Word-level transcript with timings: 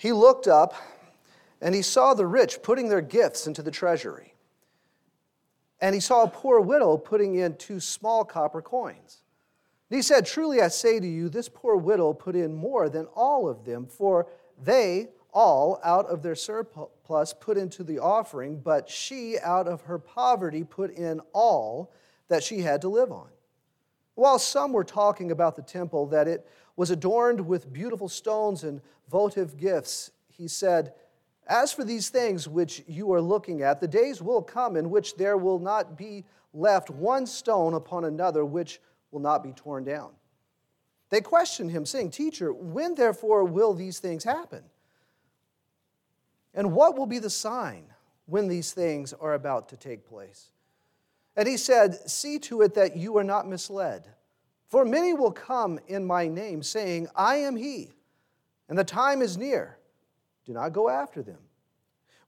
He 0.00 0.12
looked 0.12 0.48
up 0.48 0.72
and 1.60 1.74
he 1.74 1.82
saw 1.82 2.14
the 2.14 2.26
rich 2.26 2.62
putting 2.62 2.88
their 2.88 3.02
gifts 3.02 3.46
into 3.46 3.60
the 3.60 3.70
treasury. 3.70 4.32
And 5.78 5.94
he 5.94 6.00
saw 6.00 6.22
a 6.22 6.28
poor 6.28 6.58
widow 6.58 6.96
putting 6.96 7.34
in 7.34 7.56
two 7.56 7.80
small 7.80 8.24
copper 8.24 8.62
coins. 8.62 9.18
And 9.90 9.98
he 9.98 10.00
said, 10.00 10.24
Truly 10.24 10.62
I 10.62 10.68
say 10.68 11.00
to 11.00 11.06
you, 11.06 11.28
this 11.28 11.50
poor 11.50 11.76
widow 11.76 12.14
put 12.14 12.34
in 12.34 12.54
more 12.54 12.88
than 12.88 13.08
all 13.14 13.46
of 13.46 13.66
them, 13.66 13.84
for 13.84 14.26
they 14.64 15.08
all 15.34 15.78
out 15.84 16.06
of 16.06 16.22
their 16.22 16.34
surplus 16.34 17.34
put 17.38 17.58
into 17.58 17.84
the 17.84 17.98
offering, 17.98 18.58
but 18.58 18.88
she 18.88 19.38
out 19.38 19.68
of 19.68 19.82
her 19.82 19.98
poverty 19.98 20.64
put 20.64 20.92
in 20.92 21.20
all 21.34 21.92
that 22.28 22.42
she 22.42 22.60
had 22.60 22.80
to 22.80 22.88
live 22.88 23.12
on. 23.12 23.28
While 24.14 24.38
some 24.38 24.72
were 24.72 24.82
talking 24.82 25.30
about 25.30 25.56
the 25.56 25.62
temple, 25.62 26.06
that 26.06 26.26
it 26.26 26.48
was 26.80 26.90
adorned 26.90 27.46
with 27.46 27.70
beautiful 27.70 28.08
stones 28.08 28.64
and 28.64 28.80
votive 29.10 29.58
gifts, 29.58 30.12
he 30.28 30.48
said, 30.48 30.94
As 31.46 31.74
for 31.74 31.84
these 31.84 32.08
things 32.08 32.48
which 32.48 32.82
you 32.88 33.12
are 33.12 33.20
looking 33.20 33.60
at, 33.60 33.82
the 33.82 33.86
days 33.86 34.22
will 34.22 34.40
come 34.40 34.76
in 34.76 34.88
which 34.88 35.16
there 35.16 35.36
will 35.36 35.58
not 35.58 35.98
be 35.98 36.24
left 36.54 36.88
one 36.88 37.26
stone 37.26 37.74
upon 37.74 38.06
another 38.06 38.46
which 38.46 38.80
will 39.10 39.20
not 39.20 39.44
be 39.44 39.52
torn 39.52 39.84
down. 39.84 40.12
They 41.10 41.20
questioned 41.20 41.70
him, 41.70 41.84
saying, 41.84 42.12
Teacher, 42.12 42.50
when 42.50 42.94
therefore 42.94 43.44
will 43.44 43.74
these 43.74 43.98
things 43.98 44.24
happen? 44.24 44.62
And 46.54 46.72
what 46.72 46.96
will 46.96 47.04
be 47.04 47.18
the 47.18 47.28
sign 47.28 47.84
when 48.24 48.48
these 48.48 48.72
things 48.72 49.12
are 49.12 49.34
about 49.34 49.68
to 49.68 49.76
take 49.76 50.08
place? 50.08 50.46
And 51.36 51.46
he 51.46 51.58
said, 51.58 52.08
See 52.08 52.38
to 52.38 52.62
it 52.62 52.72
that 52.72 52.96
you 52.96 53.18
are 53.18 53.24
not 53.24 53.46
misled. 53.46 54.08
For 54.70 54.84
many 54.84 55.12
will 55.14 55.32
come 55.32 55.80
in 55.88 56.06
my 56.06 56.28
name, 56.28 56.62
saying, 56.62 57.08
I 57.16 57.36
am 57.36 57.56
he, 57.56 57.90
and 58.68 58.78
the 58.78 58.84
time 58.84 59.20
is 59.20 59.36
near. 59.36 59.78
Do 60.46 60.52
not 60.52 60.72
go 60.72 60.88
after 60.88 61.22
them. 61.22 61.38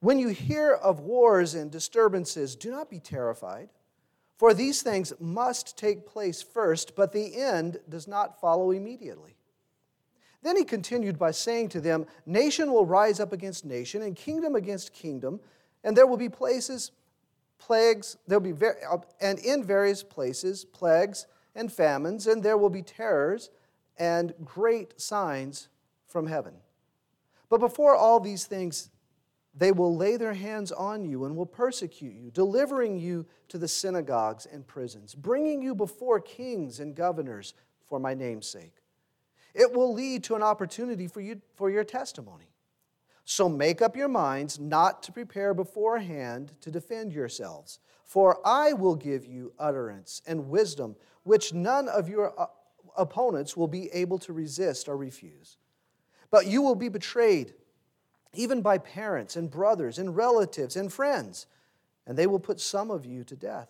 When 0.01 0.19
you 0.19 0.31
hear 0.31 0.73
of 0.73 0.99
wars 0.99 1.55
and 1.55 1.71
disturbances, 1.71 2.57
do 2.57 2.73
not 2.73 2.91
be 2.91 2.99
terrified, 2.99 3.69
for 4.37 4.53
these 4.53 4.83
things 4.83 5.13
must 5.21 5.79
take 5.79 6.05
place 6.05 6.43
first, 6.43 6.97
but 6.97 7.13
the 7.13 7.37
end 7.37 7.79
does 7.89 8.09
not 8.09 8.41
follow 8.41 8.73
immediately. 8.73 9.37
Then 10.43 10.57
he 10.57 10.65
continued 10.65 11.21
by 11.21 11.31
saying 11.31 11.69
to 11.71 11.81
them, 11.81 12.07
Nation 12.27 12.73
will 12.73 12.85
rise 12.85 13.21
up 13.21 13.33
against 13.33 13.65
nation, 13.65 14.03
and 14.03 14.17
kingdom 14.17 14.57
against 14.57 14.93
kingdom, 14.93 15.39
and 15.85 15.97
there 15.97 16.09
will 16.09 16.17
be 16.17 16.29
places, 16.29 16.91
plagues, 17.61 18.17
there 18.27 18.41
will 18.41 18.53
be, 18.53 18.67
uh, 18.67 18.99
and 19.21 19.39
in 19.39 19.63
various 19.63 20.03
places, 20.03 20.65
plagues 20.65 21.29
and 21.55 21.73
famines, 21.73 22.27
and 22.27 22.43
there 22.43 22.57
will 22.57 22.71
be 22.71 22.83
terrors 22.83 23.51
and 23.99 24.33
great 24.45 25.01
signs 25.01 25.69
from 26.09 26.27
heaven. 26.27 26.55
But 27.49 27.61
before 27.61 27.95
all 27.95 28.21
these 28.21 28.47
things, 28.47 28.91
they 29.55 29.73
will 29.73 29.95
lay 29.95 30.17
their 30.17 30.33
hands 30.33 30.73
on 30.73 31.05
you 31.05 31.25
and 31.25 31.37
will 31.37 31.47
persecute 31.47 32.15
you, 32.15 32.31
delivering 32.31 32.99
you 32.99 33.27
to 33.49 33.59
the 33.59 33.69
synagogues 33.69 34.47
and 34.47 34.67
prisons, 34.67 35.15
bringing 35.15 35.61
you 35.61 35.75
before 35.75 36.21
kings 36.21 36.81
and 36.81 36.95
governors 36.95 37.53
for 37.87 37.99
my 37.99 38.15
name's 38.15 38.47
sake. 38.47 38.77
It 39.55 39.71
will 39.73 39.93
lead 39.93 40.25
to 40.25 40.35
an 40.35 40.43
opportunity 40.43 41.07
for 41.07 41.21
you 41.21 41.43
for 41.55 41.69
your 41.69 41.85
testimony. 41.85 42.49
So 43.25 43.49
make 43.49 43.81
up 43.81 43.97
your 43.97 44.09
minds 44.09 44.59
not 44.59 45.03
to 45.05 45.13
prepare 45.13 45.55
beforehand 45.55 46.53
to 46.61 46.71
defend 46.71 47.13
yourselves, 47.13 47.79
for 48.05 48.41
I 48.45 48.73
will 48.73 48.97
give 48.97 49.25
you 49.25 49.53
utterance 49.59 50.23
and 50.27 50.49
wisdom 50.49 50.97
which 51.23 51.53
none 51.53 51.89
of 51.89 52.09
your 52.09 52.39
uh, 52.39 52.47
opponents 52.97 53.57
will 53.57 53.69
be 53.69 53.89
able 53.93 54.19
to 54.19 54.33
resist 54.33 54.89
or 54.89 54.97
refuse. 54.97 55.57
But 56.31 56.47
you 56.47 56.63
will 56.63 56.75
be 56.75 56.89
betrayed 56.89 57.55
even 58.35 58.63
by 58.63 58.79
parents 58.79 59.37
and 59.37 59.51
brothers 59.51 59.99
and 59.99 60.17
relatives 60.17 60.77
and 60.77 60.93
friends, 60.93 61.47
and 62.07 62.17
they 62.17 62.27
will 62.27 62.41
put 62.41 62.61
some 62.61 62.91
of 62.91 63.05
you 63.05 63.25
to 63.25 63.37
death. 63.37 63.69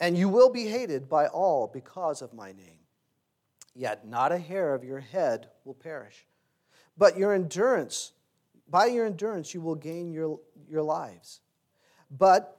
And 0.00 0.18
you 0.18 0.28
will 0.28 0.50
be 0.50 0.66
hated 0.66 1.08
by 1.08 1.26
all 1.28 1.66
because 1.66 2.20
of 2.20 2.34
my 2.34 2.52
name. 2.52 2.80
Yet 3.74 4.06
not 4.06 4.32
a 4.32 4.38
hair 4.38 4.74
of 4.74 4.84
your 4.84 5.00
head 5.00 5.48
will 5.64 5.74
perish. 5.74 6.26
But 6.96 7.16
your 7.16 7.32
endurance, 7.32 8.12
by 8.74 8.86
your 8.86 9.06
endurance, 9.06 9.54
you 9.54 9.60
will 9.60 9.76
gain 9.76 10.12
your, 10.12 10.40
your 10.68 10.82
lives. 10.82 11.42
But 12.10 12.56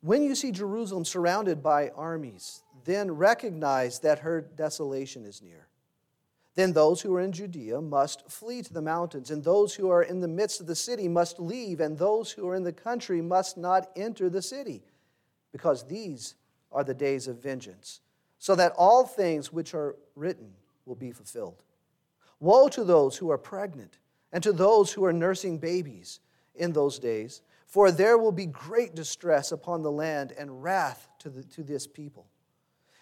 when 0.00 0.22
you 0.22 0.34
see 0.34 0.50
Jerusalem 0.50 1.04
surrounded 1.04 1.62
by 1.62 1.90
armies, 1.90 2.62
then 2.86 3.10
recognize 3.10 3.98
that 3.98 4.20
her 4.20 4.40
desolation 4.40 5.26
is 5.26 5.42
near. 5.42 5.68
Then 6.54 6.72
those 6.72 7.02
who 7.02 7.14
are 7.14 7.20
in 7.20 7.32
Judea 7.32 7.82
must 7.82 8.30
flee 8.30 8.62
to 8.62 8.72
the 8.72 8.80
mountains, 8.80 9.30
and 9.30 9.44
those 9.44 9.74
who 9.74 9.90
are 9.90 10.02
in 10.02 10.20
the 10.20 10.26
midst 10.26 10.62
of 10.62 10.66
the 10.66 10.74
city 10.74 11.06
must 11.06 11.38
leave, 11.38 11.80
and 11.80 11.98
those 11.98 12.32
who 12.32 12.48
are 12.48 12.54
in 12.54 12.64
the 12.64 12.72
country 12.72 13.20
must 13.20 13.58
not 13.58 13.90
enter 13.94 14.30
the 14.30 14.40
city, 14.40 14.82
because 15.52 15.86
these 15.86 16.34
are 16.72 16.82
the 16.82 16.94
days 16.94 17.28
of 17.28 17.42
vengeance 17.42 18.00
so 18.38 18.54
that 18.54 18.72
all 18.78 19.04
things 19.04 19.52
which 19.52 19.74
are 19.74 19.96
written 20.16 20.54
will 20.86 20.94
be 20.94 21.12
fulfilled. 21.12 21.62
Woe 22.40 22.68
to 22.68 22.84
those 22.84 23.18
who 23.18 23.30
are 23.30 23.36
pregnant 23.36 23.98
and 24.32 24.42
to 24.42 24.52
those 24.52 24.92
who 24.92 25.04
are 25.04 25.12
nursing 25.12 25.58
babies 25.58 26.20
in 26.54 26.72
those 26.72 26.98
days, 26.98 27.42
for 27.66 27.90
there 27.90 28.18
will 28.18 28.32
be 28.32 28.46
great 28.46 28.94
distress 28.94 29.52
upon 29.52 29.82
the 29.82 29.90
land 29.90 30.32
and 30.38 30.62
wrath 30.62 31.08
to, 31.18 31.30
the, 31.30 31.42
to 31.44 31.62
this 31.62 31.86
people. 31.86 32.26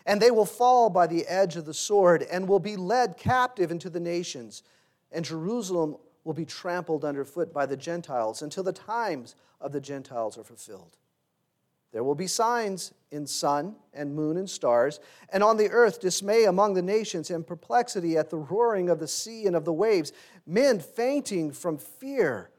And 0.07 0.21
they 0.21 0.31
will 0.31 0.47
fall 0.47 0.91
by 0.91 1.07
the 1.07 1.27
edge 1.27 1.57
of 1.57 1.67
the 1.67 1.75
sword 1.75 2.23
and 2.31 2.49
will 2.49 2.61
be 2.61 2.77
led 2.77 3.17
captive 3.17 3.71
into 3.71 3.91
the 3.91 4.01
nations, 4.01 4.63
and 5.13 5.25
Jerusalem 5.25 5.97
will 6.25 6.35
be 6.35 6.45
trampled 6.45 7.05
underfoot 7.05 7.53
by 7.53 7.67
the 7.67 7.77
Gentiles 7.77 8.43
until 8.43 8.63
the 8.63 8.73
times 8.73 9.35
of 9.61 9.73
the 9.73 9.81
Gentiles 9.81 10.39
are 10.39 10.45
fulfilled. 10.45 10.97
There 11.93 12.05
will 12.05 12.15
be 12.15 12.27
signs 12.27 12.93
in 13.11 13.27
sun 13.27 13.75
and 13.93 14.15
moon 14.15 14.37
and 14.37 14.49
stars, 14.49 15.01
and 15.31 15.43
on 15.43 15.57
the 15.57 15.71
earth 15.71 16.01
dismay 16.01 16.45
among 16.45 16.75
the 16.75 16.83
nations 16.83 17.31
and 17.31 17.47
perplexity 17.47 18.17
at 18.17 18.31
the 18.31 18.39
roaring 18.39 18.89
of 18.89 19.01
the 19.01 19.09
sea 19.09 19.47
and 19.47 19.57
of 19.57 19.65
the 19.65 19.73
waves, 19.73 20.13
men 20.47 20.79
fainting 20.79 21.51
from 21.51 21.79
fear 21.79 22.51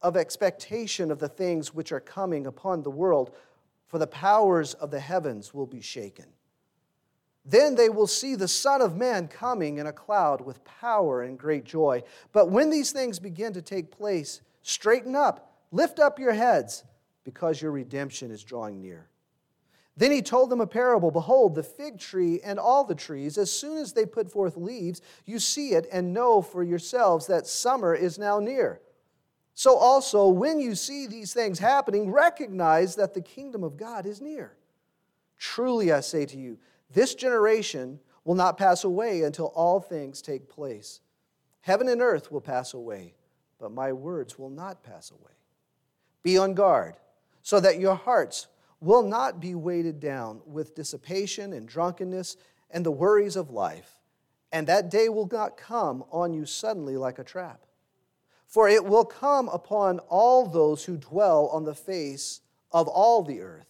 of 0.00 0.16
expectation 0.16 1.10
of 1.10 1.18
the 1.18 1.28
things 1.28 1.74
which 1.74 1.90
are 1.90 2.00
coming 2.00 2.46
upon 2.46 2.82
the 2.82 2.90
world, 2.90 3.34
for 3.88 3.98
the 3.98 4.06
powers 4.06 4.74
of 4.74 4.90
the 4.90 5.00
heavens 5.00 5.52
will 5.52 5.66
be 5.66 5.80
shaken. 5.80 6.26
Then 7.44 7.74
they 7.74 7.88
will 7.88 8.06
see 8.06 8.36
the 8.36 8.48
Son 8.48 8.80
of 8.80 8.96
Man 8.96 9.28
coming 9.28 9.78
in 9.78 9.86
a 9.86 9.92
cloud 9.92 10.40
with 10.40 10.64
power 10.64 11.22
and 11.22 11.38
great 11.38 11.64
joy. 11.64 12.02
But 12.32 12.50
when 12.50 12.70
these 12.70 12.90
things 12.92 13.18
begin 13.18 13.52
to 13.52 13.62
take 13.62 13.90
place, 13.90 14.40
straighten 14.62 15.14
up, 15.14 15.52
lift 15.70 15.98
up 15.98 16.18
your 16.18 16.32
heads 16.32 16.84
because 17.24 17.60
your 17.60 17.72
redemption 17.72 18.30
is 18.30 18.44
drawing 18.44 18.80
near. 18.80 19.08
Then 19.96 20.10
he 20.10 20.22
told 20.22 20.50
them 20.50 20.60
a 20.60 20.66
parable 20.66 21.10
Behold, 21.10 21.54
the 21.54 21.62
fig 21.62 21.98
tree 21.98 22.40
and 22.44 22.58
all 22.58 22.84
the 22.84 22.94
trees, 22.94 23.38
as 23.38 23.50
soon 23.50 23.78
as 23.78 23.92
they 23.92 24.06
put 24.06 24.30
forth 24.30 24.56
leaves, 24.56 25.00
you 25.24 25.38
see 25.38 25.70
it 25.70 25.86
and 25.92 26.12
know 26.12 26.42
for 26.42 26.62
yourselves 26.62 27.26
that 27.26 27.46
summer 27.46 27.94
is 27.94 28.18
now 28.18 28.40
near. 28.40 28.80
So 29.54 29.76
also, 29.76 30.28
when 30.28 30.58
you 30.58 30.74
see 30.74 31.06
these 31.06 31.32
things 31.32 31.60
happening, 31.60 32.10
recognize 32.10 32.96
that 32.96 33.14
the 33.14 33.20
kingdom 33.20 33.62
of 33.62 33.76
God 33.76 34.04
is 34.04 34.20
near. 34.20 34.56
Truly, 35.38 35.92
I 35.92 36.00
say 36.00 36.26
to 36.26 36.36
you, 36.36 36.58
this 36.92 37.14
generation 37.14 38.00
will 38.24 38.34
not 38.34 38.58
pass 38.58 38.82
away 38.82 39.22
until 39.22 39.46
all 39.46 39.78
things 39.78 40.20
take 40.20 40.48
place. 40.48 41.00
Heaven 41.60 41.88
and 41.88 42.02
earth 42.02 42.32
will 42.32 42.40
pass 42.40 42.74
away, 42.74 43.14
but 43.60 43.70
my 43.70 43.92
words 43.92 44.38
will 44.38 44.50
not 44.50 44.82
pass 44.82 45.12
away. 45.12 45.32
Be 46.24 46.36
on 46.36 46.54
guard 46.54 46.96
so 47.44 47.60
that 47.60 47.78
your 47.78 47.94
hearts 47.94 48.48
will 48.80 49.02
not 49.02 49.38
be 49.38 49.54
weighted 49.54 50.00
down 50.00 50.40
with 50.46 50.74
dissipation 50.74 51.52
and 51.52 51.68
drunkenness 51.68 52.36
and 52.70 52.84
the 52.84 52.90
worries 52.90 53.36
of 53.36 53.50
life, 53.50 54.00
and 54.50 54.66
that 54.66 54.90
day 54.90 55.08
will 55.08 55.28
not 55.30 55.56
come 55.56 56.02
on 56.10 56.32
you 56.32 56.46
suddenly 56.46 56.96
like 56.96 57.18
a 57.18 57.24
trap. 57.24 57.60
For 58.46 58.68
it 58.68 58.84
will 58.84 59.04
come 59.04 59.48
upon 59.50 59.98
all 60.08 60.46
those 60.46 60.84
who 60.84 60.96
dwell 60.96 61.48
on 61.48 61.64
the 61.64 61.74
face 61.74 62.40
of 62.72 62.88
all 62.88 63.22
the 63.22 63.42
earth. 63.42 63.68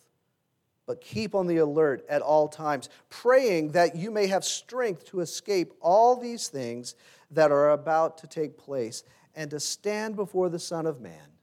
But 0.86 1.00
keep 1.00 1.34
on 1.34 1.48
the 1.48 1.56
alert 1.56 2.04
at 2.08 2.22
all 2.22 2.46
times, 2.46 2.88
praying 3.08 3.72
that 3.72 3.96
you 3.96 4.10
may 4.10 4.28
have 4.28 4.44
strength 4.44 5.04
to 5.06 5.20
escape 5.20 5.72
all 5.80 6.16
these 6.16 6.48
things 6.48 6.94
that 7.30 7.50
are 7.50 7.70
about 7.70 8.18
to 8.18 8.26
take 8.28 8.56
place 8.56 9.02
and 9.34 9.50
to 9.50 9.58
stand 9.58 10.14
before 10.14 10.48
the 10.48 10.58
Son 10.58 10.86
of 10.86 11.00
Man. 11.00 11.33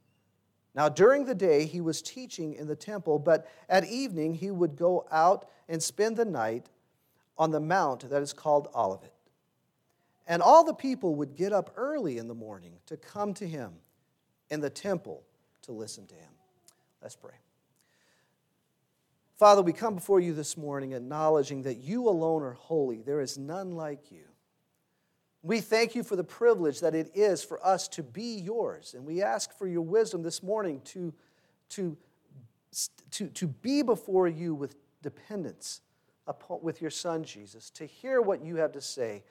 Now, 0.73 0.87
during 0.87 1.25
the 1.25 1.35
day, 1.35 1.65
he 1.65 1.81
was 1.81 2.01
teaching 2.01 2.53
in 2.53 2.67
the 2.67 2.75
temple, 2.75 3.19
but 3.19 3.47
at 3.67 3.85
evening, 3.85 4.35
he 4.35 4.51
would 4.51 4.75
go 4.75 5.05
out 5.11 5.49
and 5.67 5.83
spend 5.83 6.15
the 6.15 6.25
night 6.25 6.67
on 7.37 7.51
the 7.51 7.59
mount 7.59 8.09
that 8.09 8.21
is 8.21 8.31
called 8.31 8.69
Olivet. 8.73 9.13
And 10.27 10.41
all 10.41 10.63
the 10.63 10.73
people 10.73 11.15
would 11.15 11.35
get 11.35 11.51
up 11.51 11.73
early 11.75 12.17
in 12.17 12.27
the 12.27 12.35
morning 12.35 12.73
to 12.85 12.95
come 12.95 13.33
to 13.33 13.47
him 13.47 13.73
in 14.49 14.61
the 14.61 14.69
temple 14.69 15.23
to 15.63 15.73
listen 15.73 16.07
to 16.07 16.15
him. 16.15 16.31
Let's 17.01 17.15
pray. 17.15 17.33
Father, 19.37 19.61
we 19.61 19.73
come 19.73 19.95
before 19.95 20.19
you 20.19 20.33
this 20.33 20.55
morning 20.55 20.93
acknowledging 20.93 21.63
that 21.63 21.79
you 21.79 22.07
alone 22.07 22.43
are 22.43 22.53
holy. 22.53 23.01
There 23.01 23.21
is 23.21 23.37
none 23.37 23.71
like 23.71 24.11
you. 24.11 24.23
We 25.43 25.59
thank 25.59 25.95
you 25.95 26.03
for 26.03 26.15
the 26.15 26.23
privilege 26.23 26.81
that 26.81 26.93
it 26.93 27.11
is 27.15 27.43
for 27.43 27.65
us 27.65 27.87
to 27.89 28.03
be 28.03 28.39
yours. 28.39 28.93
And 28.93 29.05
we 29.05 29.23
ask 29.23 29.57
for 29.57 29.67
your 29.67 29.81
wisdom 29.81 30.21
this 30.21 30.43
morning 30.43 30.81
to, 30.85 31.13
to, 31.69 31.97
to, 33.11 33.27
to 33.27 33.47
be 33.47 33.81
before 33.81 34.27
you 34.27 34.53
with 34.53 34.75
dependence 35.01 35.81
upon, 36.27 36.59
with 36.61 36.79
your 36.79 36.91
Son, 36.91 37.23
Jesus, 37.23 37.71
to 37.71 37.85
hear 37.85 38.21
what 38.21 38.45
you 38.45 38.57
have 38.57 38.71
to 38.73 38.81
say, 38.81 39.23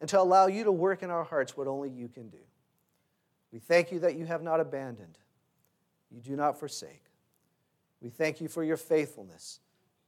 and 0.00 0.10
to 0.10 0.20
allow 0.20 0.48
you 0.48 0.64
to 0.64 0.72
work 0.72 1.02
in 1.02 1.10
our 1.10 1.24
hearts 1.24 1.56
what 1.56 1.68
only 1.68 1.88
you 1.88 2.08
can 2.08 2.28
do. 2.28 2.38
We 3.52 3.60
thank 3.60 3.92
you 3.92 4.00
that 4.00 4.16
you 4.16 4.26
have 4.26 4.42
not 4.42 4.60
abandoned, 4.60 5.18
you 6.10 6.20
do 6.20 6.34
not 6.36 6.58
forsake. 6.58 7.04
We 8.02 8.10
thank 8.10 8.40
you 8.40 8.48
for 8.48 8.62
your 8.62 8.76
faithfulness 8.76 9.60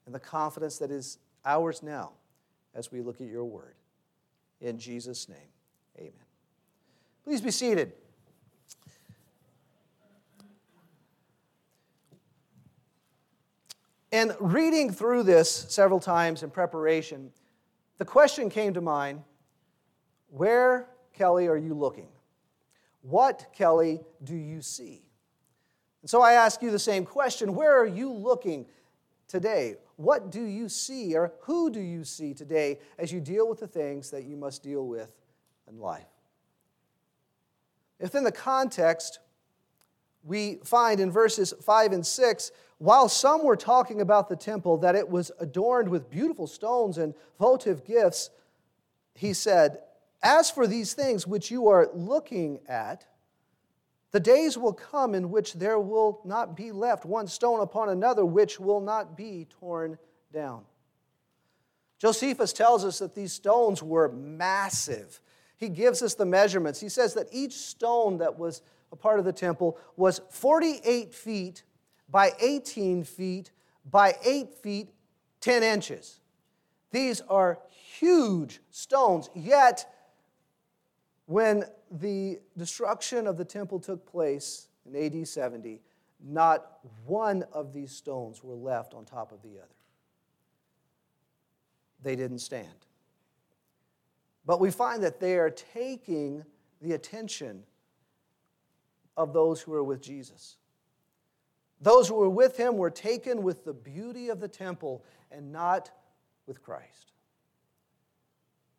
and 0.04 0.14
the 0.14 0.20
confidence 0.20 0.78
that 0.78 0.90
is 0.90 1.18
ours 1.44 1.82
now 1.82 2.12
as 2.74 2.92
we 2.92 3.00
look 3.00 3.20
at 3.20 3.28
your 3.28 3.44
word. 3.44 3.77
In 4.60 4.78
Jesus' 4.78 5.28
name, 5.28 5.38
amen. 5.98 6.12
Please 7.24 7.40
be 7.40 7.50
seated. 7.50 7.92
And 14.10 14.34
reading 14.40 14.90
through 14.90 15.24
this 15.24 15.50
several 15.68 16.00
times 16.00 16.42
in 16.42 16.50
preparation, 16.50 17.30
the 17.98 18.04
question 18.04 18.48
came 18.48 18.74
to 18.74 18.80
mind 18.80 19.22
where, 20.30 20.88
Kelly, 21.12 21.46
are 21.46 21.56
you 21.56 21.74
looking? 21.74 22.08
What, 23.02 23.46
Kelly, 23.54 24.00
do 24.24 24.34
you 24.34 24.62
see? 24.62 25.02
And 26.02 26.10
so 26.10 26.22
I 26.22 26.32
ask 26.34 26.62
you 26.62 26.70
the 26.70 26.78
same 26.78 27.04
question 27.04 27.54
where 27.54 27.78
are 27.78 27.86
you 27.86 28.12
looking 28.12 28.66
today? 29.26 29.76
What 29.98 30.30
do 30.30 30.44
you 30.44 30.68
see, 30.68 31.16
or 31.16 31.32
who 31.40 31.70
do 31.70 31.80
you 31.80 32.04
see 32.04 32.32
today 32.32 32.78
as 33.00 33.10
you 33.10 33.20
deal 33.20 33.48
with 33.48 33.58
the 33.58 33.66
things 33.66 34.10
that 34.12 34.22
you 34.22 34.36
must 34.36 34.62
deal 34.62 34.86
with 34.86 35.12
in 35.68 35.80
life? 35.80 36.06
If 37.98 38.14
in 38.14 38.22
the 38.22 38.30
context, 38.30 39.18
we 40.22 40.60
find 40.62 41.00
in 41.00 41.10
verses 41.10 41.52
5 41.60 41.90
and 41.90 42.06
6, 42.06 42.52
while 42.78 43.08
some 43.08 43.42
were 43.42 43.56
talking 43.56 44.00
about 44.00 44.28
the 44.28 44.36
temple, 44.36 44.76
that 44.78 44.94
it 44.94 45.08
was 45.08 45.32
adorned 45.40 45.88
with 45.88 46.08
beautiful 46.08 46.46
stones 46.46 46.96
and 46.96 47.12
votive 47.36 47.84
gifts, 47.84 48.30
he 49.16 49.32
said, 49.32 49.80
As 50.22 50.48
for 50.48 50.68
these 50.68 50.92
things 50.92 51.26
which 51.26 51.50
you 51.50 51.66
are 51.66 51.88
looking 51.92 52.60
at, 52.68 53.04
the 54.10 54.20
days 54.20 54.56
will 54.56 54.72
come 54.72 55.14
in 55.14 55.30
which 55.30 55.54
there 55.54 55.78
will 55.78 56.20
not 56.24 56.56
be 56.56 56.72
left 56.72 57.04
one 57.04 57.26
stone 57.26 57.60
upon 57.60 57.90
another 57.90 58.24
which 58.24 58.58
will 58.58 58.80
not 58.80 59.16
be 59.16 59.46
torn 59.60 59.98
down. 60.32 60.62
Josephus 61.98 62.52
tells 62.52 62.84
us 62.84 62.98
that 63.00 63.14
these 63.14 63.32
stones 63.32 63.82
were 63.82 64.10
massive. 64.10 65.20
He 65.56 65.68
gives 65.68 66.02
us 66.02 66.14
the 66.14 66.24
measurements. 66.24 66.80
He 66.80 66.88
says 66.88 67.14
that 67.14 67.26
each 67.32 67.54
stone 67.54 68.18
that 68.18 68.38
was 68.38 68.62
a 68.92 68.96
part 68.96 69.18
of 69.18 69.24
the 69.24 69.32
temple 69.32 69.76
was 69.96 70.20
48 70.30 71.12
feet 71.12 71.64
by 72.08 72.32
18 72.40 73.04
feet 73.04 73.50
by 73.90 74.14
8 74.24 74.54
feet 74.54 74.90
10 75.40 75.62
inches. 75.62 76.20
These 76.90 77.20
are 77.22 77.58
huge 77.98 78.60
stones, 78.70 79.28
yet, 79.34 79.92
when 81.28 81.64
the 81.90 82.38
destruction 82.56 83.26
of 83.26 83.36
the 83.36 83.44
temple 83.44 83.78
took 83.78 84.10
place 84.10 84.68
in 84.86 84.96
AD 84.96 85.28
70, 85.28 85.82
not 86.24 86.78
one 87.04 87.44
of 87.52 87.74
these 87.74 87.92
stones 87.92 88.42
were 88.42 88.54
left 88.54 88.94
on 88.94 89.04
top 89.04 89.30
of 89.30 89.42
the 89.42 89.58
other. 89.58 89.68
They 92.02 92.16
didn't 92.16 92.38
stand. 92.38 92.86
But 94.46 94.58
we 94.58 94.70
find 94.70 95.02
that 95.02 95.20
they 95.20 95.36
are 95.36 95.50
taking 95.50 96.46
the 96.80 96.94
attention 96.94 97.62
of 99.14 99.34
those 99.34 99.60
who 99.60 99.74
are 99.74 99.84
with 99.84 100.00
Jesus. 100.00 100.56
Those 101.78 102.08
who 102.08 102.14
were 102.14 102.30
with 102.30 102.56
him 102.56 102.78
were 102.78 102.88
taken 102.88 103.42
with 103.42 103.66
the 103.66 103.74
beauty 103.74 104.30
of 104.30 104.40
the 104.40 104.48
temple 104.48 105.04
and 105.30 105.52
not 105.52 105.90
with 106.46 106.62
Christ. 106.62 107.12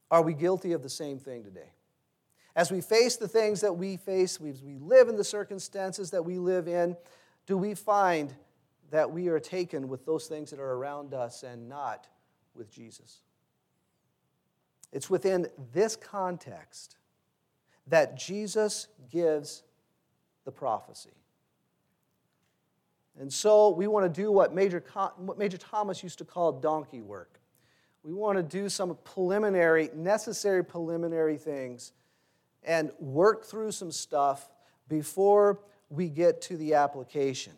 Are 0.09 0.23
we 0.23 0.33
guilty 0.33 0.71
of 0.71 0.81
the 0.81 0.89
same 0.89 1.19
thing 1.19 1.43
today? 1.43 1.69
As 2.55 2.71
we 2.71 2.81
face 2.81 3.15
the 3.15 3.27
things 3.27 3.61
that 3.61 3.73
we 3.73 3.97
face, 3.97 4.39
as 4.41 4.63
we 4.63 4.77
live 4.77 5.07
in 5.07 5.15
the 5.15 5.23
circumstances 5.23 6.11
that 6.11 6.23
we 6.23 6.39
live 6.39 6.67
in, 6.67 6.97
do 7.45 7.57
we 7.57 7.73
find 7.73 8.33
that 8.91 9.11
we 9.11 9.27
are 9.27 9.39
taken 9.39 9.87
with 9.87 10.05
those 10.05 10.27
things 10.27 10.49
that 10.49 10.59
are 10.59 10.73
around 10.73 11.13
us 11.13 11.43
and 11.43 11.69
not 11.69 12.07
with 12.55 12.71
Jesus? 12.71 13.21
It's 14.91 15.09
within 15.09 15.47
this 15.71 15.95
context 15.95 16.97
that 17.87 18.17
Jesus 18.17 18.87
gives 19.11 19.63
the 20.45 20.51
prophecy. 20.51 21.09
And 23.19 23.31
so 23.31 23.69
we 23.69 23.87
want 23.87 24.11
to 24.11 24.21
do 24.21 24.31
what 24.31 24.53
Major, 24.53 24.83
what 25.17 25.37
Major 25.37 25.57
Thomas 25.57 26.01
used 26.01 26.17
to 26.19 26.25
call 26.25 26.53
donkey 26.53 27.01
work. 27.01 27.39
We 28.03 28.13
want 28.13 28.37
to 28.37 28.43
do 28.43 28.69
some 28.69 28.97
preliminary, 29.03 29.89
necessary 29.93 30.63
preliminary 30.63 31.37
things 31.37 31.91
and 32.69 32.92
work 33.00 33.45
through 33.45 33.71
some 33.71 33.92
stuff 33.92 34.48
before 34.88 35.60
we 35.89 36.07
get 36.07 36.39
to 36.39 36.56
the 36.56 36.75
application. 36.75 37.54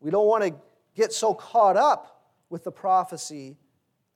We 0.00 0.10
don't 0.10 0.26
want 0.26 0.44
to 0.44 0.54
get 0.94 1.14
so 1.14 1.32
caught 1.32 1.78
up 1.78 2.20
with 2.50 2.62
the 2.62 2.70
prophecy 2.70 3.56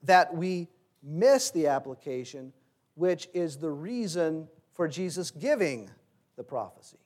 that 0.02 0.34
we 0.34 0.68
miss 1.02 1.50
the 1.50 1.68
application, 1.68 2.52
which 2.94 3.26
is 3.32 3.56
the 3.56 3.70
reason 3.70 4.48
for 4.74 4.86
Jesus 4.86 5.30
giving 5.30 5.88
the 6.36 6.44
prophecy. 6.44 6.98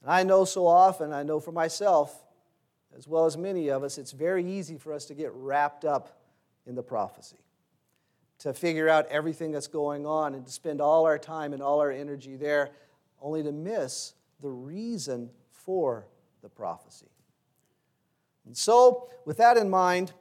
And 0.00 0.12
I 0.12 0.22
know 0.22 0.44
so 0.44 0.64
often, 0.64 1.12
I 1.12 1.24
know 1.24 1.40
for 1.40 1.50
myself, 1.50 2.24
as 2.96 3.08
well 3.08 3.26
as 3.26 3.36
many 3.36 3.68
of 3.68 3.82
us, 3.82 3.98
it's 3.98 4.12
very 4.12 4.48
easy 4.48 4.76
for 4.76 4.92
us 4.92 5.06
to 5.06 5.14
get 5.14 5.32
wrapped 5.34 5.84
up 5.84 6.20
in 6.66 6.76
the 6.76 6.84
prophecy 6.84 7.45
to 8.38 8.52
figure 8.52 8.88
out 8.88 9.06
everything 9.06 9.52
that's 9.52 9.66
going 9.66 10.06
on 10.06 10.34
and 10.34 10.44
to 10.44 10.52
spend 10.52 10.80
all 10.80 11.06
our 11.06 11.18
time 11.18 11.52
and 11.52 11.62
all 11.62 11.80
our 11.80 11.90
energy 11.90 12.36
there, 12.36 12.70
only 13.20 13.42
to 13.42 13.52
miss 13.52 14.14
the 14.40 14.50
reason 14.50 15.30
for 15.50 16.06
the 16.42 16.48
prophecy. 16.48 17.08
And 18.44 18.56
so, 18.56 19.08
with 19.24 19.38
that 19.38 19.56
in 19.56 19.68
mind, 19.70 20.12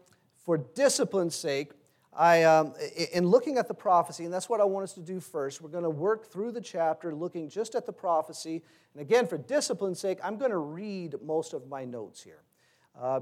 for 0.45 0.57
discipline's 0.57 1.35
sake, 1.35 1.71
I, 2.13 2.43
um, 2.43 2.73
in 3.11 3.27
looking 3.27 3.57
at 3.57 3.67
the 3.67 3.73
prophecy, 3.73 4.23
and 4.23 4.33
that's 4.33 4.47
what 4.47 4.61
I 4.61 4.63
want 4.63 4.85
us 4.85 4.93
to 4.93 5.01
do 5.01 5.19
first, 5.19 5.61
we're 5.61 5.69
going 5.69 5.83
to 5.83 5.89
work 5.89 6.31
through 6.31 6.53
the 6.53 6.61
chapter 6.61 7.13
looking 7.13 7.49
just 7.49 7.75
at 7.75 7.85
the 7.85 7.91
prophecy. 7.91 8.63
And 8.93 9.01
again, 9.01 9.27
for 9.27 9.37
discipline's 9.37 9.99
sake, 9.99 10.19
I'm 10.23 10.37
going 10.37 10.51
to 10.51 10.57
read 10.57 11.15
most 11.21 11.53
of 11.53 11.67
my 11.67 11.83
notes 11.83 12.23
here 12.23 12.41
uh, 12.99 13.21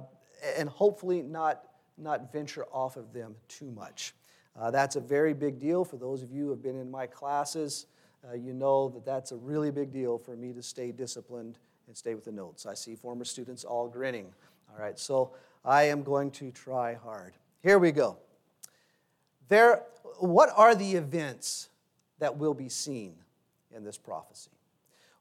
and 0.57 0.69
hopefully 0.69 1.21
not, 1.21 1.63
not 1.97 2.31
venture 2.31 2.65
off 2.71 2.97
of 2.97 3.13
them 3.13 3.35
too 3.47 3.71
much. 3.71 4.13
Uh, 4.59 4.69
that's 4.71 4.95
a 4.95 4.99
very 4.99 5.33
big 5.33 5.59
deal 5.59 5.83
for 5.83 5.97
those 5.97 6.21
of 6.21 6.31
you 6.31 6.45
who 6.45 6.49
have 6.51 6.61
been 6.61 6.79
in 6.79 6.89
my 6.89 7.07
classes. 7.07 7.87
Uh, 8.27 8.35
you 8.35 8.53
know 8.53 8.89
that 8.89 9.05
that's 9.05 9.31
a 9.31 9.35
really 9.35 9.71
big 9.71 9.91
deal 9.91 10.17
for 10.17 10.35
me 10.35 10.53
to 10.53 10.61
stay 10.61 10.91
disciplined 10.91 11.57
and 11.87 11.97
stay 11.97 12.13
with 12.13 12.23
the 12.23 12.31
notes. 12.31 12.65
I 12.65 12.73
see 12.73 12.95
former 12.95 13.25
students 13.25 13.63
all 13.63 13.87
grinning. 13.87 14.27
All 14.71 14.81
right, 14.81 14.97
so 14.97 15.31
I 15.65 15.83
am 15.83 16.03
going 16.03 16.31
to 16.31 16.51
try 16.51 16.93
hard. 16.93 17.33
Here 17.61 17.79
we 17.79 17.91
go. 17.91 18.17
There, 19.49 19.83
what 20.19 20.49
are 20.55 20.75
the 20.75 20.93
events 20.93 21.69
that 22.19 22.37
will 22.37 22.53
be 22.53 22.69
seen 22.69 23.15
in 23.75 23.83
this 23.83 23.97
prophecy? 23.97 24.51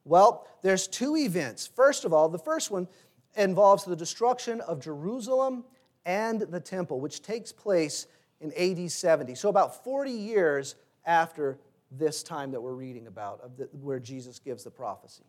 Well, 0.05 0.47
there's 0.61 0.87
two 0.87 1.17
events. 1.17 1.67
First 1.67 2.05
of 2.05 2.13
all, 2.13 2.29
the 2.29 2.39
first 2.39 2.71
one 2.71 2.87
involves 3.35 3.83
the 3.83 3.95
destruction 3.95 4.61
of 4.61 4.79
Jerusalem 4.79 5.63
and 6.05 6.41
the 6.41 6.59
temple, 6.59 6.99
which 6.99 7.21
takes 7.21 7.51
place 7.51 8.07
in 8.43 8.51
AD 8.53 8.91
70. 8.91 9.35
So, 9.35 9.49
about 9.49 9.83
40 9.83 10.11
years 10.11 10.75
after 11.05 11.57
this 11.89 12.21
time 12.21 12.51
that 12.51 12.61
we're 12.61 12.73
reading 12.73 13.07
about, 13.07 13.39
of 13.41 13.57
the, 13.57 13.69
where 13.71 13.99
Jesus 13.99 14.37
gives 14.37 14.63
the 14.63 14.71
prophecy. 14.71 15.23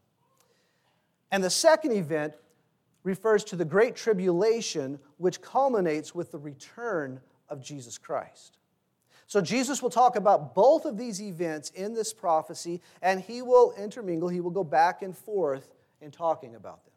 And 1.31 1.43
the 1.43 1.51
second 1.51 1.93
event 1.93 2.35
refers 3.05 3.45
to 3.45 3.57
the 3.57 3.65
Great 3.65 3.95
Tribulation, 3.95 4.99
which 5.19 5.41
culminates 5.41 6.15
with 6.15 6.33
the 6.33 6.39
return 6.39 7.21
of 7.49 7.63
Jesus 7.63 7.99
Christ. 7.99 8.59
So, 9.27 9.41
Jesus 9.41 9.81
will 9.81 9.91
talk 9.91 10.17
about 10.17 10.55
both 10.55 10.85
of 10.85 10.99
these 10.99 11.23
events 11.23 11.71
in 11.71 11.95
this 11.95 12.13
prophecy, 12.13 12.83
and 13.01 13.21
he 13.21 13.43
will 13.43 13.73
intermingle, 13.79 14.29
he 14.29 14.41
will 14.41 14.51
go 14.51 14.65
back 14.65 15.03
and 15.03 15.17
forth 15.17 15.73
in 16.01 16.11
talking 16.11 16.57
about 16.57 16.85
them. 16.85 16.93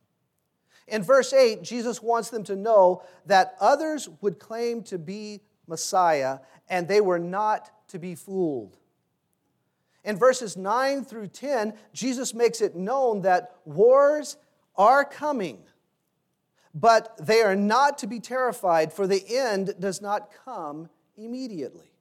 In 0.87 1.03
verse 1.03 1.33
8, 1.33 1.63
Jesus 1.63 2.01
wants 2.01 2.29
them 2.29 2.43
to 2.45 2.55
know 2.55 3.03
that 3.25 3.55
others 3.59 4.09
would 4.21 4.39
claim 4.39 4.81
to 4.83 4.97
be 4.97 5.41
Messiah, 5.67 6.39
and 6.69 6.87
they 6.87 7.01
were 7.01 7.19
not 7.19 7.71
to 7.89 7.99
be 7.99 8.15
fooled. 8.15 8.77
In 10.03 10.17
verses 10.17 10.55
9 10.55 11.03
through 11.03 11.27
10, 11.27 11.73
Jesus 11.93 12.33
makes 12.33 12.61
it 12.61 12.75
known 12.75 13.21
that 13.21 13.55
wars 13.65 14.37
are 14.75 15.03
coming, 15.03 15.59
but 16.73 17.17
they 17.19 17.41
are 17.41 17.55
not 17.55 17.97
to 17.99 18.07
be 18.07 18.19
terrified, 18.19 18.93
for 18.93 19.07
the 19.07 19.23
end 19.27 19.75
does 19.79 20.01
not 20.01 20.29
come 20.45 20.89
immediately. 21.17 21.91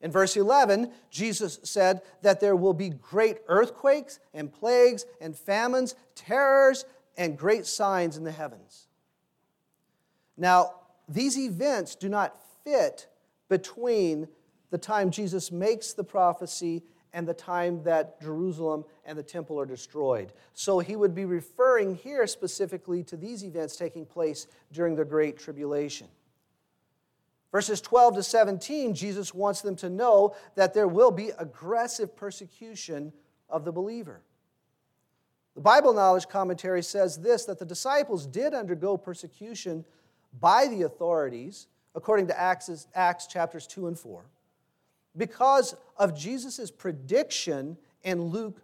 In 0.00 0.12
verse 0.12 0.36
11, 0.36 0.92
Jesus 1.10 1.58
said 1.62 2.02
that 2.22 2.38
there 2.38 2.54
will 2.54 2.74
be 2.74 2.90
great 2.90 3.38
earthquakes 3.48 4.20
and 4.34 4.52
plagues 4.52 5.06
and 5.20 5.34
famines, 5.34 5.94
terrors, 6.14 6.84
and 7.16 7.38
great 7.38 7.64
signs 7.64 8.16
in 8.16 8.24
the 8.24 8.30
heavens. 8.30 8.86
Now, 10.36 10.74
these 11.08 11.38
events 11.38 11.94
do 11.94 12.08
not 12.08 12.36
fit 12.64 13.08
between 13.48 14.28
the 14.70 14.78
time 14.78 15.10
Jesus 15.10 15.52
makes 15.52 15.92
the 15.92 16.04
prophecy 16.04 16.82
and 17.12 17.28
the 17.28 17.34
time 17.34 17.82
that 17.84 18.20
Jerusalem 18.20 18.84
and 19.04 19.16
the 19.16 19.22
temple 19.22 19.58
are 19.60 19.66
destroyed. 19.66 20.32
So 20.52 20.80
he 20.80 20.96
would 20.96 21.14
be 21.14 21.24
referring 21.24 21.94
here 21.94 22.26
specifically 22.26 23.04
to 23.04 23.16
these 23.16 23.44
events 23.44 23.76
taking 23.76 24.04
place 24.04 24.48
during 24.72 24.96
the 24.96 25.04
Great 25.04 25.38
Tribulation. 25.38 26.08
Verses 27.52 27.80
12 27.80 28.16
to 28.16 28.22
17, 28.24 28.94
Jesus 28.94 29.32
wants 29.32 29.60
them 29.60 29.76
to 29.76 29.88
know 29.88 30.34
that 30.56 30.74
there 30.74 30.88
will 30.88 31.12
be 31.12 31.30
aggressive 31.38 32.16
persecution 32.16 33.12
of 33.48 33.64
the 33.64 33.70
believer. 33.70 34.22
The 35.54 35.60
Bible 35.60 35.94
Knowledge 35.94 36.26
Commentary 36.26 36.82
says 36.82 37.18
this 37.18 37.44
that 37.44 37.60
the 37.60 37.64
disciples 37.64 38.26
did 38.26 38.54
undergo 38.54 38.96
persecution 38.96 39.84
by 40.40 40.66
the 40.66 40.82
authorities, 40.82 41.66
according 41.94 42.26
to 42.28 42.40
Acts, 42.40 42.86
Acts 42.94 43.26
chapters 43.26 43.66
2 43.66 43.86
and 43.86 43.98
4, 43.98 44.24
because 45.16 45.76
of 45.96 46.18
Jesus' 46.18 46.70
prediction 46.70 47.76
in 48.02 48.22
Luke 48.22 48.60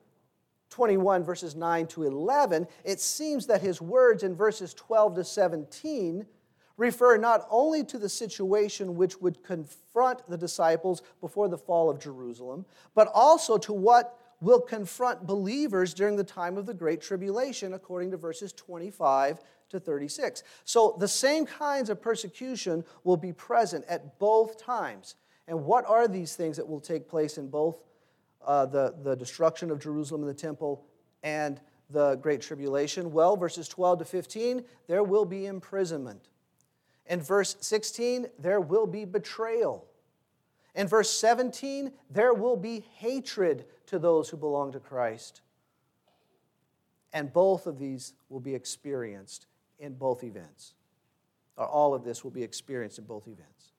21, 0.71 1.25
verses 1.25 1.55
9 1.57 1.87
to 1.89 2.05
11. 2.05 2.67
It 2.85 3.01
seems 3.01 3.47
that 3.47 3.61
his 3.61 3.81
words 3.81 4.23
in 4.23 4.35
verses 4.35 4.73
12 4.75 5.17
to 5.17 5.25
17 5.25 6.27
refer 6.77 7.17
not 7.17 7.47
only 7.51 7.85
to 7.85 7.99
the 7.99 8.09
situation 8.09 8.97
which 8.97 9.21
would 9.21 9.43
confront 9.43 10.27
the 10.31 10.39
disciples 10.39 11.03
before 11.21 11.49
the 11.49 11.59
fall 11.59 11.91
of 11.91 12.01
Jerusalem, 12.01 12.65
but 12.95 13.11
also 13.13 13.59
to 13.59 13.73
what 13.73 14.17
will 14.41 14.61
confront 14.61 15.27
believers 15.27 15.93
during 15.93 16.17
the 16.17 16.25
time 16.25 16.57
of 16.57 16.65
the 16.65 16.73
Great 16.73 17.03
Tribulation, 17.03 17.75
according 17.75 18.11
to 18.13 18.17
verses 18.17 18.53
25 18.55 19.41
to 19.71 19.81
36. 19.81 20.43
So 20.65 20.97
the 20.99 21.09
same 21.09 21.47
kinds 21.47 21.91
of 21.91 22.01
persecution 22.01 22.85
will 23.05 23.17
be 23.17 23.33
present 23.33 23.85
at 23.89 24.19
both 24.19 24.63
times. 24.63 25.15
And 25.49 25.65
what 25.65 25.85
are 25.87 26.07
these 26.07 26.37
things 26.37 26.57
that 26.57 26.69
will 26.69 26.81
take 26.81 27.09
place 27.09 27.39
in 27.39 27.49
both 27.49 27.83
uh, 28.47 28.67
the, 28.67 28.95
the 29.03 29.17
destruction 29.17 29.71
of 29.71 29.81
Jerusalem 29.81 30.23
and 30.23 30.31
the 30.31 30.35
temple 30.35 30.85
and 31.23 31.61
the 31.89 32.17
Great 32.17 32.41
Tribulation? 32.41 33.13
Well, 33.13 33.37
verses 33.37 33.69
12 33.69 34.01
to 34.01 34.05
15, 34.05 34.65
there 34.87 35.03
will 35.03 35.25
be 35.25 35.47
imprisonment. 35.47 36.29
In 37.07 37.21
verse 37.21 37.57
16, 37.61 38.27
there 38.39 38.61
will 38.61 38.87
be 38.87 39.05
betrayal. 39.05 39.87
In 40.77 40.87
verse 40.87 41.11
17, 41.11 41.91
there 42.09 42.33
will 42.33 42.57
be 42.57 42.85
hatred 42.97 43.65
to 43.87 43.99
those 43.99 44.29
who 44.29 44.37
belong 44.37 44.71
to 44.73 44.79
Christ. 44.79 45.41
And 47.13 47.33
both 47.33 47.67
of 47.67 47.79
these 47.81 48.13
will 48.29 48.39
be 48.39 48.55
experienced 48.55 49.47
in 49.81 49.95
both 49.95 50.23
events. 50.23 50.75
Or 51.57 51.67
all 51.67 51.95
of 51.95 52.05
this 52.05 52.23
will 52.23 52.31
be 52.31 52.43
experienced 52.43 52.99
in 52.99 53.05
both 53.05 53.27
events. 53.27 53.73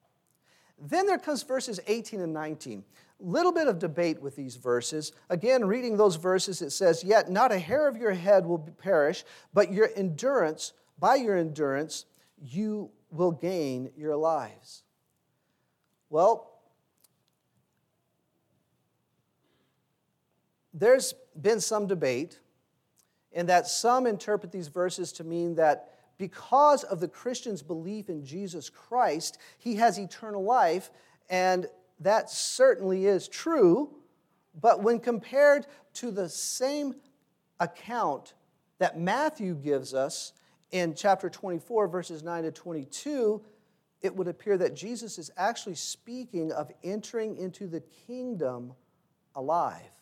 Then 0.77 1.05
there 1.05 1.19
comes 1.19 1.43
verses 1.43 1.79
18 1.87 2.19
and 2.21 2.33
19. 2.33 2.83
Little 3.19 3.51
bit 3.51 3.67
of 3.67 3.77
debate 3.77 4.19
with 4.19 4.35
these 4.35 4.55
verses. 4.55 5.11
Again, 5.29 5.63
reading 5.63 5.95
those 5.95 6.15
verses, 6.15 6.61
it 6.61 6.71
says, 6.71 7.03
Yet 7.03 7.29
not 7.29 7.51
a 7.51 7.59
hair 7.59 7.87
of 7.87 7.95
your 7.95 8.13
head 8.13 8.45
will 8.45 8.57
perish, 8.57 9.23
but 9.53 9.71
your 9.71 9.89
endurance, 9.95 10.73
by 10.97 11.15
your 11.15 11.37
endurance, 11.37 12.05
you 12.41 12.89
will 13.11 13.31
gain 13.31 13.91
your 13.95 14.15
lives. 14.15 14.83
Well, 16.09 16.51
there's 20.73 21.13
been 21.39 21.59
some 21.59 21.85
debate 21.85 22.39
in 23.31 23.45
that 23.47 23.67
some 23.67 24.05
interpret 24.05 24.51
these 24.51 24.67
verses 24.67 25.11
to 25.13 25.23
mean 25.23 25.55
that 25.55 25.89
because 26.17 26.83
of 26.83 26.99
the 26.99 27.07
Christian's 27.07 27.63
belief 27.63 28.09
in 28.09 28.23
Jesus 28.23 28.69
Christ, 28.69 29.37
he 29.57 29.75
has 29.75 29.97
eternal 29.97 30.43
life, 30.43 30.91
and 31.29 31.67
that 31.99 32.29
certainly 32.29 33.05
is 33.05 33.27
true. 33.27 33.95
But 34.59 34.83
when 34.83 34.99
compared 34.99 35.65
to 35.95 36.11
the 36.11 36.29
same 36.29 36.95
account 37.59 38.33
that 38.79 38.99
Matthew 38.99 39.55
gives 39.55 39.93
us 39.93 40.33
in 40.71 40.93
chapter 40.95 41.29
24, 41.29 41.87
verses 41.87 42.23
9 42.23 42.43
to 42.43 42.51
22, 42.51 43.41
it 44.01 44.15
would 44.15 44.27
appear 44.27 44.57
that 44.57 44.75
Jesus 44.75 45.17
is 45.17 45.31
actually 45.37 45.75
speaking 45.75 46.51
of 46.51 46.71
entering 46.83 47.37
into 47.37 47.67
the 47.67 47.81
kingdom 48.07 48.73
alive. 49.35 50.00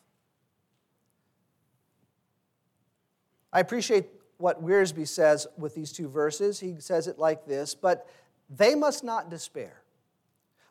I 3.52 3.60
appreciate 3.60 4.08
what 4.38 4.64
Wiersbe 4.64 5.08
says 5.08 5.48
with 5.58 5.76
these 5.76 5.92
two 5.92 6.08
verses. 6.08 6.60
He 6.60 6.76
says 6.80 7.08
it 7.08 7.20
like 7.20 7.46
this 7.46 7.76
But 7.76 8.08
they 8.50 8.76
must 8.76 9.04
not 9.04 9.30
despair, 9.30 9.84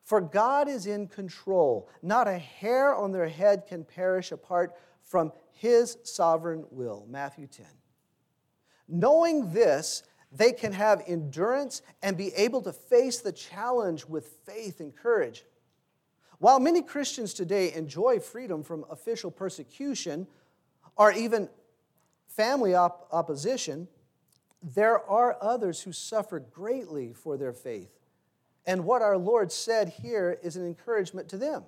for 0.04 0.20
God 0.20 0.68
is 0.68 0.87
in 0.87 1.08
control. 1.08 1.88
Not 2.02 2.28
a 2.28 2.38
hair 2.38 2.94
on 2.94 3.12
their 3.12 3.28
head 3.28 3.66
can 3.66 3.85
perish 3.85 4.32
apart 4.32 4.75
from 5.02 5.32
his 5.52 5.99
sovereign 6.02 6.64
will. 6.70 7.06
Matthew 7.08 7.47
10. 7.47 7.66
Knowing 8.88 9.52
this, 9.52 10.02
they 10.32 10.52
can 10.52 10.73
have 10.73 11.02
endurance 11.06 11.82
and 12.02 12.16
be 12.16 12.32
able 12.35 12.62
to 12.62 12.73
face 12.73 13.18
the 13.18 13.32
challenge 13.32 14.06
with 14.06 14.26
faith 14.44 14.80
and 14.80 14.94
courage. 14.94 15.44
While 16.38 16.61
many 16.61 16.82
Christians 16.82 17.35
today 17.35 17.73
enjoy 17.73 18.20
freedom 18.20 18.62
from 18.62 18.85
official 18.90 19.30
persecution 19.30 20.26
or 20.97 21.12
even 21.12 21.49
family 22.38 22.73
op- 22.73 23.09
opposition, 23.11 23.88
there 24.62 25.04
are 25.11 25.37
others 25.40 25.83
who 25.83 25.92
suffer 25.92 26.38
greatly 26.38 27.12
for 27.12 27.37
their 27.37 27.52
faith. 27.52 27.90
And 28.64 28.85
what 28.85 29.02
our 29.02 29.18
Lord 29.18 29.50
said 29.50 29.88
here 29.88 30.38
is 30.40 30.54
an 30.54 30.64
encouragement 30.64 31.28
to 31.30 31.37
them. 31.37 31.64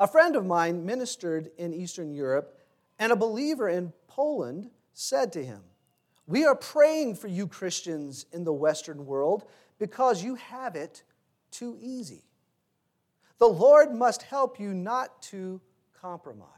A 0.00 0.08
friend 0.08 0.34
of 0.34 0.46
mine 0.46 0.86
ministered 0.86 1.50
in 1.58 1.74
Eastern 1.74 2.14
Europe, 2.14 2.58
and 2.98 3.12
a 3.12 3.16
believer 3.16 3.68
in 3.68 3.92
Poland 4.08 4.70
said 4.94 5.30
to 5.34 5.44
him, 5.44 5.60
we 6.26 6.46
are 6.46 6.54
praying 6.54 7.16
for 7.16 7.28
you, 7.28 7.46
Christians 7.46 8.24
in 8.32 8.44
the 8.44 8.52
Western 8.52 9.04
world, 9.04 9.44
because 9.78 10.24
you 10.24 10.36
have 10.36 10.74
it 10.74 11.02
too 11.50 11.76
easy. 11.82 12.22
The 13.38 13.46
Lord 13.46 13.92
must 13.92 14.22
help 14.22 14.58
you 14.58 14.72
not 14.72 15.20
to 15.24 15.60
compromise. 16.00 16.48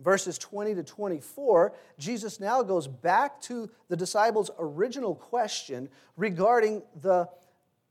Verses 0.00 0.38
20 0.38 0.74
to 0.76 0.82
24, 0.82 1.74
Jesus 1.98 2.40
now 2.40 2.62
goes 2.62 2.88
back 2.88 3.40
to 3.42 3.70
the 3.88 3.96
disciples' 3.96 4.50
original 4.58 5.14
question 5.14 5.90
regarding 6.16 6.82
the 7.02 7.28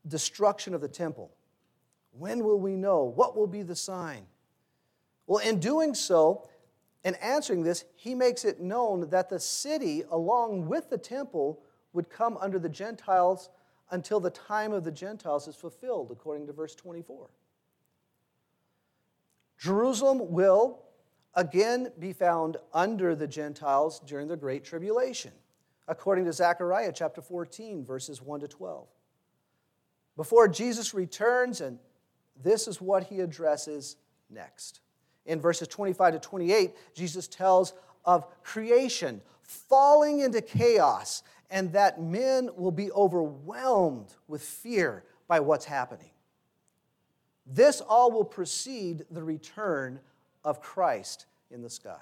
destruction 0.08 0.74
of 0.74 0.82
the 0.82 0.88
temple. 0.88 1.32
When 2.12 2.44
will 2.44 2.60
we 2.60 2.76
know? 2.76 3.04
What 3.04 3.38
will 3.38 3.48
be 3.48 3.62
the 3.62 3.76
sign? 3.76 4.26
Well, 5.28 5.46
in 5.46 5.60
doing 5.60 5.94
so, 5.94 6.50
in 7.04 7.14
answering 7.16 7.64
this, 7.64 7.86
he 7.96 8.16
makes 8.16 8.44
it 8.44 8.60
known 8.60 9.10
that 9.10 9.30
the 9.30 9.40
city, 9.40 10.04
along 10.10 10.68
with 10.68 10.90
the 10.90 10.98
temple, 10.98 11.62
would 11.94 12.10
come 12.10 12.38
under 12.38 12.58
the 12.58 12.70
Gentiles 12.70 13.50
until 13.92 14.20
the 14.20 14.32
time 14.32 14.74
of 14.74 14.84
the 14.84 14.92
Gentiles 14.92 15.48
is 15.48 15.56
fulfilled, 15.56 16.10
according 16.12 16.48
to 16.48 16.54
verse 16.54 16.76
24. 16.76 17.30
Jerusalem 19.60 20.32
will 20.32 20.80
again 21.36 21.92
be 22.00 22.14
found 22.14 22.58
under 22.74 23.16
the 23.16 23.28
Gentiles 23.28 24.00
during 24.06 24.28
the 24.28 24.38
Great 24.38 24.64
Tribulation, 24.64 25.32
according 25.88 26.26
to 26.26 26.34
Zechariah 26.34 26.92
chapter 26.94 27.22
14, 27.22 27.86
verses 27.86 28.22
1 28.22 28.42
to 28.42 28.48
12. 28.48 28.88
Before 30.16 30.48
Jesus 30.48 30.94
returns, 30.94 31.62
and 31.62 31.80
this 32.42 32.68
is 32.68 32.82
what 32.82 33.06
he 33.06 33.20
addresses 33.20 33.96
next 34.30 34.82
in 35.26 35.40
verses 35.40 35.68
25 35.68 36.14
to 36.14 36.20
28, 36.20 36.72
Jesus 36.94 37.28
tells 37.28 37.74
of 38.04 38.26
creation 38.44 39.22
falling 39.44 40.20
into 40.20 40.42
chaos 40.42 41.24
and 41.52 41.72
that 41.74 42.02
men 42.02 42.50
will 42.56 42.72
be 42.72 42.92
overwhelmed 42.92 44.14
with 44.28 44.42
fear 44.42 45.04
by 45.28 45.40
what's 45.40 45.66
happening. 45.66 46.12
This 47.46 47.82
all 47.82 48.12
will 48.12 48.26
precede 48.26 49.06
the 49.10 49.24
return 49.24 50.00
of 50.44 50.62
Christ 50.62 51.26
in 51.52 51.62
the 51.62 51.70
sky. 51.70 52.02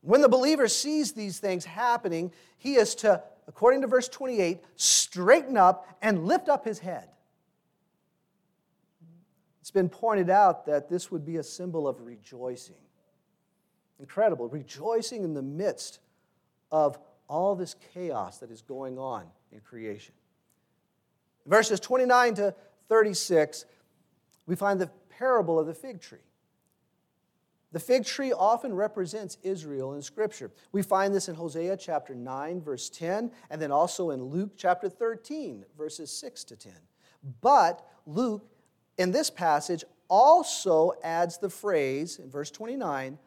When 0.00 0.20
the 0.20 0.28
believer 0.28 0.68
sees 0.68 1.12
these 1.12 1.38
things 1.38 1.64
happening, 1.64 2.32
he 2.58 2.74
is 2.74 2.94
to, 2.96 3.22
according 3.48 3.80
to 3.80 3.86
verse 3.86 4.08
28, 4.08 4.62
straighten 4.76 5.56
up 5.56 5.88
and 6.02 6.26
lift 6.26 6.48
up 6.48 6.64
his 6.64 6.78
head. 6.78 7.08
It's 9.60 9.70
been 9.70 9.88
pointed 9.88 10.28
out 10.28 10.66
that 10.66 10.90
this 10.90 11.10
would 11.10 11.24
be 11.24 11.38
a 11.38 11.42
symbol 11.42 11.88
of 11.88 12.02
rejoicing. 12.02 12.76
Incredible, 13.98 14.46
rejoicing 14.48 15.24
in 15.24 15.32
the 15.32 15.42
midst 15.42 16.00
of 16.70 16.98
all 17.28 17.54
this 17.54 17.74
chaos 17.94 18.38
that 18.38 18.50
is 18.50 18.60
going 18.60 18.98
on 18.98 19.24
in 19.52 19.60
creation. 19.60 20.14
Verses 21.46 21.80
29 21.80 22.34
to 22.34 22.54
36, 22.88 23.64
we 24.46 24.54
find 24.54 24.78
the 24.78 24.90
parable 25.08 25.58
of 25.58 25.66
the 25.66 25.72
fig 25.72 26.00
tree. 26.00 26.18
The 27.74 27.80
fig 27.80 28.04
tree 28.04 28.32
often 28.32 28.72
represents 28.72 29.36
Israel 29.42 29.94
in 29.94 30.02
Scripture. 30.02 30.52
We 30.70 30.80
find 30.82 31.12
this 31.12 31.28
in 31.28 31.34
Hosea 31.34 31.76
chapter 31.76 32.14
9, 32.14 32.60
verse 32.60 32.88
10, 32.88 33.32
and 33.50 33.60
then 33.60 33.72
also 33.72 34.10
in 34.10 34.22
Luke 34.22 34.52
chapter 34.56 34.88
13, 34.88 35.64
verses 35.76 36.12
6 36.12 36.44
to 36.44 36.56
10. 36.56 36.72
But 37.40 37.84
Luke, 38.06 38.46
in 38.96 39.10
this 39.10 39.28
passage, 39.28 39.82
also 40.06 40.92
adds 41.02 41.38
the 41.38 41.50
phrase 41.50 42.20
in 42.20 42.30
verse 42.30 42.52
29 42.52 43.18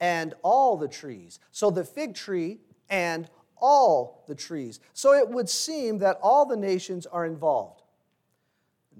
and 0.00 0.34
all 0.42 0.76
the 0.76 0.88
trees. 0.88 1.38
So 1.52 1.70
the 1.70 1.84
fig 1.84 2.16
tree 2.16 2.58
and 2.90 3.30
all 3.56 4.24
the 4.26 4.34
trees. 4.34 4.80
So 4.94 5.14
it 5.14 5.28
would 5.28 5.48
seem 5.48 5.98
that 5.98 6.18
all 6.20 6.44
the 6.44 6.56
nations 6.56 7.06
are 7.06 7.24
involved. 7.24 7.84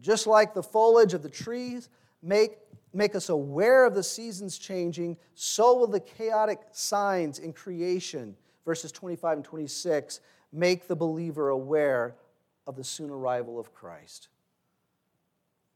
Just 0.00 0.28
like 0.28 0.54
the 0.54 0.62
foliage 0.62 1.12
of 1.12 1.25
the 1.25 1.28
trees 1.28 1.88
make 2.23 2.59
make 2.92 3.14
us 3.14 3.28
aware 3.28 3.84
of 3.84 3.94
the 3.94 4.02
seasons 4.02 4.58
changing, 4.58 5.16
so 5.34 5.76
will 5.76 5.87
the 5.87 6.00
chaotic 6.00 6.61
signs 6.72 7.38
in 7.38 7.52
creation, 7.52 8.37
verses 8.64 8.92
25 8.92 9.38
and 9.38 9.44
26, 9.44 10.20
make 10.52 10.87
the 10.87 10.96
believer 10.96 11.49
aware 11.49 12.16
of 12.66 12.76
the 12.76 12.84
soon 12.84 13.11
arrival 13.11 13.58
of 13.58 13.72
Christ. 13.72 14.28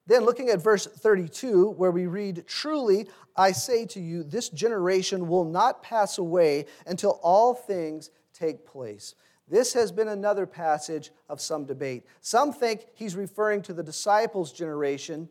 Then, 0.06 0.24
looking 0.24 0.50
at 0.50 0.62
verse 0.62 0.86
32, 0.86 1.70
where 1.70 1.90
we 1.90 2.06
read, 2.06 2.44
Truly 2.46 3.08
I 3.36 3.52
say 3.52 3.86
to 3.86 4.00
you, 4.00 4.22
this 4.22 4.48
generation 4.48 5.26
will 5.26 5.44
not 5.44 5.82
pass 5.82 6.18
away 6.18 6.66
until 6.86 7.18
all 7.22 7.54
things 7.54 8.10
take 8.32 8.64
place. 8.64 9.16
This 9.48 9.72
has 9.74 9.90
been 9.90 10.08
another 10.08 10.46
passage 10.46 11.10
of 11.28 11.40
some 11.40 11.64
debate. 11.64 12.04
Some 12.20 12.52
think 12.52 12.86
he's 12.94 13.16
referring 13.16 13.62
to 13.62 13.72
the 13.72 13.82
disciples' 13.82 14.52
generation 14.52 15.28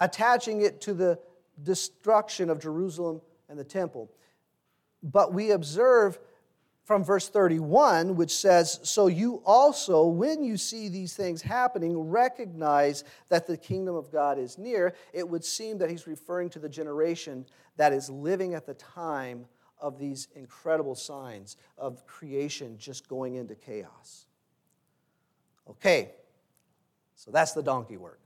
attaching 0.00 0.62
it 0.62 0.80
to 0.82 0.94
the 0.94 1.18
destruction 1.62 2.50
of 2.50 2.60
Jerusalem 2.60 3.20
and 3.48 3.58
the 3.58 3.64
temple. 3.64 4.10
But 5.02 5.32
we 5.32 5.50
observe 5.50 6.18
from 6.84 7.04
verse 7.04 7.28
31, 7.28 8.16
which 8.16 8.34
says, 8.34 8.80
So 8.82 9.08
you 9.08 9.42
also, 9.44 10.06
when 10.06 10.42
you 10.42 10.56
see 10.56 10.88
these 10.88 11.14
things 11.14 11.42
happening, 11.42 11.98
recognize 11.98 13.04
that 13.28 13.46
the 13.46 13.58
kingdom 13.58 13.94
of 13.94 14.10
God 14.10 14.38
is 14.38 14.56
near. 14.56 14.94
It 15.12 15.28
would 15.28 15.44
seem 15.44 15.78
that 15.78 15.90
he's 15.90 16.06
referring 16.06 16.48
to 16.50 16.58
the 16.58 16.68
generation 16.68 17.44
that 17.76 17.92
is 17.92 18.08
living 18.08 18.54
at 18.54 18.64
the 18.64 18.74
time 18.74 19.44
of 19.80 19.98
these 19.98 20.28
incredible 20.34 20.94
signs 20.94 21.56
of 21.76 22.06
creation 22.06 22.76
just 22.78 23.06
going 23.06 23.34
into 23.34 23.54
chaos. 23.54 24.26
Okay, 25.68 26.12
so 27.14 27.30
that's 27.30 27.52
the 27.52 27.62
donkey 27.62 27.98
work. 27.98 28.20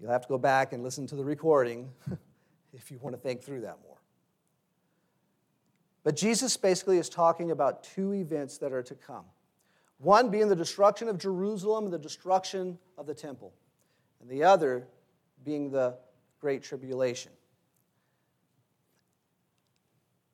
You'll 0.00 0.10
have 0.10 0.22
to 0.22 0.28
go 0.28 0.38
back 0.38 0.72
and 0.72 0.82
listen 0.82 1.06
to 1.08 1.16
the 1.16 1.24
recording 1.24 1.90
if 2.72 2.90
you 2.90 2.98
want 3.00 3.16
to 3.16 3.20
think 3.20 3.42
through 3.42 3.62
that 3.62 3.78
more. 3.84 3.96
But 6.04 6.14
Jesus 6.14 6.56
basically 6.56 6.98
is 6.98 7.08
talking 7.08 7.50
about 7.50 7.82
two 7.82 8.12
events 8.14 8.58
that 8.58 8.72
are 8.72 8.82
to 8.82 8.94
come. 8.94 9.24
One 9.98 10.30
being 10.30 10.48
the 10.48 10.56
destruction 10.56 11.08
of 11.08 11.18
Jerusalem 11.18 11.84
and 11.84 11.92
the 11.92 11.98
destruction 11.98 12.78
of 12.98 13.06
the 13.06 13.14
temple, 13.14 13.52
and 14.20 14.30
the 14.30 14.44
other 14.44 14.86
being 15.44 15.70
the 15.70 15.96
Great 16.40 16.62
Tribulation. 16.62 17.32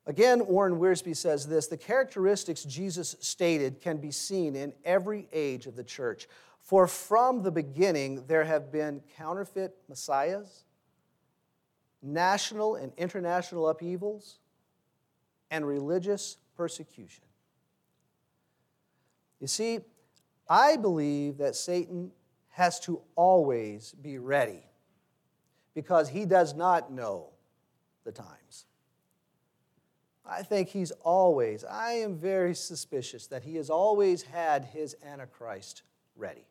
Again, 0.05 0.45
Warren 0.47 0.79
Wiersbe 0.79 1.15
says 1.15 1.47
this 1.47 1.67
the 1.67 1.77
characteristics 1.77 2.63
Jesus 2.63 3.15
stated 3.21 3.79
can 3.79 3.97
be 3.97 4.11
seen 4.11 4.55
in 4.55 4.73
every 4.83 5.29
age 5.31 5.65
of 5.65 5.75
the 5.75 5.83
church. 5.83 6.27
For 6.63 6.87
from 6.87 7.43
the 7.43 7.51
beginning 7.51 8.25
there 8.25 8.45
have 8.45 8.71
been 8.71 9.01
counterfeit 9.17 9.75
messiahs, 9.89 10.63
national 12.01 12.75
and 12.75 12.93
international 12.97 13.67
upheavals, 13.67 14.39
and 15.51 15.67
religious 15.67 16.37
persecution. 16.55 17.25
You 19.41 19.47
see, 19.47 19.81
I 20.49 20.77
believe 20.77 21.37
that 21.37 21.55
Satan 21.55 22.11
has 22.51 22.79
to 22.81 23.01
always 23.15 23.93
be 24.01 24.17
ready 24.17 24.63
because 25.75 26.07
he 26.07 26.25
does 26.25 26.53
not 26.53 26.91
know 26.91 27.31
the 28.05 28.11
times. 28.13 28.65
I 30.25 30.43
think 30.43 30.69
he's 30.69 30.91
always, 31.01 31.65
I 31.65 31.91
am 31.93 32.15
very 32.15 32.55
suspicious 32.55 33.27
that 33.27 33.43
he 33.43 33.55
has 33.57 33.69
always 33.69 34.23
had 34.23 34.63
his 34.63 34.95
Antichrist 35.05 35.83
ready 36.15 36.45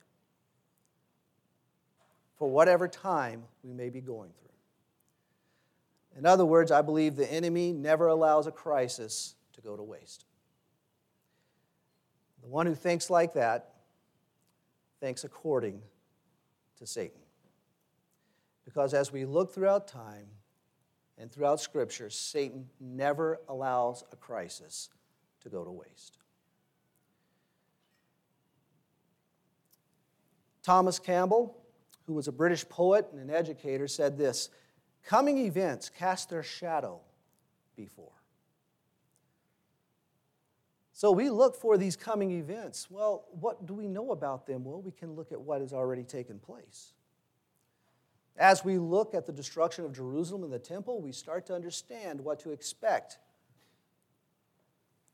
for 2.42 2.50
whatever 2.50 2.88
time 2.88 3.44
we 3.62 3.72
may 3.72 3.88
be 3.88 4.00
going 4.00 4.32
through. 4.40 6.18
In 6.18 6.26
other 6.26 6.44
words, 6.44 6.72
I 6.72 6.82
believe 6.82 7.14
the 7.14 7.32
enemy 7.32 7.72
never 7.72 8.08
allows 8.08 8.48
a 8.48 8.50
crisis 8.50 9.36
to 9.52 9.60
go 9.60 9.76
to 9.76 9.82
waste. 9.84 10.24
The 12.42 12.48
one 12.48 12.66
who 12.66 12.74
thinks 12.74 13.10
like 13.10 13.34
that 13.34 13.74
thinks 14.98 15.22
according 15.22 15.82
to 16.78 16.84
Satan. 16.84 17.20
Because 18.64 18.92
as 18.92 19.12
we 19.12 19.24
look 19.24 19.54
throughout 19.54 19.86
time 19.86 20.26
and 21.18 21.30
throughout 21.30 21.60
Scripture, 21.60 22.10
Satan 22.10 22.66
never 22.80 23.38
allows 23.48 24.02
a 24.10 24.16
crisis 24.16 24.88
to 25.42 25.48
go 25.48 25.64
to 25.64 25.70
waste. 25.70 26.18
Thomas 30.64 30.98
Campbell 30.98 31.61
who 32.06 32.14
was 32.14 32.28
a 32.28 32.32
British 32.32 32.68
poet 32.68 33.06
and 33.12 33.20
an 33.20 33.34
educator, 33.34 33.86
said 33.86 34.16
this 34.18 34.50
Coming 35.04 35.38
events 35.38 35.88
cast 35.88 36.30
their 36.30 36.42
shadow 36.42 37.00
before. 37.76 38.12
So 40.92 41.10
we 41.10 41.30
look 41.30 41.56
for 41.56 41.76
these 41.76 41.96
coming 41.96 42.30
events. 42.30 42.88
Well, 42.88 43.24
what 43.32 43.66
do 43.66 43.74
we 43.74 43.88
know 43.88 44.12
about 44.12 44.46
them? 44.46 44.64
Well, 44.64 44.80
we 44.80 44.92
can 44.92 45.14
look 45.14 45.32
at 45.32 45.40
what 45.40 45.60
has 45.60 45.72
already 45.72 46.04
taken 46.04 46.38
place. 46.38 46.92
As 48.36 48.64
we 48.64 48.78
look 48.78 49.14
at 49.14 49.26
the 49.26 49.32
destruction 49.32 49.84
of 49.84 49.92
Jerusalem 49.92 50.44
and 50.44 50.52
the 50.52 50.58
temple, 50.58 51.00
we 51.00 51.12
start 51.12 51.44
to 51.46 51.54
understand 51.54 52.20
what 52.20 52.38
to 52.40 52.52
expect 52.52 53.18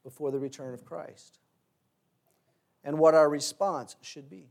before 0.04 0.30
the 0.30 0.38
return 0.38 0.74
of 0.74 0.84
Christ 0.84 1.38
and 2.84 2.98
what 2.98 3.14
our 3.14 3.28
response 3.28 3.96
should 4.02 4.28
be. 4.28 4.50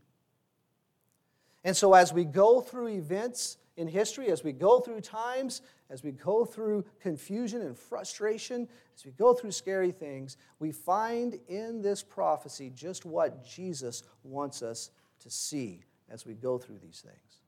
And 1.68 1.76
so, 1.76 1.92
as 1.92 2.14
we 2.14 2.24
go 2.24 2.62
through 2.62 2.88
events 2.88 3.58
in 3.76 3.88
history, 3.88 4.30
as 4.30 4.42
we 4.42 4.52
go 4.52 4.80
through 4.80 5.02
times, 5.02 5.60
as 5.90 6.02
we 6.02 6.12
go 6.12 6.46
through 6.46 6.82
confusion 6.98 7.60
and 7.60 7.76
frustration, 7.76 8.66
as 8.96 9.04
we 9.04 9.10
go 9.10 9.34
through 9.34 9.50
scary 9.50 9.90
things, 9.90 10.38
we 10.60 10.72
find 10.72 11.38
in 11.46 11.82
this 11.82 12.02
prophecy 12.02 12.72
just 12.74 13.04
what 13.04 13.44
Jesus 13.46 14.02
wants 14.22 14.62
us 14.62 14.92
to 15.20 15.28
see 15.28 15.84
as 16.08 16.24
we 16.24 16.32
go 16.32 16.56
through 16.56 16.78
these 16.78 17.02
things. 17.02 17.42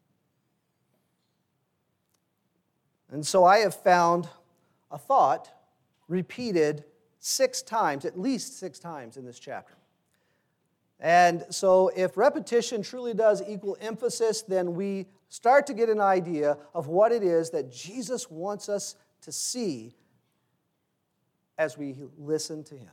And 3.08 3.26
so 3.26 3.46
I 3.46 3.60
have 3.60 3.74
found 3.74 4.28
a 4.90 4.98
thought 4.98 5.50
repeated 6.08 6.84
six 7.20 7.62
times, 7.62 8.04
at 8.04 8.20
least 8.20 8.58
six 8.58 8.78
times 8.78 9.16
in 9.16 9.24
this 9.24 9.38
chapter. 9.38 9.79
And 11.00 11.46
so, 11.48 11.88
if 11.96 12.16
repetition 12.18 12.82
truly 12.82 13.14
does 13.14 13.42
equal 13.48 13.76
emphasis, 13.80 14.42
then 14.42 14.74
we 14.74 15.06
start 15.30 15.66
to 15.68 15.74
get 15.74 15.88
an 15.88 16.00
idea 16.00 16.58
of 16.74 16.88
what 16.88 17.10
it 17.10 17.22
is 17.22 17.50
that 17.50 17.72
Jesus 17.72 18.30
wants 18.30 18.68
us 18.68 18.96
to 19.22 19.32
see 19.32 19.94
as 21.56 21.78
we 21.78 21.96
listen 22.18 22.62
to 22.64 22.74
him. 22.74 22.90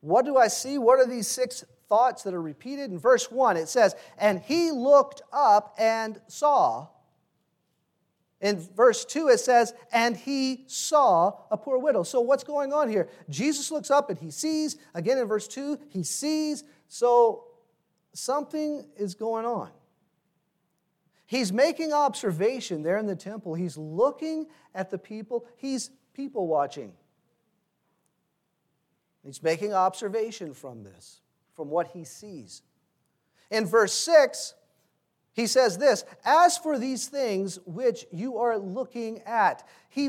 What 0.00 0.24
do 0.24 0.36
I 0.36 0.48
see? 0.48 0.78
What 0.78 0.98
are 0.98 1.06
these 1.06 1.28
six 1.28 1.64
thoughts 1.88 2.22
that 2.22 2.32
are 2.32 2.42
repeated? 2.42 2.90
In 2.90 2.98
verse 2.98 3.30
1, 3.30 3.56
it 3.56 3.68
says, 3.68 3.94
And 4.18 4.40
he 4.40 4.70
looked 4.70 5.22
up 5.32 5.74
and 5.78 6.20
saw 6.28 6.88
in 8.42 8.58
verse 8.58 9.04
2, 9.04 9.28
it 9.28 9.38
says, 9.38 9.72
And 9.92 10.16
he 10.16 10.64
saw 10.66 11.32
a 11.50 11.56
poor 11.56 11.78
widow. 11.78 12.02
So, 12.02 12.20
what's 12.20 12.42
going 12.42 12.72
on 12.72 12.90
here? 12.90 13.08
Jesus 13.30 13.70
looks 13.70 13.90
up 13.90 14.10
and 14.10 14.18
he 14.18 14.32
sees. 14.32 14.76
Again, 14.94 15.16
in 15.18 15.26
verse 15.28 15.46
2, 15.46 15.78
he 15.88 16.02
sees. 16.02 16.64
So, 16.88 17.44
something 18.12 18.84
is 18.96 19.14
going 19.14 19.46
on. 19.46 19.70
He's 21.24 21.52
making 21.52 21.92
observation 21.92 22.82
there 22.82 22.98
in 22.98 23.06
the 23.06 23.16
temple. 23.16 23.54
He's 23.54 23.78
looking 23.78 24.48
at 24.74 24.90
the 24.90 24.98
people, 24.98 25.46
he's 25.56 25.90
people 26.12 26.48
watching. 26.48 26.92
He's 29.24 29.40
making 29.40 29.72
observation 29.72 30.52
from 30.52 30.82
this, 30.82 31.20
from 31.54 31.70
what 31.70 31.86
he 31.94 32.04
sees. 32.04 32.62
In 33.52 33.66
verse 33.66 33.92
6, 33.92 34.54
he 35.32 35.46
says 35.46 35.78
this 35.78 36.04
As 36.24 36.58
for 36.58 36.78
these 36.78 37.08
things 37.08 37.58
which 37.64 38.06
you 38.12 38.38
are 38.38 38.58
looking 38.58 39.20
at, 39.22 39.66
he, 39.88 40.06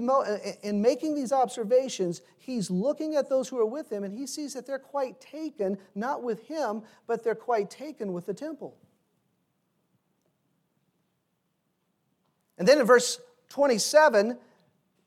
in 0.61 0.81
making 0.81 1.15
these 1.15 1.31
observations, 1.31 2.21
he's 2.37 2.69
looking 2.69 3.15
at 3.15 3.29
those 3.29 3.47
who 3.47 3.57
are 3.59 3.65
with 3.65 3.91
him 3.91 4.03
and 4.03 4.13
he 4.13 4.27
sees 4.27 4.53
that 4.53 4.65
they're 4.65 4.79
quite 4.79 5.19
taken, 5.21 5.77
not 5.95 6.23
with 6.23 6.47
him, 6.47 6.83
but 7.07 7.23
they're 7.23 7.35
quite 7.35 7.69
taken 7.69 8.13
with 8.13 8.25
the 8.25 8.33
temple. 8.33 8.77
And 12.57 12.67
then 12.67 12.79
in 12.79 12.85
verse 12.85 13.19
27, 13.49 14.37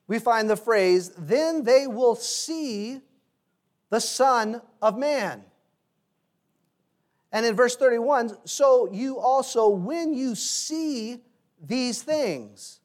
we 0.09 0.19
find 0.19 0.49
the 0.49 0.57
phrase, 0.57 1.13
then 1.17 1.65
they 1.65 1.87
will 1.87 2.15
see 2.15 3.01
the 3.91 4.01
Son 4.01 4.61
of 4.81 4.99
Man. 4.99 5.45
And 7.37 7.45
in 7.45 7.55
verse 7.55 7.77
31, 7.77 8.35
so 8.47 8.89
you 8.91 9.19
also, 9.19 9.69
when 9.69 10.15
you 10.15 10.35
see 10.35 11.21
these 11.61 12.01
things 12.01 12.81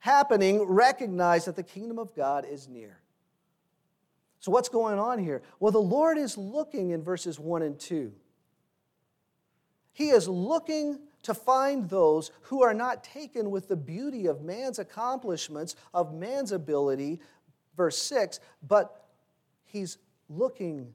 happening, 0.00 0.64
recognize 0.64 1.44
that 1.44 1.54
the 1.54 1.62
kingdom 1.62 1.96
of 1.96 2.12
God 2.12 2.44
is 2.44 2.66
near. 2.66 2.98
So, 4.40 4.50
what's 4.50 4.68
going 4.68 4.98
on 4.98 5.20
here? 5.20 5.42
Well, 5.60 5.70
the 5.70 5.78
Lord 5.78 6.18
is 6.18 6.36
looking 6.36 6.90
in 6.90 7.04
verses 7.04 7.38
1 7.38 7.62
and 7.62 7.78
2. 7.78 8.12
He 9.92 10.08
is 10.08 10.26
looking 10.26 10.98
to 11.22 11.32
find 11.32 11.88
those 11.88 12.32
who 12.42 12.64
are 12.64 12.74
not 12.74 13.04
taken 13.04 13.48
with 13.48 13.68
the 13.68 13.76
beauty 13.76 14.26
of 14.26 14.42
man's 14.42 14.80
accomplishments, 14.80 15.76
of 15.94 16.12
man's 16.12 16.50
ability, 16.50 17.20
verse 17.76 18.02
6, 18.02 18.40
but 18.66 19.06
he's 19.66 19.98
looking 20.28 20.94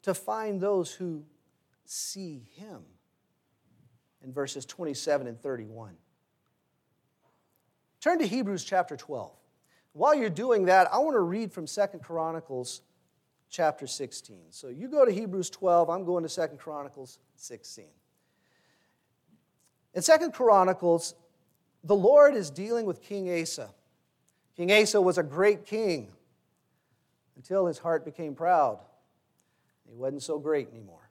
to 0.00 0.14
find 0.14 0.58
those 0.58 0.90
who 0.90 1.22
see 1.84 2.42
him 2.56 2.82
in 4.22 4.32
verses 4.32 4.64
27 4.64 5.26
and 5.26 5.40
31. 5.40 5.94
Turn 8.00 8.18
to 8.18 8.26
Hebrews 8.26 8.64
chapter 8.64 8.96
12. 8.96 9.32
While 9.92 10.14
you're 10.14 10.28
doing 10.30 10.66
that, 10.66 10.92
I 10.92 10.98
want 10.98 11.14
to 11.14 11.20
read 11.20 11.52
from 11.52 11.66
Second 11.66 12.00
Chronicles 12.00 12.82
chapter 13.48 13.86
16. 13.86 14.46
So 14.50 14.68
you 14.68 14.88
go 14.88 15.04
to 15.04 15.12
Hebrews 15.12 15.50
12, 15.50 15.88
I'm 15.88 16.04
going 16.04 16.22
to 16.24 16.28
Second 16.28 16.58
Chronicles 16.58 17.18
16. 17.36 17.86
In 19.94 20.02
Second 20.02 20.32
Chronicles, 20.32 21.14
the 21.84 21.94
Lord 21.94 22.34
is 22.34 22.50
dealing 22.50 22.86
with 22.86 23.00
King 23.00 23.40
Asa. 23.40 23.70
King 24.56 24.72
Asa 24.72 25.00
was 25.00 25.18
a 25.18 25.22
great 25.22 25.64
king 25.64 26.12
until 27.36 27.66
his 27.66 27.78
heart 27.78 28.04
became 28.04 28.34
proud. 28.34 28.80
He 29.88 29.94
wasn't 29.94 30.22
so 30.22 30.38
great 30.38 30.68
anymore. 30.70 31.03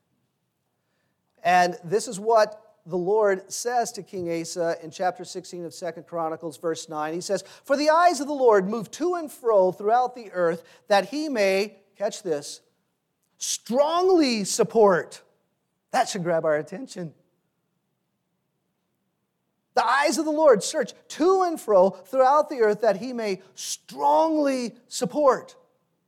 And 1.43 1.77
this 1.84 2.08
is 2.08 2.19
what 2.19 2.60
the 2.86 2.97
Lord 2.97 3.51
says 3.51 3.91
to 3.93 4.03
King 4.03 4.41
Asa 4.41 4.77
in 4.84 4.91
chapter 4.91 5.23
16 5.23 5.65
of 5.65 5.73
Second 5.73 6.06
Chronicles, 6.06 6.58
verse 6.58 6.89
9. 6.89 7.13
He 7.13 7.21
says, 7.21 7.43
For 7.63 7.77
the 7.77 7.89
eyes 7.89 8.19
of 8.19 8.27
the 8.27 8.34
Lord 8.34 8.67
move 8.67 8.91
to 8.91 9.15
and 9.15 9.32
fro 9.32 9.71
throughout 9.71 10.15
the 10.15 10.32
earth, 10.32 10.63
that 10.88 11.10
he 11.10 11.29
may, 11.29 11.77
catch 11.97 12.23
this, 12.23 12.62
strongly 13.38 14.43
support. 14.43 15.21
That 15.91 16.10
should 16.10 16.23
grab 16.23 16.45
our 16.45 16.56
attention. 16.56 17.13
The 19.75 19.86
eyes 19.86 20.17
of 20.17 20.25
the 20.25 20.32
Lord 20.32 20.62
search 20.62 20.93
to 21.10 21.43
and 21.43 21.60
fro 21.60 21.89
throughout 21.89 22.49
the 22.49 22.62
earth 22.62 22.82
that 22.82 22.97
he 22.97 23.12
may 23.12 23.41
strongly 23.56 24.75
support. 24.88 25.56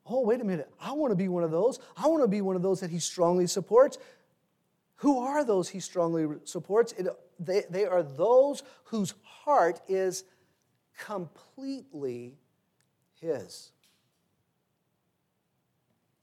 Oh, 0.08 0.22
wait 0.22 0.40
a 0.40 0.44
minute. 0.44 0.70
I 0.80 0.92
want 0.92 1.12
to 1.12 1.16
be 1.16 1.28
one 1.28 1.44
of 1.44 1.50
those. 1.50 1.80
I 1.98 2.08
want 2.08 2.22
to 2.22 2.28
be 2.28 2.42
one 2.42 2.56
of 2.56 2.62
those 2.62 2.80
that 2.82 2.92
he 2.92 3.00
strongly 3.00 3.48
supports. 3.48 3.98
Who 4.98 5.20
are 5.20 5.44
those 5.44 5.70
he 5.70 5.80
strongly 5.80 6.28
supports? 6.46 6.94
It, 6.94 7.08
they, 7.40 7.64
they 7.70 7.86
are 7.86 8.04
those 8.04 8.64
whose 8.86 9.14
heart 9.24 9.82
is 9.88 10.24
completely 10.98 12.38
his. 13.20 13.72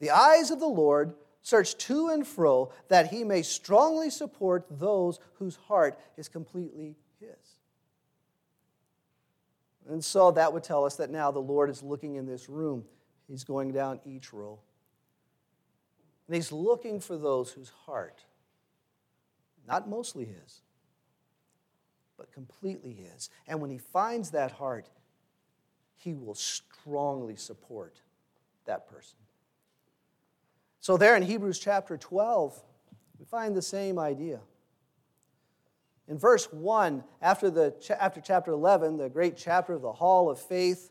The 0.01 0.11
eyes 0.11 0.51
of 0.51 0.59
the 0.59 0.67
Lord 0.67 1.15
search 1.43 1.77
to 1.77 2.09
and 2.09 2.27
fro 2.27 2.73
that 2.89 3.09
he 3.09 3.25
may 3.25 3.43
strongly 3.43 4.11
support 4.11 4.67
those 4.71 5.19
whose 5.35 5.57
heart 5.57 5.99
is 6.17 6.29
completely 6.29 6.97
his. 7.21 7.57
and 9.89 10.05
so 10.05 10.31
that 10.31 10.53
would 10.53 10.65
tell 10.65 10.85
us 10.85 10.97
that 10.97 11.11
now 11.11 11.31
the 11.31 11.41
Lord 11.41 11.69
is 11.69 11.83
looking 11.83 12.15
in 12.15 12.27
this 12.27 12.49
room. 12.49 12.85
He's 13.29 13.45
going 13.45 13.73
down 13.73 14.01
each 14.05 14.33
row. 14.33 14.59
And 16.27 16.37
he's 16.37 16.53
looking 16.53 17.01
for 17.01 17.17
those 17.17 17.51
whose 17.51 17.71
heart, 17.87 18.25
not 19.67 19.89
mostly 19.89 20.25
his, 20.25 20.63
but 22.17 22.33
completely 22.33 22.93
his. 22.93 23.31
And 23.47 23.61
when 23.61 23.71
he 23.71 23.79
finds 23.79 24.31
that 24.31 24.53
heart, 24.53 24.89
he 25.97 26.15
will 26.15 26.35
strongly 26.35 27.37
support 27.37 28.01
that 28.65 28.89
person. 28.89 29.19
So, 30.81 30.97
there 30.97 31.15
in 31.17 31.23
Hebrews 31.23 31.59
chapter 31.59 31.97
12, 31.97 32.61
we 33.19 33.25
find 33.25 33.57
the 33.57 33.63
same 33.63 33.99
idea. 33.99 34.41
In 36.09 36.19
verse 36.19 36.53
1, 36.53 37.05
after, 37.21 37.51
the, 37.51 37.75
after 38.01 38.21
chapter 38.21 38.51
11, 38.51 38.97
the 38.97 39.09
great 39.09 39.37
chapter 39.37 39.75
of 39.75 39.83
the 39.83 39.93
Hall 39.93 40.29
of 40.29 40.41
Faith, 40.41 40.91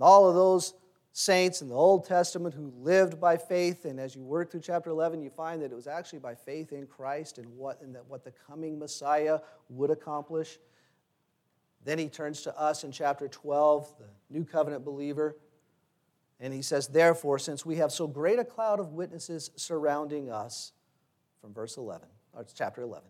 all 0.00 0.28
of 0.28 0.34
those 0.34 0.74
saints 1.12 1.60
in 1.60 1.68
the 1.68 1.74
Old 1.74 2.06
Testament 2.06 2.54
who 2.54 2.72
lived 2.78 3.20
by 3.20 3.36
faith, 3.36 3.84
and 3.84 4.00
as 4.00 4.16
you 4.16 4.22
work 4.22 4.50
through 4.50 4.60
chapter 4.60 4.90
11, 4.90 5.22
you 5.22 5.30
find 5.30 5.60
that 5.62 5.70
it 5.70 5.74
was 5.74 5.86
actually 5.86 6.20
by 6.20 6.34
faith 6.34 6.72
in 6.72 6.86
Christ 6.86 7.38
and 7.38 7.46
what, 7.56 7.80
and 7.82 7.94
that 7.94 8.06
what 8.06 8.24
the 8.24 8.32
coming 8.46 8.78
Messiah 8.78 9.38
would 9.68 9.90
accomplish. 9.90 10.58
Then 11.84 11.98
he 11.98 12.08
turns 12.08 12.42
to 12.42 12.58
us 12.58 12.84
in 12.84 12.92
chapter 12.92 13.28
12, 13.28 13.94
the 13.98 14.06
new 14.30 14.44
covenant 14.44 14.84
believer, 14.84 15.36
and 16.40 16.52
he 16.52 16.62
says, 16.62 16.88
Therefore, 16.88 17.38
since 17.38 17.66
we 17.66 17.76
have 17.76 17.92
so 17.92 18.06
great 18.06 18.38
a 18.38 18.44
cloud 18.44 18.80
of 18.80 18.92
witnesses 18.92 19.50
surrounding 19.56 20.30
us, 20.30 20.72
from 21.40 21.52
verse 21.52 21.76
11, 21.76 22.08
or 22.32 22.46
chapter 22.54 22.82
11. 22.82 23.04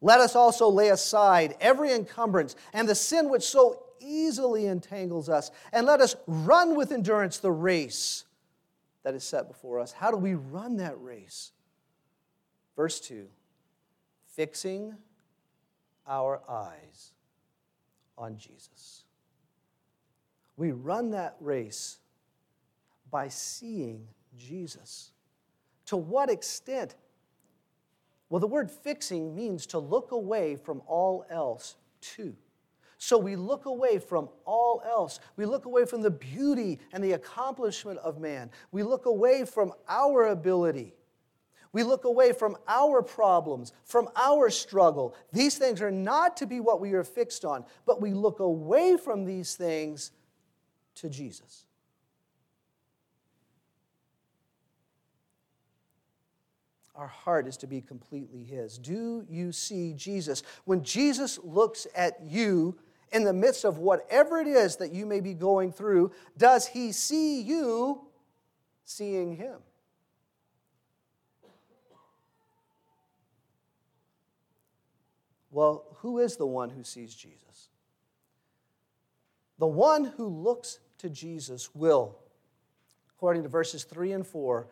Let 0.00 0.20
us 0.20 0.34
also 0.34 0.68
lay 0.68 0.88
aside 0.88 1.54
every 1.60 1.92
encumbrance 1.92 2.56
and 2.72 2.88
the 2.88 2.94
sin 2.94 3.30
which 3.30 3.44
so 3.44 3.84
easily 4.02 4.66
entangles 4.66 5.28
us, 5.28 5.50
and 5.72 5.86
let 5.86 6.00
us 6.00 6.16
run 6.26 6.76
with 6.76 6.92
endurance 6.92 7.38
the 7.38 7.52
race 7.52 8.24
that 9.02 9.14
is 9.14 9.24
set 9.24 9.48
before 9.48 9.80
us. 9.80 9.92
How 9.92 10.10
do 10.10 10.16
we 10.16 10.34
run 10.34 10.76
that 10.78 11.00
race? 11.00 11.52
Verse 12.76 13.00
2 13.00 13.26
fixing 14.34 14.94
our 16.06 16.40
eyes 16.48 17.12
on 18.16 18.38
Jesus. 18.38 19.04
We 20.56 20.72
run 20.72 21.10
that 21.10 21.36
race 21.38 21.98
by 23.10 23.28
seeing 23.28 24.06
Jesus. 24.38 25.10
To 25.86 25.98
what 25.98 26.30
extent 26.30 26.94
well, 28.32 28.40
the 28.40 28.46
word 28.46 28.70
fixing 28.70 29.34
means 29.34 29.66
to 29.66 29.78
look 29.78 30.12
away 30.12 30.56
from 30.56 30.80
all 30.86 31.26
else 31.28 31.76
to. 32.16 32.34
So 33.04 33.18
we 33.18 33.34
look 33.34 33.66
away 33.66 33.98
from 33.98 34.28
all 34.44 34.80
else. 34.86 35.18
We 35.34 35.44
look 35.44 35.64
away 35.64 35.86
from 35.86 36.02
the 36.02 36.10
beauty 36.12 36.78
and 36.92 37.02
the 37.02 37.14
accomplishment 37.14 37.98
of 37.98 38.20
man. 38.20 38.48
We 38.70 38.84
look 38.84 39.06
away 39.06 39.44
from 39.44 39.72
our 39.88 40.28
ability. 40.28 40.94
We 41.72 41.82
look 41.82 42.04
away 42.04 42.32
from 42.32 42.56
our 42.68 43.02
problems, 43.02 43.72
from 43.84 44.08
our 44.14 44.50
struggle. 44.50 45.16
These 45.32 45.58
things 45.58 45.82
are 45.82 45.90
not 45.90 46.36
to 46.36 46.46
be 46.46 46.60
what 46.60 46.80
we 46.80 46.92
are 46.92 47.02
fixed 47.02 47.44
on, 47.44 47.64
but 47.86 48.00
we 48.00 48.12
look 48.12 48.38
away 48.38 48.96
from 48.96 49.24
these 49.24 49.56
things 49.56 50.12
to 50.94 51.08
Jesus. 51.08 51.66
Our 56.94 57.08
heart 57.08 57.48
is 57.48 57.56
to 57.56 57.66
be 57.66 57.80
completely 57.80 58.44
His. 58.44 58.78
Do 58.78 59.26
you 59.28 59.50
see 59.50 59.92
Jesus? 59.92 60.44
When 60.66 60.84
Jesus 60.84 61.40
looks 61.42 61.88
at 61.96 62.20
you 62.22 62.78
in 63.12 63.24
the 63.24 63.32
midst 63.32 63.64
of 63.64 63.78
whatever 63.78 64.38
it 64.38 64.46
is 64.46 64.76
that 64.76 64.92
you 64.92 65.06
may 65.06 65.20
be 65.20 65.34
going 65.34 65.72
through, 65.72 66.12
does 66.36 66.66
He 66.66 66.92
see 66.92 67.40
you 67.42 68.00
seeing 68.84 69.36
Him? 69.36 69.58
Well, 75.50 75.84
who 75.98 76.18
is 76.18 76.36
the 76.36 76.46
one 76.46 76.70
who 76.70 76.82
sees 76.82 77.14
Jesus? 77.14 77.68
The 79.58 79.66
one 79.66 80.06
who 80.06 80.26
looks 80.26 80.78
to 80.98 81.10
Jesus 81.10 81.74
will, 81.74 82.16
according 83.10 83.42
to 83.42 83.48
verses 83.50 83.84
3 83.84 84.12
and 84.12 84.26
4, 84.26 84.66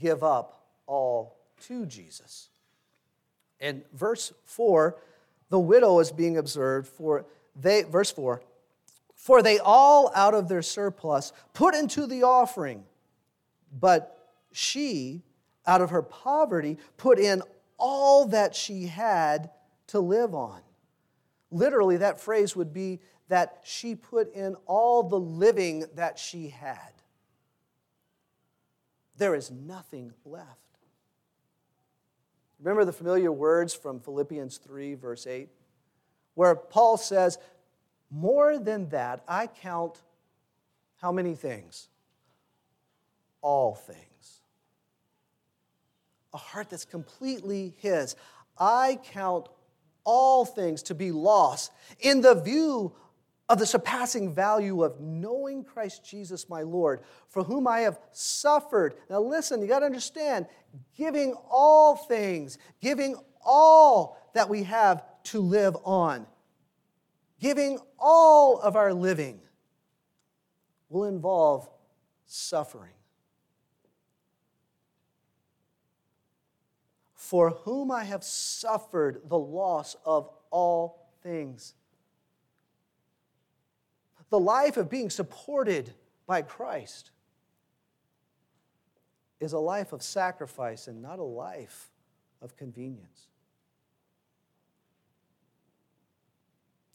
give 0.00 0.24
up 0.24 0.66
all 0.86 1.38
to 1.68 1.86
Jesus. 1.86 2.48
In 3.60 3.82
verse 3.94 4.32
4, 4.44 4.98
the 5.50 5.60
widow 5.60 6.00
is 6.00 6.10
being 6.10 6.36
observed 6.36 6.88
for 6.88 7.24
they, 7.54 7.82
verse 7.82 8.10
4, 8.10 8.42
for 9.14 9.42
they 9.42 9.58
all 9.58 10.10
out 10.14 10.34
of 10.34 10.48
their 10.48 10.62
surplus 10.62 11.32
put 11.54 11.74
into 11.74 12.06
the 12.06 12.22
offering, 12.22 12.84
but 13.78 14.18
she, 14.52 15.22
out 15.66 15.80
of 15.80 15.90
her 15.90 16.02
poverty, 16.02 16.78
put 16.96 17.18
in 17.18 17.42
all 17.78 18.26
that 18.26 18.54
she 18.54 18.86
had 18.86 19.50
to 19.88 20.00
live 20.00 20.34
on. 20.34 20.60
Literally, 21.50 21.98
that 21.98 22.20
phrase 22.20 22.56
would 22.56 22.72
be 22.72 23.00
that 23.28 23.60
she 23.62 23.94
put 23.94 24.34
in 24.34 24.56
all 24.66 25.02
the 25.02 25.18
living 25.18 25.84
that 25.94 26.18
she 26.18 26.48
had. 26.48 26.92
There 29.16 29.34
is 29.34 29.50
nothing 29.50 30.12
left. 30.24 30.58
Remember 32.58 32.84
the 32.84 32.92
familiar 32.92 33.32
words 33.32 33.74
from 33.74 34.00
Philippians 34.00 34.58
3, 34.58 34.94
verse 34.94 35.26
8? 35.26 35.48
Where 36.34 36.54
Paul 36.54 36.96
says, 36.96 37.38
More 38.10 38.58
than 38.58 38.88
that, 38.90 39.22
I 39.28 39.46
count 39.46 40.02
how 41.00 41.12
many 41.12 41.34
things? 41.34 41.88
All 43.40 43.74
things. 43.74 44.42
A 46.32 46.38
heart 46.38 46.70
that's 46.70 46.84
completely 46.84 47.74
His. 47.78 48.16
I 48.58 48.98
count 49.12 49.48
all 50.04 50.44
things 50.44 50.82
to 50.84 50.94
be 50.94 51.12
lost 51.12 51.72
in 52.00 52.20
the 52.20 52.34
view 52.34 52.92
of 53.48 53.58
the 53.58 53.66
surpassing 53.66 54.34
value 54.34 54.82
of 54.82 55.00
knowing 55.00 55.64
Christ 55.64 56.04
Jesus 56.04 56.48
my 56.48 56.62
Lord, 56.62 57.00
for 57.28 57.42
whom 57.42 57.66
I 57.66 57.80
have 57.80 57.98
suffered. 58.12 58.94
Now, 59.10 59.20
listen, 59.20 59.60
you 59.60 59.66
got 59.66 59.80
to 59.80 59.86
understand, 59.86 60.46
giving 60.96 61.34
all 61.50 61.96
things, 61.96 62.56
giving 62.80 63.16
all 63.44 64.16
that 64.32 64.48
we 64.48 64.62
have 64.62 65.04
to 65.24 65.40
live 65.40 65.76
on, 65.84 66.26
giving 67.40 67.78
all 67.98 68.58
of 68.58 68.76
our 68.76 68.92
living 68.92 69.40
will 70.88 71.04
involve 71.04 71.68
suffering. 72.26 72.92
For 77.14 77.50
whom 77.50 77.90
I 77.90 78.04
have 78.04 78.24
suffered 78.24 79.22
the 79.28 79.38
loss 79.38 79.96
of 80.04 80.28
all 80.50 81.08
things 81.22 81.74
the 84.32 84.40
life 84.40 84.78
of 84.78 84.88
being 84.88 85.10
supported 85.10 85.92
by 86.26 86.40
Christ 86.40 87.10
is 89.40 89.52
a 89.52 89.58
life 89.58 89.92
of 89.92 90.02
sacrifice 90.02 90.88
and 90.88 91.02
not 91.02 91.18
a 91.18 91.22
life 91.22 91.90
of 92.40 92.56
convenience. 92.56 93.28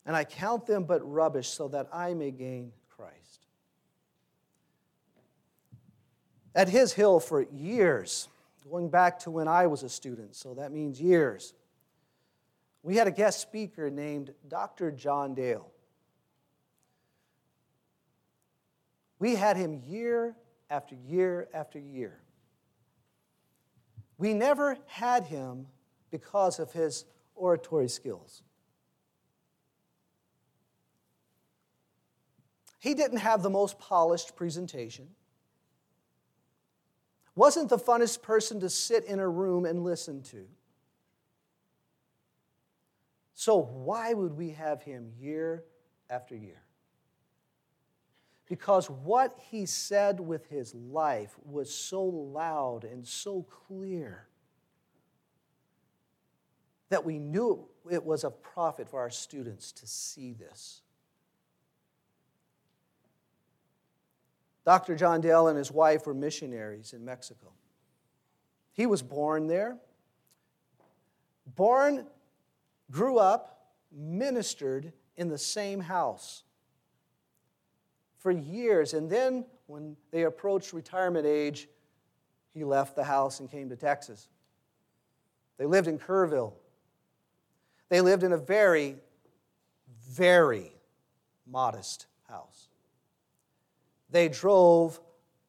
And 0.08 0.16
I 0.16 0.24
count 0.24 0.66
them 0.66 0.86
but 0.86 1.02
rubbish 1.04 1.50
so 1.50 1.68
that 1.68 1.90
I 1.92 2.14
may 2.14 2.32
gain 2.32 2.72
Christ. 2.90 3.46
At 6.56 6.70
his 6.70 6.94
hill 6.94 7.20
for 7.20 7.44
years, 7.52 8.30
going 8.70 8.90
back 8.90 9.20
to 9.20 9.32
when 9.32 9.50
I 9.50 9.68
was 9.68 9.84
a 9.84 9.90
student, 9.90 10.34
so 10.36 10.54
that 10.54 10.72
means 10.72 11.00
years, 11.00 11.54
we 12.84 12.96
had 12.96 13.06
a 13.08 13.12
guest 13.12 13.42
speaker 13.42 13.90
named 13.90 14.34
Dr. 14.48 14.92
John 14.92 15.36
Dale. 15.36 15.70
We 19.20 19.36
had 19.36 19.58
him 19.58 19.82
year 19.86 20.38
after 20.70 20.96
year 20.96 21.50
after 21.54 21.80
year. 21.80 22.22
We 24.18 24.34
never 24.34 24.78
had 24.86 25.26
him 25.26 25.68
because 26.12 26.60
of 26.60 26.72
his 26.72 27.04
oratory 27.36 27.90
skills. 27.90 28.42
He 32.80 32.94
didn't 32.94 33.18
have 33.18 33.42
the 33.42 33.50
most 33.50 33.80
polished 33.80 34.36
presentation. 34.36 35.08
Wasn't 37.36 37.70
the 37.70 37.78
funnest 37.78 38.22
person 38.22 38.60
to 38.62 38.70
sit 38.70 39.06
in 39.06 39.20
a 39.20 39.28
room 39.28 39.66
and 39.66 39.84
listen 39.84 40.22
to. 40.24 40.46
So, 43.34 43.58
why 43.58 44.14
would 44.14 44.34
we 44.34 44.52
have 44.52 44.82
him 44.82 45.12
year 45.20 45.64
after 46.10 46.36
year? 46.36 46.64
because 48.48 48.90
what 48.90 49.38
he 49.52 49.66
said 49.66 50.20
with 50.20 50.48
his 50.48 50.74
life 50.74 51.36
was 51.44 51.74
so 51.74 52.04
loud 52.04 52.84
and 52.84 53.06
so 53.06 53.44
clear 53.44 54.28
that 56.90 57.04
we 57.04 57.20
knew 57.20 57.68
it 57.92 58.04
was 58.04 58.24
a 58.24 58.30
profit 58.30 58.90
for 58.90 59.00
our 59.02 59.10
students 59.10 59.74
to 59.74 59.86
see 59.86 60.34
this. 60.34 60.82
Dr. 64.68 64.96
John 64.96 65.22
Dale 65.22 65.48
and 65.48 65.58
his 65.58 65.72
wife 65.72 66.06
were 66.06 66.14
missionaries 66.14 66.92
in 66.92 67.06
Mexico. 67.06 67.54
He 68.74 68.86
was 68.86 69.02
born 69.02 69.48
there, 69.48 69.78
born, 71.56 72.06
grew 72.92 73.18
up, 73.18 73.72
ministered 73.94 74.92
in 75.16 75.30
the 75.30 75.38
same 75.38 75.80
house 75.80 76.44
for 78.18 78.30
years. 78.30 78.94
And 78.94 79.10
then 79.10 79.46
when 79.68 79.96
they 80.12 80.24
approached 80.24 80.74
retirement 80.74 81.26
age, 81.26 81.70
he 82.54 82.66
left 82.66 82.94
the 82.98 83.06
house 83.06 83.40
and 83.40 83.50
came 83.50 83.70
to 83.70 83.78
Texas. 83.78 84.28
They 85.58 85.66
lived 85.66 85.88
in 85.88 85.98
Kerrville. 85.98 86.52
They 87.88 88.02
lived 88.02 88.24
in 88.24 88.34
a 88.34 88.38
very, 88.38 88.98
very 90.10 90.74
modest 91.50 92.08
house. 92.28 92.67
They 94.10 94.30
drove 94.30 95.00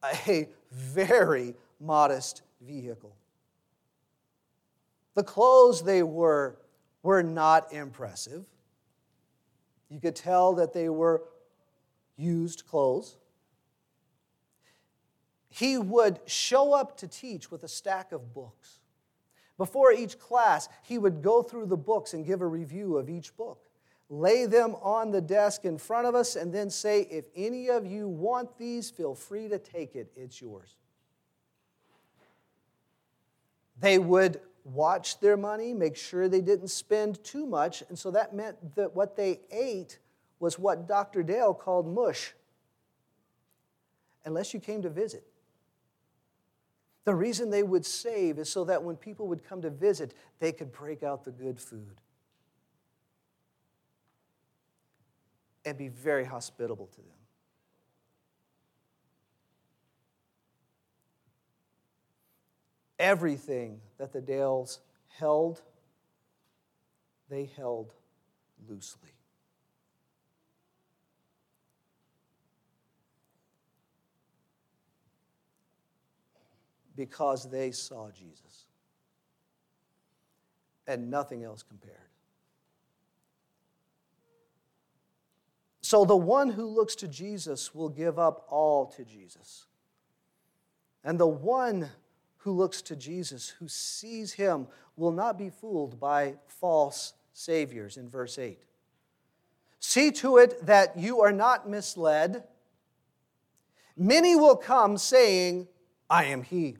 a 0.03 0.47
very 0.71 1.55
modest 1.79 2.41
vehicle. 2.61 3.15
The 5.15 5.23
clothes 5.23 5.83
they 5.83 6.03
wore 6.03 6.57
were 7.03 7.23
not 7.23 7.73
impressive. 7.73 8.45
You 9.89 9.99
could 9.99 10.15
tell 10.15 10.53
that 10.55 10.73
they 10.73 10.89
were 10.89 11.23
used 12.17 12.67
clothes. 12.67 13.17
He 15.49 15.77
would 15.77 16.19
show 16.25 16.73
up 16.73 16.97
to 16.97 17.07
teach 17.07 17.49
with 17.49 17.63
a 17.63 17.67
stack 17.67 18.11
of 18.11 18.33
books. 18.33 18.79
Before 19.57 19.91
each 19.91 20.19
class, 20.19 20.69
he 20.83 20.97
would 20.97 21.21
go 21.21 21.41
through 21.43 21.65
the 21.65 21.77
books 21.77 22.13
and 22.13 22.25
give 22.25 22.41
a 22.41 22.47
review 22.47 22.97
of 22.97 23.09
each 23.09 23.35
book, 23.35 23.59
lay 24.09 24.47
them 24.47 24.75
on 24.81 25.11
the 25.11 25.21
desk 25.21 25.65
in 25.65 25.77
front 25.77 26.07
of 26.07 26.15
us, 26.15 26.35
and 26.35 26.53
then 26.53 26.69
say, 26.69 27.01
If 27.01 27.25
any 27.35 27.69
of 27.69 27.85
you 27.85 28.07
want 28.07 28.57
these, 28.57 28.89
feel 28.89 29.13
free 29.13 29.47
to 29.47 29.59
take 29.59 29.95
it. 29.95 30.11
It's 30.15 30.41
yours. 30.41 30.75
They 33.79 33.99
would 33.99 34.41
watch 34.63 35.19
their 35.19 35.37
money, 35.37 35.73
make 35.73 35.95
sure 35.95 36.27
they 36.27 36.41
didn't 36.41 36.67
spend 36.67 37.23
too 37.23 37.45
much, 37.45 37.83
and 37.87 37.97
so 37.97 38.11
that 38.11 38.35
meant 38.35 38.75
that 38.75 38.95
what 38.95 39.15
they 39.15 39.39
ate 39.51 39.99
was 40.39 40.59
what 40.59 40.87
Dr. 40.87 41.23
Dale 41.23 41.53
called 41.53 41.87
mush, 41.87 42.33
unless 44.25 44.53
you 44.53 44.59
came 44.59 44.81
to 44.81 44.89
visit. 44.89 45.25
The 47.05 47.15
reason 47.15 47.49
they 47.49 47.63
would 47.63 47.85
save 47.85 48.37
is 48.37 48.49
so 48.49 48.65
that 48.65 48.83
when 48.83 48.95
people 48.95 49.27
would 49.27 49.43
come 49.43 49.61
to 49.61 49.69
visit, 49.69 50.13
they 50.39 50.51
could 50.51 50.71
break 50.71 51.03
out 51.03 51.23
the 51.23 51.31
good 51.31 51.59
food 51.59 52.01
and 55.65 55.77
be 55.77 55.87
very 55.87 56.25
hospitable 56.25 56.87
to 56.87 56.97
them. 56.97 57.05
Everything 62.97 63.79
that 63.97 64.11
the 64.11 64.21
Dales 64.21 64.79
held, 65.07 65.61
they 67.29 67.49
held 67.55 67.93
loosely. 68.67 69.13
because 76.99 77.49
they 77.49 77.71
saw 77.71 78.11
Jesus 78.11 78.65
and 80.85 81.09
nothing 81.09 81.45
else 81.45 81.63
compared. 81.63 82.08
So 85.89 86.05
the 86.05 86.15
one 86.15 86.51
who 86.51 86.67
looks 86.67 86.93
to 86.97 87.07
Jesus 87.07 87.73
will 87.73 87.89
give 87.89 88.19
up 88.19 88.45
all 88.47 88.85
to 88.95 89.03
Jesus. 89.03 89.65
And 91.03 91.19
the 91.19 91.25
one 91.25 91.89
who 92.37 92.51
looks 92.51 92.83
to 92.83 92.95
Jesus, 92.95 93.49
who 93.49 93.67
sees 93.67 94.33
him, 94.33 94.67
will 94.95 95.09
not 95.09 95.35
be 95.35 95.49
fooled 95.49 95.99
by 95.99 96.35
false 96.45 97.13
saviors 97.33 97.97
in 97.97 98.07
verse 98.07 98.37
8. 98.37 98.59
See 99.79 100.11
to 100.11 100.37
it 100.37 100.63
that 100.67 100.95
you 100.95 101.21
are 101.21 101.31
not 101.31 101.67
misled. 101.67 102.43
Many 103.97 104.35
will 104.35 104.57
come 104.57 104.95
saying, 104.95 105.67
I 106.07 106.25
am 106.25 106.43
he. 106.43 106.77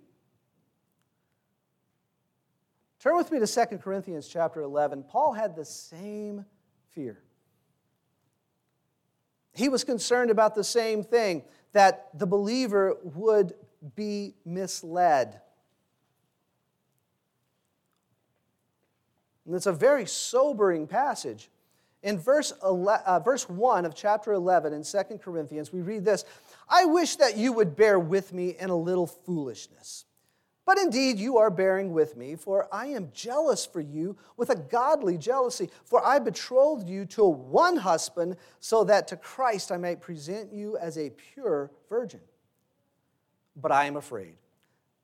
Turn 2.99 3.17
with 3.17 3.31
me 3.31 3.39
to 3.39 3.47
2 3.47 3.79
Corinthians 3.79 4.27
chapter 4.27 4.61
11. 4.61 5.01
Paul 5.01 5.33
had 5.33 5.55
the 5.55 5.65
same 5.65 6.45
fear. 6.91 7.23
He 9.53 9.69
was 9.69 9.83
concerned 9.83 10.31
about 10.31 10.55
the 10.55 10.63
same 10.63 11.03
thing 11.03 11.43
that 11.71 12.09
the 12.17 12.25
believer 12.27 12.97
would 13.03 13.53
be 13.95 14.35
misled. 14.45 15.41
And 19.45 19.55
it's 19.55 19.65
a 19.65 19.73
very 19.73 20.05
sobering 20.05 20.87
passage. 20.87 21.49
In 22.01 22.17
verse, 22.17 22.53
11, 22.63 23.03
uh, 23.05 23.19
verse 23.19 23.49
1 23.49 23.85
of 23.85 23.93
chapter 23.93 24.31
11 24.31 24.73
in 24.73 24.83
2 24.83 25.17
Corinthians, 25.17 25.73
we 25.73 25.81
read 25.81 26.05
this 26.05 26.23
I 26.69 26.85
wish 26.85 27.15
that 27.15 27.35
you 27.35 27.51
would 27.53 27.75
bear 27.75 27.99
with 27.99 28.31
me 28.31 28.55
in 28.59 28.69
a 28.69 28.75
little 28.75 29.07
foolishness. 29.07 30.05
But 30.69 30.77
indeed, 30.77 31.17
you 31.17 31.39
are 31.39 31.49
bearing 31.49 31.93
with 31.93 32.15
me, 32.15 32.35
for 32.35 32.67
I 32.71 32.85
am 32.85 33.09
jealous 33.11 33.65
for 33.65 33.81
you 33.81 34.15
with 34.37 34.51
a 34.51 34.55
godly 34.55 35.17
jealousy. 35.17 35.71
For 35.83 36.05
I 36.05 36.19
betrothed 36.19 36.87
you 36.87 37.05
to 37.05 37.25
one 37.25 37.75
husband, 37.75 38.35
so 38.59 38.83
that 38.83 39.07
to 39.07 39.17
Christ 39.17 39.71
I 39.71 39.77
might 39.77 39.99
present 39.99 40.53
you 40.53 40.77
as 40.77 40.95
a 40.99 41.09
pure 41.09 41.71
virgin. 41.89 42.19
But 43.55 43.71
I 43.71 43.85
am 43.85 43.95
afraid. 43.95 44.35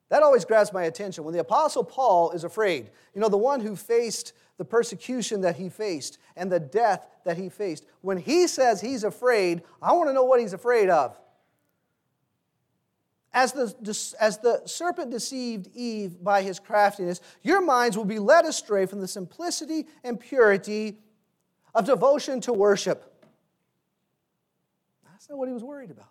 That 0.10 0.22
always 0.22 0.46
grabs 0.46 0.72
my 0.72 0.84
attention. 0.84 1.24
When 1.24 1.34
the 1.34 1.40
Apostle 1.40 1.84
Paul 1.84 2.30
is 2.30 2.44
afraid, 2.44 2.92
you 3.16 3.20
know, 3.20 3.28
the 3.28 3.36
one 3.36 3.60
who 3.60 3.76
faced 3.76 4.34
the 4.58 4.66
persecution 4.66 5.42
that 5.42 5.56
he 5.56 5.70
faced 5.70 6.20
and 6.36 6.52
the 6.52 6.60
death 6.60 7.08
that 7.24 7.38
he 7.38 7.50
faced, 7.50 7.88
when 8.02 8.18
he 8.20 8.46
says 8.46 8.82
he's 8.82 9.04
afraid, 9.04 9.64
I 9.82 9.94
want 9.94 10.10
to 10.10 10.14
know 10.14 10.26
what 10.26 10.40
he's 10.40 10.54
afraid 10.54 10.92
of. 10.92 11.20
As 13.36 13.52
the, 13.52 14.16
as 14.18 14.38
the 14.38 14.62
serpent 14.66 15.12
deceived 15.12 15.68
Eve 15.76 16.24
by 16.24 16.42
his 16.42 16.58
craftiness, 16.58 17.20
your 17.44 17.62
minds 17.62 17.98
will 17.98 18.06
be 18.06 18.18
led 18.18 18.46
astray 18.46 18.86
from 18.86 19.02
the 19.02 19.10
simplicity 19.10 19.88
and 20.06 20.18
purity 20.18 21.00
of 21.74 21.86
devotion 21.86 22.40
to 22.42 22.54
worship. 22.54 23.14
That's 25.12 25.30
not 25.30 25.38
what 25.38 25.50
he 25.50 25.54
was 25.54 25.66
worried 25.66 25.92
about. 25.92 26.08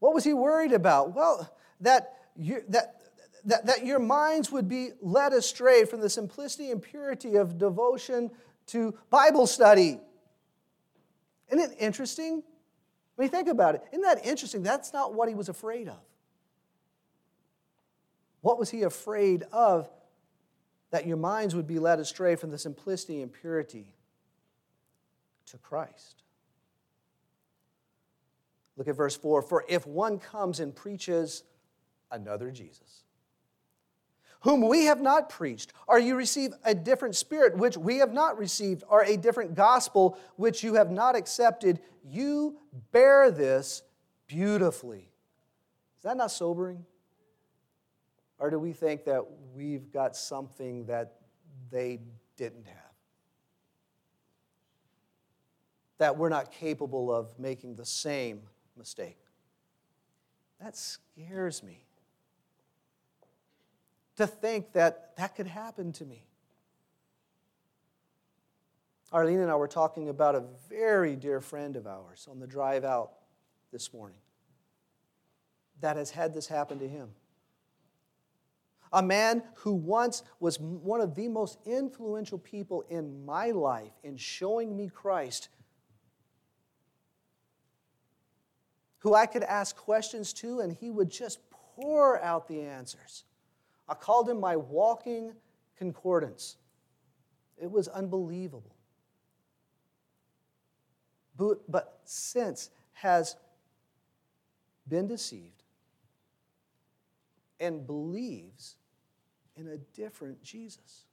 What 0.00 0.14
was 0.14 0.24
he 0.24 0.34
worried 0.34 0.72
about? 0.72 1.14
Well, 1.14 1.48
that, 1.80 2.16
you, 2.34 2.64
that, 2.70 3.00
that, 3.44 3.66
that 3.66 3.86
your 3.86 4.00
minds 4.00 4.50
would 4.50 4.68
be 4.68 4.90
led 5.00 5.32
astray 5.32 5.84
from 5.84 6.00
the 6.00 6.10
simplicity 6.10 6.72
and 6.72 6.82
purity 6.82 7.36
of 7.36 7.56
devotion 7.56 8.32
to 8.66 8.98
Bible 9.10 9.46
study. 9.46 10.00
Isn't 11.50 11.70
it 11.70 11.76
interesting? 11.78 12.42
I 13.16 13.22
mean, 13.22 13.30
think 13.30 13.48
about 13.48 13.76
it. 13.76 13.82
Isn't 13.92 14.02
that 14.02 14.24
interesting? 14.26 14.62
That's 14.62 14.92
not 14.92 15.14
what 15.14 15.28
he 15.28 15.34
was 15.34 15.48
afraid 15.48 15.88
of. 15.88 16.00
What 18.40 18.58
was 18.58 18.70
he 18.70 18.82
afraid 18.82 19.44
of? 19.52 19.88
That 20.90 21.06
your 21.06 21.16
minds 21.16 21.54
would 21.54 21.66
be 21.66 21.78
led 21.78 21.98
astray 21.98 22.36
from 22.36 22.50
the 22.50 22.58
simplicity 22.58 23.22
and 23.22 23.32
purity 23.32 23.94
to 25.46 25.58
Christ. 25.58 26.22
Look 28.76 28.88
at 28.88 28.96
verse 28.96 29.16
4 29.16 29.42
For 29.42 29.64
if 29.68 29.86
one 29.86 30.18
comes 30.18 30.60
and 30.60 30.74
preaches 30.74 31.44
another 32.10 32.50
Jesus, 32.50 33.03
whom 34.44 34.60
we 34.68 34.84
have 34.84 35.00
not 35.00 35.30
preached, 35.30 35.72
or 35.88 35.98
you 35.98 36.14
receive 36.14 36.52
a 36.64 36.74
different 36.74 37.16
spirit 37.16 37.56
which 37.56 37.78
we 37.78 37.96
have 37.96 38.12
not 38.12 38.38
received, 38.38 38.84
or 38.88 39.02
a 39.02 39.16
different 39.16 39.54
gospel 39.54 40.18
which 40.36 40.62
you 40.62 40.74
have 40.74 40.90
not 40.90 41.16
accepted, 41.16 41.80
you 42.04 42.54
bear 42.92 43.30
this 43.30 43.82
beautifully. 44.26 45.10
Is 45.96 46.02
that 46.02 46.18
not 46.18 46.30
sobering? 46.30 46.84
Or 48.38 48.50
do 48.50 48.58
we 48.58 48.72
think 48.72 49.06
that 49.06 49.24
we've 49.54 49.90
got 49.90 50.14
something 50.14 50.84
that 50.86 51.14
they 51.70 52.00
didn't 52.36 52.66
have? 52.66 52.76
That 55.96 56.18
we're 56.18 56.28
not 56.28 56.52
capable 56.52 57.10
of 57.10 57.38
making 57.38 57.76
the 57.76 57.86
same 57.86 58.42
mistake? 58.76 59.16
That 60.60 60.76
scares 60.76 61.62
me 61.62 61.83
to 64.16 64.26
think 64.26 64.72
that 64.72 65.16
that 65.16 65.34
could 65.34 65.46
happen 65.46 65.92
to 65.92 66.04
me. 66.04 66.24
Arlene 69.12 69.40
and 69.40 69.50
I 69.50 69.54
were 69.54 69.68
talking 69.68 70.08
about 70.08 70.34
a 70.34 70.42
very 70.68 71.14
dear 71.14 71.40
friend 71.40 71.76
of 71.76 71.86
ours 71.86 72.26
on 72.30 72.40
the 72.40 72.46
drive 72.46 72.84
out 72.84 73.12
this 73.70 73.92
morning 73.92 74.18
that 75.80 75.96
has 75.96 76.10
had 76.10 76.34
this 76.34 76.48
happen 76.48 76.78
to 76.78 76.88
him. 76.88 77.10
A 78.92 79.02
man 79.02 79.42
who 79.56 79.72
once 79.72 80.22
was 80.38 80.58
one 80.58 81.00
of 81.00 81.14
the 81.14 81.28
most 81.28 81.58
influential 81.66 82.38
people 82.38 82.84
in 82.88 83.24
my 83.24 83.50
life 83.50 83.92
in 84.02 84.16
showing 84.16 84.76
me 84.76 84.88
Christ, 84.88 85.48
who 88.98 89.14
I 89.14 89.26
could 89.26 89.42
ask 89.42 89.76
questions 89.76 90.32
to 90.34 90.60
and 90.60 90.72
he 90.72 90.90
would 90.90 91.10
just 91.10 91.38
pour 91.50 92.22
out 92.22 92.48
the 92.48 92.62
answers. 92.62 93.24
I 93.88 93.94
called 93.94 94.28
him 94.28 94.40
my 94.40 94.56
walking 94.56 95.32
concordance. 95.76 96.56
It 97.60 97.70
was 97.70 97.88
unbelievable. 97.88 98.74
But, 101.36 101.70
but 101.70 102.00
since 102.04 102.70
has 102.92 103.36
been 104.88 105.06
deceived 105.06 105.62
and 107.60 107.86
believes 107.86 108.76
in 109.56 109.68
a 109.68 109.76
different 109.76 110.42
Jesus. 110.42 111.04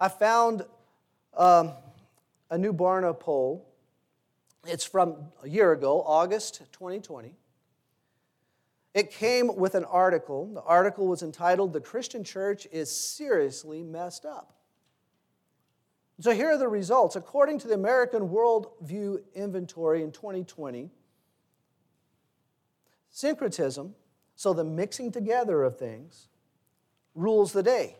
I 0.00 0.08
found 0.08 0.64
um, 1.36 1.72
a 2.50 2.58
new 2.58 2.72
Barna 2.72 3.18
poll. 3.18 3.68
It's 4.66 4.84
from 4.84 5.16
a 5.42 5.48
year 5.48 5.72
ago, 5.72 6.02
August 6.02 6.58
2020. 6.72 7.34
It 8.94 9.10
came 9.10 9.54
with 9.56 9.74
an 9.74 9.84
article. 9.84 10.52
The 10.54 10.62
article 10.62 11.06
was 11.06 11.22
entitled, 11.22 11.72
The 11.72 11.80
Christian 11.80 12.24
Church 12.24 12.66
is 12.72 12.90
Seriously 12.90 13.82
Messed 13.82 14.24
Up. 14.24 14.54
So 16.20 16.32
here 16.32 16.50
are 16.50 16.58
the 16.58 16.68
results. 16.68 17.14
According 17.14 17.60
to 17.60 17.68
the 17.68 17.74
American 17.74 18.28
Worldview 18.28 19.22
Inventory 19.34 20.02
in 20.02 20.10
2020, 20.10 20.90
syncretism, 23.10 23.94
so 24.34 24.52
the 24.52 24.64
mixing 24.64 25.12
together 25.12 25.62
of 25.62 25.78
things, 25.78 26.28
rules 27.14 27.52
the 27.52 27.62
day. 27.62 27.96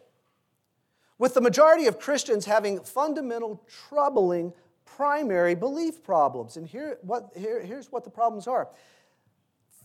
With 1.18 1.34
the 1.34 1.40
majority 1.40 1.86
of 1.86 1.98
Christians 1.98 2.44
having 2.44 2.80
fundamental, 2.80 3.64
troubling, 3.88 4.52
primary 4.84 5.54
belief 5.54 6.02
problems. 6.02 6.56
And 6.56 6.66
here, 6.66 6.98
what, 7.02 7.30
here, 7.36 7.62
here's 7.62 7.92
what 7.92 8.04
the 8.04 8.10
problems 8.10 8.46
are 8.46 8.68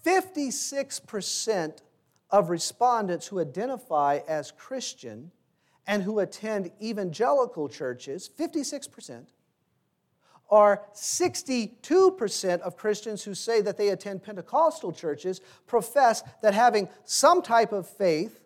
56% 0.05 1.79
of 2.29 2.49
respondents 2.49 3.27
who 3.27 3.39
identify 3.39 4.19
as 4.27 4.51
Christian 4.51 5.31
and 5.85 6.03
who 6.03 6.19
attend 6.19 6.71
evangelical 6.81 7.69
churches, 7.69 8.29
56%, 8.37 9.25
are 10.49 10.83
62% 10.93 12.59
of 12.61 12.77
Christians 12.77 13.23
who 13.23 13.33
say 13.33 13.61
that 13.61 13.77
they 13.77 13.89
attend 13.89 14.23
Pentecostal 14.23 14.91
churches 14.91 15.41
profess 15.67 16.21
that 16.41 16.53
having 16.53 16.87
some 17.05 17.41
type 17.41 17.71
of 17.71 17.87
faith, 17.87 18.39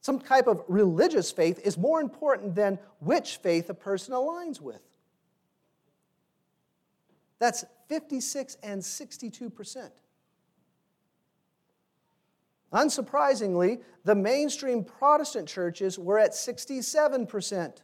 some 0.00 0.20
type 0.20 0.46
of 0.46 0.62
religious 0.68 1.32
faith, 1.32 1.58
is 1.64 1.76
more 1.76 2.00
important 2.00 2.54
than 2.54 2.78
which 3.00 3.38
faith 3.38 3.70
a 3.70 3.74
person 3.74 4.14
aligns 4.14 4.60
with. 4.60 4.80
That's 7.38 7.64
56 7.88 8.56
and 8.62 8.80
62%. 8.80 9.90
Unsurprisingly, 12.74 13.80
the 14.04 14.16
mainstream 14.16 14.82
Protestant 14.82 15.48
churches 15.48 15.98
were 15.98 16.18
at 16.18 16.32
67%. 16.32 17.76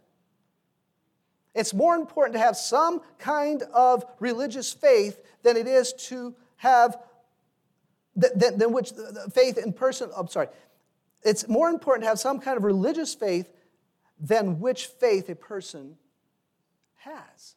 It's 1.54 1.72
more 1.72 1.94
important 1.94 2.34
to 2.34 2.40
have 2.40 2.56
some 2.56 3.00
kind 3.18 3.62
of 3.72 4.04
religious 4.18 4.72
faith 4.72 5.20
than 5.42 5.56
it 5.56 5.68
is 5.68 5.92
to 6.08 6.34
have, 6.56 6.98
than, 8.16 8.58
than 8.58 8.72
which 8.72 8.92
faith 9.32 9.58
in 9.58 9.72
person, 9.72 10.10
I'm 10.16 10.28
sorry. 10.28 10.48
It's 11.22 11.48
more 11.48 11.68
important 11.68 12.04
to 12.04 12.08
have 12.08 12.18
some 12.18 12.40
kind 12.40 12.56
of 12.56 12.64
religious 12.64 13.14
faith 13.14 13.48
than 14.18 14.58
which 14.58 14.86
faith 14.86 15.28
a 15.28 15.36
person 15.36 15.96
has. 16.96 17.54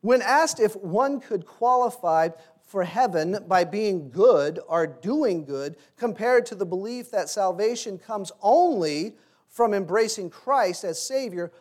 When 0.00 0.22
asked 0.22 0.58
if 0.58 0.74
one 0.76 1.20
could 1.20 1.46
qualify 1.46 2.30
for 2.72 2.82
heaven 2.84 3.36
by 3.46 3.64
being 3.64 4.08
good 4.08 4.58
or 4.66 4.86
doing 4.86 5.44
good 5.44 5.76
compared 5.98 6.46
to 6.46 6.54
the 6.54 6.64
belief 6.64 7.10
that 7.10 7.28
salvation 7.28 7.98
comes 7.98 8.32
only 8.40 9.14
from 9.50 9.74
embracing 9.74 10.30
Christ 10.30 10.82
as 10.82 10.98
Savior, 10.98 11.52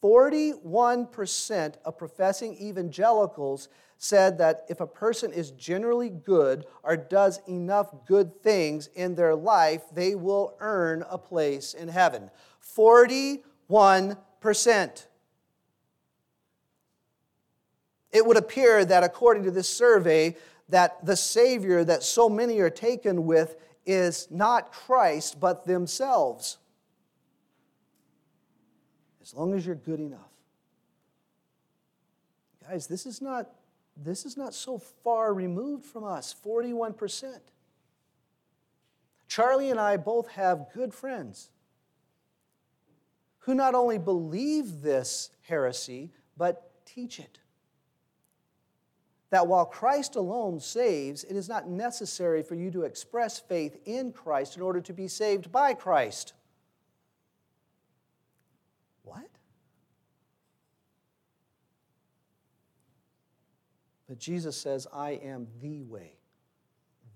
41% 0.00 1.74
of 1.84 1.98
professing 1.98 2.56
evangelicals 2.62 3.68
said 3.98 4.38
that 4.38 4.64
if 4.68 4.80
a 4.80 4.86
person 4.86 5.32
is 5.32 5.50
generally 5.50 6.10
good 6.10 6.64
or 6.84 6.96
does 6.96 7.40
enough 7.48 7.92
good 8.06 8.40
things 8.40 8.88
in 8.94 9.16
their 9.16 9.34
life, 9.34 9.82
they 9.92 10.14
will 10.14 10.54
earn 10.60 11.04
a 11.10 11.18
place 11.18 11.74
in 11.74 11.88
heaven. 11.88 12.30
41%. 12.76 15.06
It 18.12 18.26
would 18.26 18.36
appear 18.36 18.84
that 18.84 19.02
according 19.02 19.44
to 19.44 19.50
this 19.50 19.68
survey, 19.68 20.36
that 20.68 21.04
the 21.04 21.16
Savior 21.16 21.84
that 21.84 22.02
so 22.02 22.28
many 22.28 22.60
are 22.60 22.70
taken 22.70 23.26
with 23.26 23.56
is 23.84 24.28
not 24.30 24.72
Christ, 24.72 25.40
but 25.40 25.64
themselves. 25.64 26.58
As 29.22 29.34
long 29.34 29.54
as 29.54 29.66
you're 29.66 29.74
good 29.74 30.00
enough. 30.00 30.30
Guys, 32.68 32.86
this 32.86 33.06
is 33.06 33.20
not 33.20 33.50
this 33.96 34.24
is 34.24 34.36
not 34.36 34.54
so 34.54 34.78
far 34.78 35.34
removed 35.34 35.84
from 35.84 36.04
us 36.04 36.34
41%. 36.44 37.38
Charlie 39.28 39.70
and 39.70 39.78
I 39.78 39.96
both 39.98 40.28
have 40.28 40.68
good 40.72 40.94
friends 40.94 41.50
who 43.40 43.54
not 43.54 43.74
only 43.74 43.98
believe 43.98 44.82
this 44.82 45.30
heresy, 45.42 46.10
but 46.36 46.70
teach 46.86 47.18
it. 47.18 47.38
That 49.32 49.46
while 49.46 49.64
Christ 49.64 50.14
alone 50.14 50.60
saves, 50.60 51.24
it 51.24 51.36
is 51.36 51.48
not 51.48 51.66
necessary 51.66 52.42
for 52.42 52.54
you 52.54 52.70
to 52.70 52.82
express 52.82 53.38
faith 53.38 53.78
in 53.86 54.12
Christ 54.12 54.56
in 54.56 54.62
order 54.62 54.82
to 54.82 54.92
be 54.92 55.08
saved 55.08 55.50
by 55.50 55.72
Christ. 55.72 56.34
What? 59.04 59.30
But 64.06 64.18
Jesus 64.18 64.54
says, 64.54 64.86
I 64.92 65.12
am 65.12 65.46
the 65.62 65.82
way, 65.84 66.18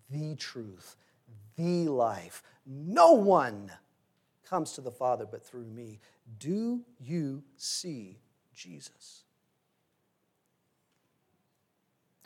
the 0.09 0.37
truth, 0.37 0.97
the 1.59 1.87
life. 1.89 2.43
No 2.65 3.13
one 3.13 3.71
comes 4.43 4.73
to 4.73 4.81
the 4.81 4.91
Father 4.91 5.27
but 5.31 5.45
through 5.45 5.67
me. 5.67 6.01
Do 6.39 6.81
you 6.99 7.43
see 7.59 8.21
Jesus? 8.55 9.26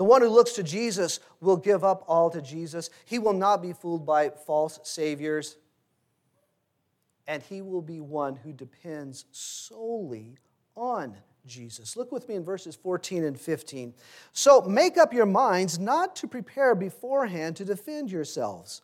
The 0.01 0.05
one 0.05 0.23
who 0.23 0.31
looks 0.31 0.53
to 0.53 0.63
Jesus 0.63 1.21
will 1.43 1.59
give 1.59 1.85
up 1.85 2.05
all 2.09 2.31
to 2.31 2.41
Jesus. 2.41 2.89
He 3.05 3.19
will 3.19 3.35
not 3.35 3.61
be 3.61 3.75
fooled 3.75 4.07
by 4.07 4.31
false 4.31 4.81
saviors. 4.83 5.59
And 7.27 7.43
he 7.43 7.61
will 7.61 7.83
be 7.83 8.01
one 8.01 8.37
who 8.37 8.55
depends 8.55 9.27
solely 9.31 10.39
on 10.75 11.19
Jesus. 11.45 11.99
Look 11.99 12.13
with 12.13 12.31
me 12.31 12.37
in 12.37 12.45
verses 12.45 12.75
14 12.77 13.25
and 13.25 13.39
15. 13.39 13.93
So 14.33 14.63
make 14.63 14.97
up 14.97 15.13
your 15.13 15.27
minds 15.27 15.79
not 15.79 16.17
to 16.17 16.27
prepare 16.27 16.75
beforehand 16.75 17.57
to 17.57 17.67
defend 17.67 18.11
yourselves. 18.11 18.81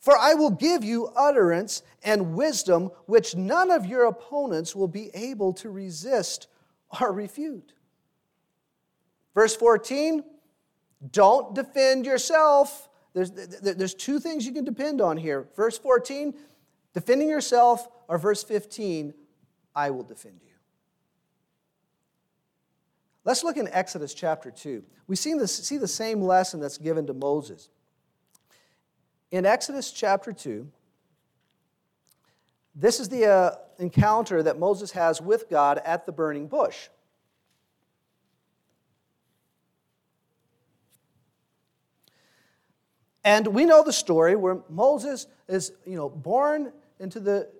For 0.00 0.18
I 0.18 0.34
will 0.34 0.50
give 0.50 0.84
you 0.84 1.06
utterance 1.16 1.82
and 2.04 2.34
wisdom 2.34 2.90
which 3.06 3.34
none 3.34 3.70
of 3.70 3.86
your 3.86 4.04
opponents 4.04 4.76
will 4.76 4.86
be 4.86 5.10
able 5.14 5.54
to 5.54 5.70
resist 5.70 6.46
or 7.00 7.10
refute. 7.10 7.72
Verse 9.34 9.56
14, 9.56 10.24
don't 11.10 11.54
defend 11.54 12.06
yourself. 12.06 12.88
There's, 13.14 13.30
there's 13.30 13.94
two 13.94 14.20
things 14.20 14.46
you 14.46 14.52
can 14.52 14.64
depend 14.64 15.00
on 15.00 15.16
here. 15.16 15.48
Verse 15.56 15.78
14, 15.78 16.34
defending 16.94 17.28
yourself, 17.28 17.88
or 18.08 18.18
verse 18.18 18.42
15, 18.42 19.14
I 19.74 19.90
will 19.90 20.02
defend 20.02 20.40
you. 20.42 20.48
Let's 23.24 23.44
look 23.44 23.56
in 23.56 23.68
Exodus 23.68 24.14
chapter 24.14 24.50
2. 24.50 24.82
We 25.06 25.16
see 25.16 25.34
the, 25.34 25.46
see 25.46 25.76
the 25.76 25.88
same 25.88 26.22
lesson 26.22 26.60
that's 26.60 26.78
given 26.78 27.06
to 27.06 27.14
Moses. 27.14 27.68
In 29.30 29.44
Exodus 29.44 29.92
chapter 29.92 30.32
2, 30.32 30.66
this 32.74 33.00
is 33.00 33.08
the 33.08 33.26
uh, 33.26 33.50
encounter 33.78 34.42
that 34.42 34.58
Moses 34.58 34.92
has 34.92 35.20
with 35.20 35.50
God 35.50 35.80
at 35.84 36.06
the 36.06 36.12
burning 36.12 36.46
bush. 36.46 36.88
And 43.28 43.48
we 43.48 43.66
know 43.66 43.84
the 43.84 43.92
story 43.92 44.36
where 44.36 44.60
Moses 44.70 45.26
is, 45.48 45.72
you 45.84 45.96
know, 45.96 46.08
born 46.08 46.72
into 46.98 47.20
the, 47.20 47.50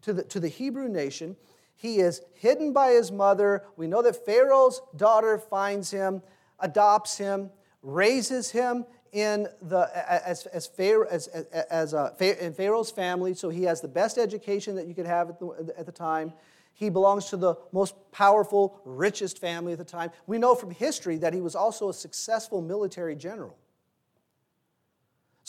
to, 0.00 0.14
the, 0.14 0.22
to 0.22 0.40
the 0.40 0.48
Hebrew 0.48 0.88
nation. 0.88 1.36
He 1.76 1.98
is 1.98 2.22
hidden 2.32 2.72
by 2.72 2.92
his 2.92 3.12
mother. 3.12 3.64
We 3.76 3.86
know 3.86 4.00
that 4.00 4.24
Pharaoh's 4.24 4.80
daughter 4.96 5.36
finds 5.36 5.90
him, 5.90 6.22
adopts 6.58 7.18
him, 7.18 7.50
raises 7.82 8.50
him 8.50 8.86
in 9.12 9.46
the, 9.60 9.90
as, 10.26 10.46
as, 10.46 10.66
Pharaoh, 10.66 11.06
as, 11.10 11.26
as 11.26 11.92
uh, 11.92 12.14
a, 12.18 12.46
in 12.46 12.54
Pharaoh's 12.54 12.90
family, 12.90 13.34
so 13.34 13.50
he 13.50 13.64
has 13.64 13.82
the 13.82 13.88
best 13.88 14.16
education 14.16 14.74
that 14.76 14.86
you 14.86 14.94
could 14.94 15.04
have 15.04 15.28
at 15.28 15.38
the, 15.38 15.74
at 15.76 15.84
the 15.84 15.92
time. 15.92 16.32
He 16.72 16.88
belongs 16.88 17.26
to 17.26 17.36
the 17.36 17.56
most 17.72 17.94
powerful, 18.10 18.80
richest 18.86 19.38
family 19.38 19.72
at 19.74 19.78
the 19.78 19.84
time. 19.84 20.12
We 20.26 20.38
know 20.38 20.54
from 20.54 20.70
history 20.70 21.18
that 21.18 21.34
he 21.34 21.42
was 21.42 21.54
also 21.54 21.90
a 21.90 21.94
successful 21.94 22.62
military 22.62 23.16
general. 23.16 23.58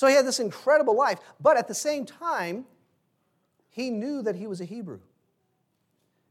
So 0.02 0.08
he 0.08 0.16
had 0.16 0.26
this 0.26 0.40
incredible 0.40 0.98
life, 0.98 1.20
but 1.40 1.58
at 1.58 1.68
the 1.68 1.76
same 1.76 2.08
time, 2.08 2.66
he 3.70 3.92
knew 3.92 4.24
that 4.24 4.36
he 4.36 4.48
was 4.48 4.60
a 4.60 4.66
Hebrew. 4.66 5.00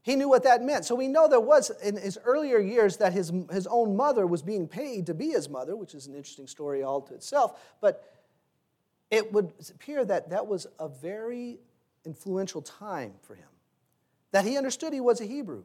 He 0.01 0.17
knew 0.17 0.27
what 0.27 0.43
that 0.43 0.61
meant. 0.61 0.83
So 0.83 0.93
we 0.93 1.07
know 1.07 1.29
there 1.29 1.39
was 1.39 1.69
in 1.81 1.95
his 1.95 2.19
earlier 2.25 2.59
years 2.59 2.97
that 2.97 3.13
his, 3.13 3.31
his 3.49 3.67
own 3.67 3.95
mother 3.95 4.27
was 4.27 4.41
being 4.41 4.67
paid 4.67 5.05
to 5.05 5.13
be 5.13 5.29
his 5.29 5.47
mother, 5.47 5.77
which 5.77 5.95
is 5.95 6.07
an 6.07 6.15
interesting 6.15 6.47
story 6.47 6.83
all 6.83 6.99
to 6.99 7.13
itself. 7.13 7.61
But 7.79 8.03
it 9.09 9.31
would 9.31 9.53
appear 9.69 10.03
that 10.03 10.31
that 10.31 10.47
was 10.47 10.67
a 10.77 10.89
very 10.89 11.57
influential 12.03 12.61
time 12.61 13.13
for 13.21 13.35
him, 13.35 13.47
that 14.33 14.43
he 14.43 14.57
understood 14.57 14.91
he 14.91 14.99
was 14.99 15.21
a 15.21 15.25
Hebrew. 15.25 15.63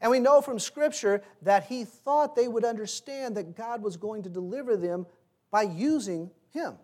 And 0.00 0.10
we 0.10 0.20
know 0.20 0.40
from 0.40 0.58
Scripture 0.58 1.20
that 1.42 1.64
he 1.64 1.84
thought 1.84 2.34
they 2.34 2.48
would 2.48 2.64
understand 2.64 3.36
that 3.36 3.58
God 3.58 3.82
was 3.82 3.98
going 3.98 4.22
to 4.22 4.30
deliver 4.30 4.74
them 4.74 5.04
by 5.50 5.64
using 5.64 6.30
him. 6.58 6.74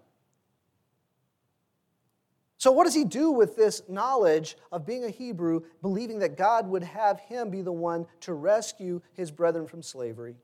So, 2.56 2.72
what 2.72 2.84
does 2.84 2.94
he 2.94 3.04
do 3.04 3.30
with 3.30 3.56
this 3.56 3.82
knowledge 3.88 4.56
of 4.72 4.86
being 4.86 5.04
a 5.04 5.10
Hebrew, 5.10 5.62
believing 5.82 6.20
that 6.20 6.38
God 6.38 6.66
would 6.68 6.82
have 6.82 7.20
him 7.20 7.50
be 7.50 7.60
the 7.60 7.72
one 7.72 8.06
to 8.20 8.32
rescue 8.32 9.02
his 9.12 9.30
brethren 9.30 9.66
from 9.66 9.82
slavery? 9.82 10.36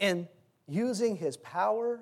And 0.00 0.28
using 0.66 1.16
his 1.16 1.36
power 1.36 2.00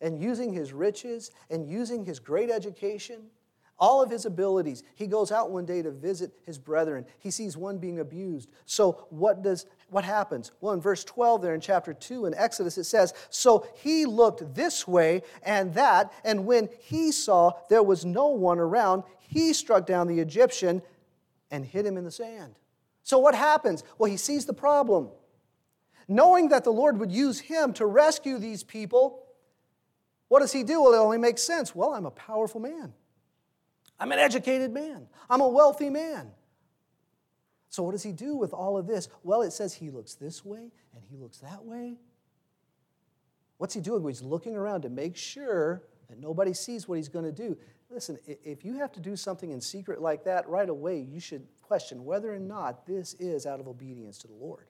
and 0.00 0.18
using 0.18 0.52
his 0.52 0.72
riches 0.72 1.30
and 1.50 1.68
using 1.68 2.06
his 2.06 2.18
great 2.18 2.50
education 2.50 3.24
all 3.80 4.02
of 4.02 4.10
his 4.10 4.26
abilities. 4.26 4.82
He 4.94 5.06
goes 5.06 5.32
out 5.32 5.50
one 5.50 5.64
day 5.64 5.80
to 5.80 5.90
visit 5.90 6.32
his 6.44 6.58
brethren. 6.58 7.06
He 7.18 7.30
sees 7.30 7.56
one 7.56 7.78
being 7.78 7.98
abused. 7.98 8.50
So 8.66 9.06
what 9.08 9.42
does 9.42 9.66
what 9.88 10.04
happens? 10.04 10.52
Well, 10.60 10.74
in 10.74 10.80
verse 10.80 11.02
12 11.02 11.42
there 11.42 11.54
in 11.54 11.60
chapter 11.60 11.94
2 11.94 12.26
in 12.26 12.34
Exodus 12.34 12.78
it 12.78 12.84
says, 12.84 13.14
"So 13.30 13.66
he 13.74 14.04
looked 14.04 14.54
this 14.54 14.86
way 14.86 15.22
and 15.42 15.72
that, 15.74 16.12
and 16.22 16.46
when 16.46 16.68
he 16.78 17.10
saw 17.10 17.52
there 17.68 17.82
was 17.82 18.04
no 18.04 18.28
one 18.28 18.58
around, 18.58 19.02
he 19.18 19.52
struck 19.54 19.86
down 19.86 20.06
the 20.06 20.20
Egyptian 20.20 20.82
and 21.50 21.64
hid 21.64 21.86
him 21.86 21.96
in 21.96 22.04
the 22.04 22.10
sand." 22.10 22.54
So 23.02 23.18
what 23.18 23.34
happens? 23.34 23.82
Well, 23.98 24.10
he 24.10 24.18
sees 24.18 24.44
the 24.44 24.52
problem. 24.52 25.10
Knowing 26.06 26.48
that 26.48 26.64
the 26.64 26.72
Lord 26.72 26.98
would 26.98 27.10
use 27.10 27.40
him 27.40 27.72
to 27.72 27.86
rescue 27.86 28.36
these 28.38 28.62
people, 28.62 29.24
what 30.28 30.40
does 30.40 30.52
he 30.52 30.64
do? 30.64 30.82
Well, 30.82 30.92
it 30.92 30.98
only 30.98 31.18
makes 31.18 31.42
sense. 31.42 31.74
Well, 31.74 31.94
I'm 31.94 32.06
a 32.06 32.10
powerful 32.10 32.60
man. 32.60 32.94
I'm 34.00 34.10
an 34.12 34.18
educated 34.18 34.72
man. 34.72 35.06
I'm 35.28 35.42
a 35.42 35.48
wealthy 35.48 35.90
man. 35.90 36.30
So, 37.68 37.82
what 37.84 37.92
does 37.92 38.02
he 38.02 38.12
do 38.12 38.34
with 38.34 38.52
all 38.52 38.76
of 38.76 38.86
this? 38.86 39.08
Well, 39.22 39.42
it 39.42 39.52
says 39.52 39.74
he 39.74 39.90
looks 39.90 40.14
this 40.14 40.44
way 40.44 40.72
and 40.94 41.04
he 41.08 41.16
looks 41.16 41.38
that 41.38 41.64
way. 41.64 41.98
What's 43.58 43.74
he 43.74 43.80
doing? 43.80 44.04
He's 44.08 44.22
looking 44.22 44.56
around 44.56 44.82
to 44.82 44.88
make 44.88 45.16
sure 45.16 45.82
that 46.08 46.18
nobody 46.18 46.54
sees 46.54 46.88
what 46.88 46.96
he's 46.96 47.08
going 47.08 47.26
to 47.26 47.32
do. 47.32 47.56
Listen, 47.90 48.18
if 48.26 48.64
you 48.64 48.78
have 48.78 48.90
to 48.92 49.00
do 49.00 49.16
something 49.16 49.50
in 49.50 49.60
secret 49.60 50.00
like 50.00 50.24
that 50.24 50.48
right 50.48 50.68
away, 50.68 50.98
you 51.00 51.20
should 51.20 51.46
question 51.60 52.04
whether 52.04 52.34
or 52.34 52.38
not 52.38 52.86
this 52.86 53.14
is 53.14 53.46
out 53.46 53.60
of 53.60 53.68
obedience 53.68 54.16
to 54.18 54.28
the 54.28 54.34
Lord. 54.34 54.69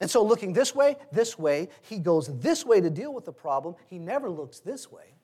And 0.00 0.10
so, 0.10 0.22
looking 0.22 0.52
this 0.52 0.74
way, 0.74 0.96
this 1.10 1.38
way, 1.38 1.68
he 1.82 1.98
goes 1.98 2.28
this 2.38 2.64
way 2.64 2.80
to 2.80 2.90
deal 2.90 3.12
with 3.12 3.24
the 3.24 3.32
problem. 3.32 3.74
He 3.86 3.98
never 3.98 4.30
looks 4.30 4.60
this 4.60 4.90
way. 4.90 5.14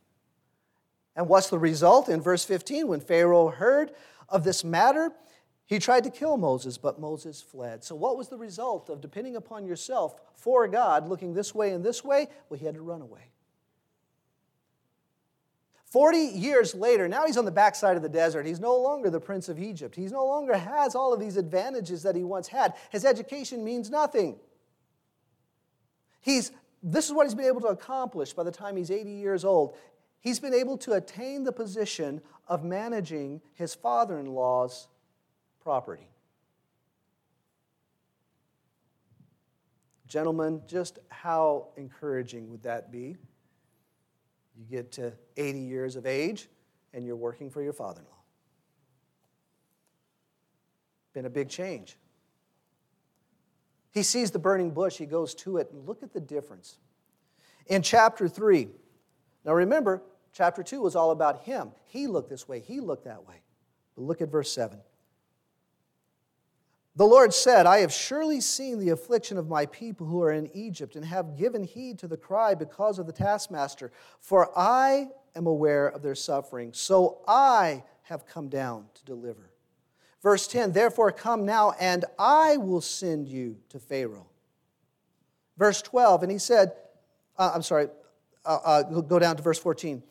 And 1.17 1.29
what's 1.29 1.49
the 1.49 1.59
result? 1.59 2.09
In 2.09 2.21
verse 2.21 2.45
15, 2.45 2.89
when 2.89 3.01
Pharaoh 3.01 3.51
heard 3.51 3.93
of 4.29 4.43
this 4.43 4.65
matter, 4.65 5.13
he 5.67 5.79
tried 5.79 6.05
to 6.05 6.11
kill 6.11 6.37
Moses, 6.37 6.77
but 6.77 7.01
Moses 7.01 7.41
fled. 7.41 7.85
So, 7.85 7.95
what 7.95 8.17
was 8.17 8.29
the 8.29 8.37
result 8.37 8.91
of 8.91 9.01
depending 9.01 9.37
upon 9.37 9.65
yourself 9.65 10.21
for 10.35 10.67
God, 10.67 11.09
looking 11.09 11.35
this 11.35 11.55
way 11.55 11.71
and 11.71 11.85
this 11.85 12.03
way? 12.03 12.29
Well, 12.49 12.59
he 12.59 12.67
had 12.67 12.75
to 12.75 12.83
run 12.83 13.01
away. 13.01 13.31
40 15.87 16.19
years 16.19 16.75
later, 16.75 17.07
now 17.07 17.25
he's 17.25 17.37
on 17.37 17.45
the 17.45 17.53
backside 17.53 17.97
of 17.97 18.03
the 18.03 18.09
desert. 18.09 18.45
He's 18.45 18.59
no 18.59 18.77
longer 18.77 19.11
the 19.11 19.21
prince 19.21 19.49
of 19.49 19.61
Egypt. 19.61 19.95
He 19.95 20.07
no 20.07 20.27
longer 20.27 20.59
has 20.59 20.97
all 20.97 21.15
of 21.15 21.21
these 21.21 21.37
advantages 21.37 22.03
that 22.03 22.17
he 22.17 22.25
once 22.25 22.49
had. 22.49 22.75
His 22.91 23.05
education 23.05 23.63
means 23.63 23.91
nothing. 23.91 24.41
He's, 26.25 26.53
this 26.83 27.05
is 27.05 27.13
what 27.13 27.27
he's 27.27 27.35
been 27.35 27.45
able 27.45 27.61
to 27.61 27.67
accomplish 27.67 28.33
by 28.33 28.45
the 28.45 28.51
time 28.51 28.79
he's 28.79 28.91
80 28.91 29.11
years 29.11 29.45
old. 29.45 29.77
He's 30.21 30.41
been 30.41 30.55
able 30.55 30.79
to 30.79 30.95
attain 30.95 31.45
the 31.45 31.53
position 31.53 32.23
of 32.49 32.65
managing 32.65 33.43
his 33.53 33.75
father 33.75 34.19
in 34.19 34.25
law's 34.25 34.89
property. 35.63 36.09
Gentlemen, 40.07 40.63
just 40.67 40.99
how 41.11 41.69
encouraging 41.77 42.49
would 42.51 42.63
that 42.63 42.91
be? 42.91 43.19
You 44.57 44.65
get 44.71 44.93
to 44.93 45.13
80 45.37 45.59
years 45.59 45.95
of 45.95 46.07
age 46.07 46.49
and 46.95 47.05
you're 47.05 47.17
working 47.17 47.51
for 47.51 47.63
your 47.63 47.75
father 47.75 48.01
in 48.01 48.07
law. 48.07 48.13
Been 51.13 51.27
a 51.27 51.31
big 51.31 51.51
change. 51.51 51.99
He 53.95 54.03
sees 54.03 54.33
the 54.33 54.41
burning 54.41 54.73
bush, 54.73 54.97
he 54.97 55.07
goes 55.07 55.35
to 55.37 55.59
it, 55.59 55.71
and 55.71 55.87
look 55.87 56.03
at 56.03 56.13
the 56.13 56.21
difference. 56.21 56.79
In 57.69 57.81
chapter 57.81 58.29
3, 58.29 58.69
now 59.45 59.55
remember, 59.55 60.03
chapter 60.33 60.65
2 60.65 60.83
was 60.83 60.97
all 60.97 61.13
about 61.13 61.43
him. 61.43 61.71
He 61.85 62.09
looked 62.09 62.29
this 62.29 62.49
way, 62.49 62.59
he 62.59 62.81
looked 62.81 63.05
that 63.05 63.25
way. 63.25 63.37
But 63.95 64.03
look 64.03 64.21
at 64.21 64.33
verse 64.33 64.51
7. 64.51 64.81
The 66.97 67.07
Lord 67.07 67.33
said, 67.33 67.67
I 67.67 67.79
have 67.79 67.93
surely 67.93 68.41
seen 68.41 68.81
the 68.81 68.91
affliction 68.91 69.39
of 69.39 69.49
my 69.49 69.67
people 69.67 70.07
who 70.09 70.23
are 70.23 70.33
in 70.33 70.51
Egypt, 70.55 70.97
and 70.97 71.05
have 71.05 71.37
given 71.37 71.63
heed 71.63 72.01
to 72.01 72.09
the 72.09 72.17
cry 72.17 72.55
because 72.55 72.99
of 72.99 73.07
the 73.07 73.13
taskmaster. 73.13 73.93
For 74.19 74.51
I 74.59 75.09
am 75.37 75.47
aware 75.47 75.87
of 75.87 76.03
their 76.03 76.15
suffering, 76.17 76.73
so 76.73 77.21
I 77.29 77.85
have 78.03 78.27
come 78.27 78.49
down 78.49 78.87
to 78.95 79.05
deliver. 79.05 79.51
Verse 80.25 80.49
10 80.49 80.73
Therefore, 80.73 81.13
come 81.13 81.45
now, 81.45 81.75
and 81.79 82.07
I 82.19 82.57
will 82.57 82.81
send 82.81 83.29
you 83.29 83.59
to 83.69 83.79
Pharaoh. 83.79 84.27
Verse 85.57 85.83
12, 85.83 86.25
and 86.25 86.33
he 86.33 86.39
said, 86.39 86.73
uh, 87.39 87.53
I'm 87.55 87.63
sorry, 87.63 87.89
uh, 88.45 88.59
uh, 88.65 88.83
go 88.83 89.21
down 89.21 89.37
to 89.37 89.43
verse 89.43 89.59
14. 89.59 90.03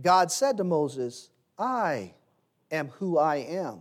God 0.00 0.30
said 0.30 0.58
to 0.58 0.64
Moses, 0.64 1.30
I 1.58 2.12
am 2.70 2.88
who 2.98 3.18
I 3.18 3.36
am. 3.36 3.80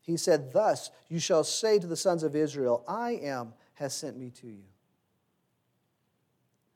He 0.00 0.16
said, 0.16 0.52
Thus 0.52 0.90
you 1.08 1.20
shall 1.20 1.44
say 1.44 1.78
to 1.78 1.86
the 1.86 1.96
sons 1.96 2.24
of 2.24 2.34
Israel, 2.34 2.84
I 2.86 3.12
am 3.12 3.54
has 3.74 3.94
sent 3.94 4.18
me 4.18 4.30
to 4.30 4.48
you. 4.48 4.64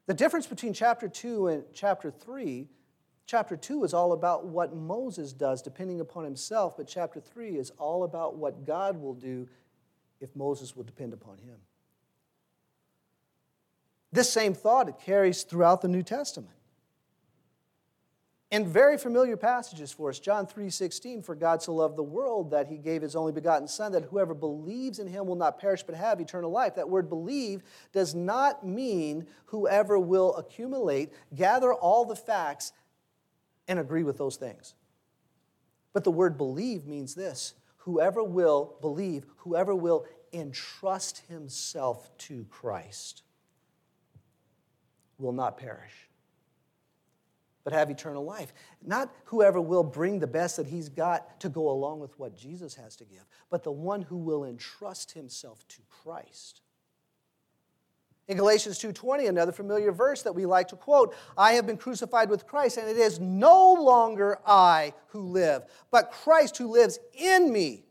The 0.06 0.14
difference 0.14 0.46
between 0.46 0.72
chapter 0.72 1.08
2 1.08 1.48
and 1.48 1.64
chapter 1.74 2.12
3, 2.12 2.68
chapter 3.26 3.56
2 3.56 3.84
is 3.84 3.92
all 3.92 4.12
about 4.12 4.46
what 4.46 4.74
Moses 4.74 5.32
does 5.32 5.60
depending 5.60 6.00
upon 6.00 6.24
himself, 6.24 6.76
but 6.76 6.86
chapter 6.86 7.20
3 7.20 7.56
is 7.56 7.70
all 7.78 8.04
about 8.04 8.36
what 8.36 8.64
God 8.64 9.00
will 9.00 9.14
do 9.14 9.48
if 10.20 10.34
Moses 10.34 10.74
will 10.74 10.84
depend 10.84 11.12
upon 11.12 11.38
him. 11.38 11.56
This 14.12 14.32
same 14.32 14.54
thought 14.54 14.88
it 14.88 14.98
carries 15.04 15.42
throughout 15.42 15.82
the 15.82 15.88
New 15.88 16.02
Testament 16.02 16.56
in 18.52 18.66
very 18.66 18.96
familiar 18.96 19.36
passages 19.36 19.92
for 19.92 20.08
us 20.08 20.20
john 20.20 20.46
3.16 20.46 21.24
for 21.24 21.34
god 21.34 21.60
so 21.60 21.74
loved 21.74 21.96
the 21.96 22.02
world 22.02 22.50
that 22.50 22.68
he 22.68 22.76
gave 22.76 23.02
his 23.02 23.16
only 23.16 23.32
begotten 23.32 23.66
son 23.66 23.92
that 23.92 24.04
whoever 24.04 24.34
believes 24.34 24.98
in 24.98 25.06
him 25.06 25.26
will 25.26 25.36
not 25.36 25.58
perish 25.58 25.82
but 25.82 25.94
have 25.94 26.20
eternal 26.20 26.50
life 26.50 26.74
that 26.74 26.88
word 26.88 27.08
believe 27.08 27.62
does 27.92 28.14
not 28.14 28.64
mean 28.64 29.26
whoever 29.46 29.98
will 29.98 30.36
accumulate 30.36 31.12
gather 31.34 31.74
all 31.74 32.04
the 32.04 32.14
facts 32.14 32.72
and 33.68 33.78
agree 33.78 34.02
with 34.02 34.18
those 34.18 34.36
things 34.36 34.74
but 35.92 36.04
the 36.04 36.10
word 36.10 36.36
believe 36.36 36.86
means 36.86 37.14
this 37.14 37.54
whoever 37.78 38.22
will 38.22 38.76
believe 38.80 39.24
whoever 39.38 39.74
will 39.74 40.04
entrust 40.32 41.18
himself 41.28 42.10
to 42.18 42.44
christ 42.50 43.22
will 45.18 45.32
not 45.32 45.56
perish 45.56 46.06
but 47.66 47.72
have 47.72 47.90
eternal 47.90 48.24
life. 48.24 48.54
Not 48.80 49.12
whoever 49.24 49.60
will 49.60 49.82
bring 49.82 50.20
the 50.20 50.26
best 50.28 50.56
that 50.56 50.68
he's 50.68 50.88
got 50.88 51.40
to 51.40 51.48
go 51.48 51.68
along 51.68 51.98
with 51.98 52.16
what 52.16 52.36
Jesus 52.36 52.76
has 52.76 52.94
to 52.94 53.04
give, 53.04 53.26
but 53.50 53.64
the 53.64 53.72
one 53.72 54.02
who 54.02 54.18
will 54.18 54.44
entrust 54.44 55.10
himself 55.10 55.66
to 55.70 55.80
Christ. 55.90 56.60
In 58.28 58.36
Galatians 58.36 58.78
2:20, 58.78 59.28
another 59.28 59.52
familiar 59.52 59.92
verse 59.92 60.22
that 60.22 60.34
we 60.34 60.46
like 60.46 60.68
to 60.68 60.76
quote, 60.76 61.14
I 61.38 61.52
have 61.52 61.66
been 61.66 61.76
crucified 61.76 62.28
with 62.28 62.46
Christ, 62.46 62.76
and 62.76 62.88
it 62.88 62.96
is 62.96 63.20
no 63.20 63.74
longer 63.74 64.40
I 64.44 64.94
who 65.08 65.20
live, 65.20 65.64
but 65.90 66.10
Christ 66.10 66.56
who 66.56 66.66
lives 66.66 66.98
in 67.12 67.52
me. 67.52 67.84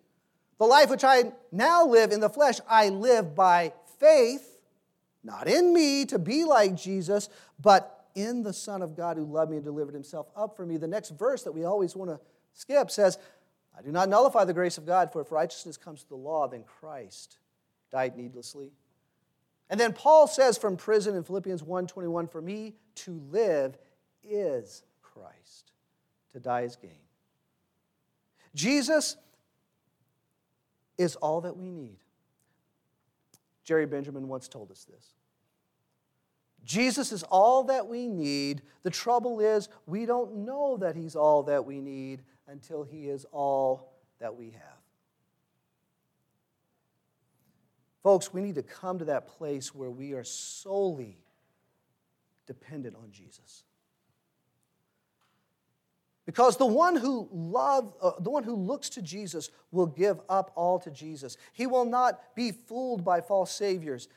The 0.57 0.65
life 0.65 0.89
which 0.89 1.03
I 1.03 1.31
now 1.51 1.85
live 1.85 2.11
in 2.11 2.19
the 2.19 2.29
flesh, 2.29 2.59
I 2.67 2.89
live 2.89 3.35
by 3.35 3.73
faith, 3.99 4.59
not 5.23 5.47
in 5.47 5.73
me 5.73 6.05
to 6.05 6.19
be 6.19 6.43
like 6.43 6.75
Jesus, 6.75 7.29
but 7.59 8.07
in 8.13 8.43
the 8.43 8.53
Son 8.53 8.81
of 8.81 8.95
God 8.95 9.17
who 9.17 9.25
loved 9.25 9.51
me 9.51 9.57
and 9.57 9.65
delivered 9.65 9.93
himself 9.93 10.27
up 10.35 10.55
for 10.55 10.65
me. 10.65 10.77
The 10.77 10.87
next 10.87 11.11
verse 11.11 11.43
that 11.43 11.51
we 11.51 11.65
always 11.65 11.95
want 11.95 12.11
to 12.11 12.19
skip 12.53 12.89
says, 12.89 13.17
I 13.77 13.81
do 13.81 13.91
not 13.91 14.07
nullify 14.07 14.45
the 14.45 14.53
grace 14.53 14.77
of 14.77 14.85
God, 14.85 15.11
for 15.11 15.21
if 15.21 15.31
righteousness 15.31 15.75
comes 15.75 16.03
to 16.03 16.09
the 16.09 16.15
law, 16.15 16.47
then 16.47 16.63
Christ 16.63 17.37
died 17.91 18.15
needlessly. 18.17 18.71
And 19.69 19.79
then 19.79 19.93
Paul 19.93 20.27
says 20.27 20.57
from 20.57 20.77
prison 20.77 21.15
in 21.15 21.23
Philippians 21.23 21.63
1:21, 21.63 22.27
for 22.27 22.41
me 22.41 22.75
to 22.95 23.19
live 23.31 23.77
is 24.23 24.83
Christ, 25.01 25.71
to 26.33 26.39
die 26.39 26.61
is 26.61 26.75
gain. 26.75 26.99
Jesus 28.53 29.17
is 30.97 31.15
all 31.17 31.41
that 31.41 31.57
we 31.57 31.69
need. 31.69 31.97
Jerry 33.63 33.85
Benjamin 33.85 34.27
once 34.27 34.47
told 34.47 34.71
us 34.71 34.85
this. 34.85 35.13
Jesus 36.63 37.11
is 37.11 37.23
all 37.23 37.63
that 37.65 37.87
we 37.87 38.07
need. 38.07 38.61
The 38.83 38.89
trouble 38.89 39.39
is, 39.39 39.69
we 39.85 40.05
don't 40.05 40.37
know 40.37 40.77
that 40.77 40.95
He's 40.95 41.15
all 41.15 41.43
that 41.43 41.65
we 41.65 41.79
need 41.79 42.23
until 42.47 42.83
He 42.83 43.07
is 43.07 43.25
all 43.31 43.93
that 44.19 44.35
we 44.35 44.51
have. 44.51 44.74
Folks, 48.05 48.31
we 48.31 48.41
need 48.41 48.53
to 48.53 48.61
come 48.61 48.99
to 48.99 49.05
that 49.05 49.27
place 49.27 49.73
where 49.73 49.89
we 49.89 50.13
are 50.13 50.23
solely 50.23 51.17
dependent 52.45 52.95
on 52.95 53.09
Jesus. 53.09 53.63
Because 56.27 56.55
the 56.55 56.67
one 56.67 56.95
who 56.95 57.27
love, 57.31 57.95
uh, 57.99 58.11
the 58.19 58.29
one 58.29 58.43
who 58.43 58.53
looks 58.53 58.89
to 58.89 59.01
Jesus 59.01 59.49
will 59.71 59.87
give 59.87 60.21
up 60.29 60.51
all 60.53 60.77
to 60.81 60.91
Jesus. 60.91 61.35
He 61.51 61.65
will 61.65 61.83
not 61.83 62.35
be 62.35 62.51
fooled 62.51 63.03
by 63.03 63.21
false 63.21 63.51
saviors. 63.51 64.07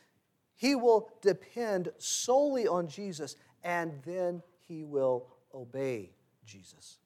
He 0.55 0.75
will 0.75 1.09
depend 1.23 1.91
solely 1.97 2.69
on 2.69 2.89
Jesus, 2.89 3.37
and 3.65 4.03
then 4.05 4.43
he 4.67 4.85
will 4.85 5.29
obey 5.55 6.11
Jesus. 6.45 6.99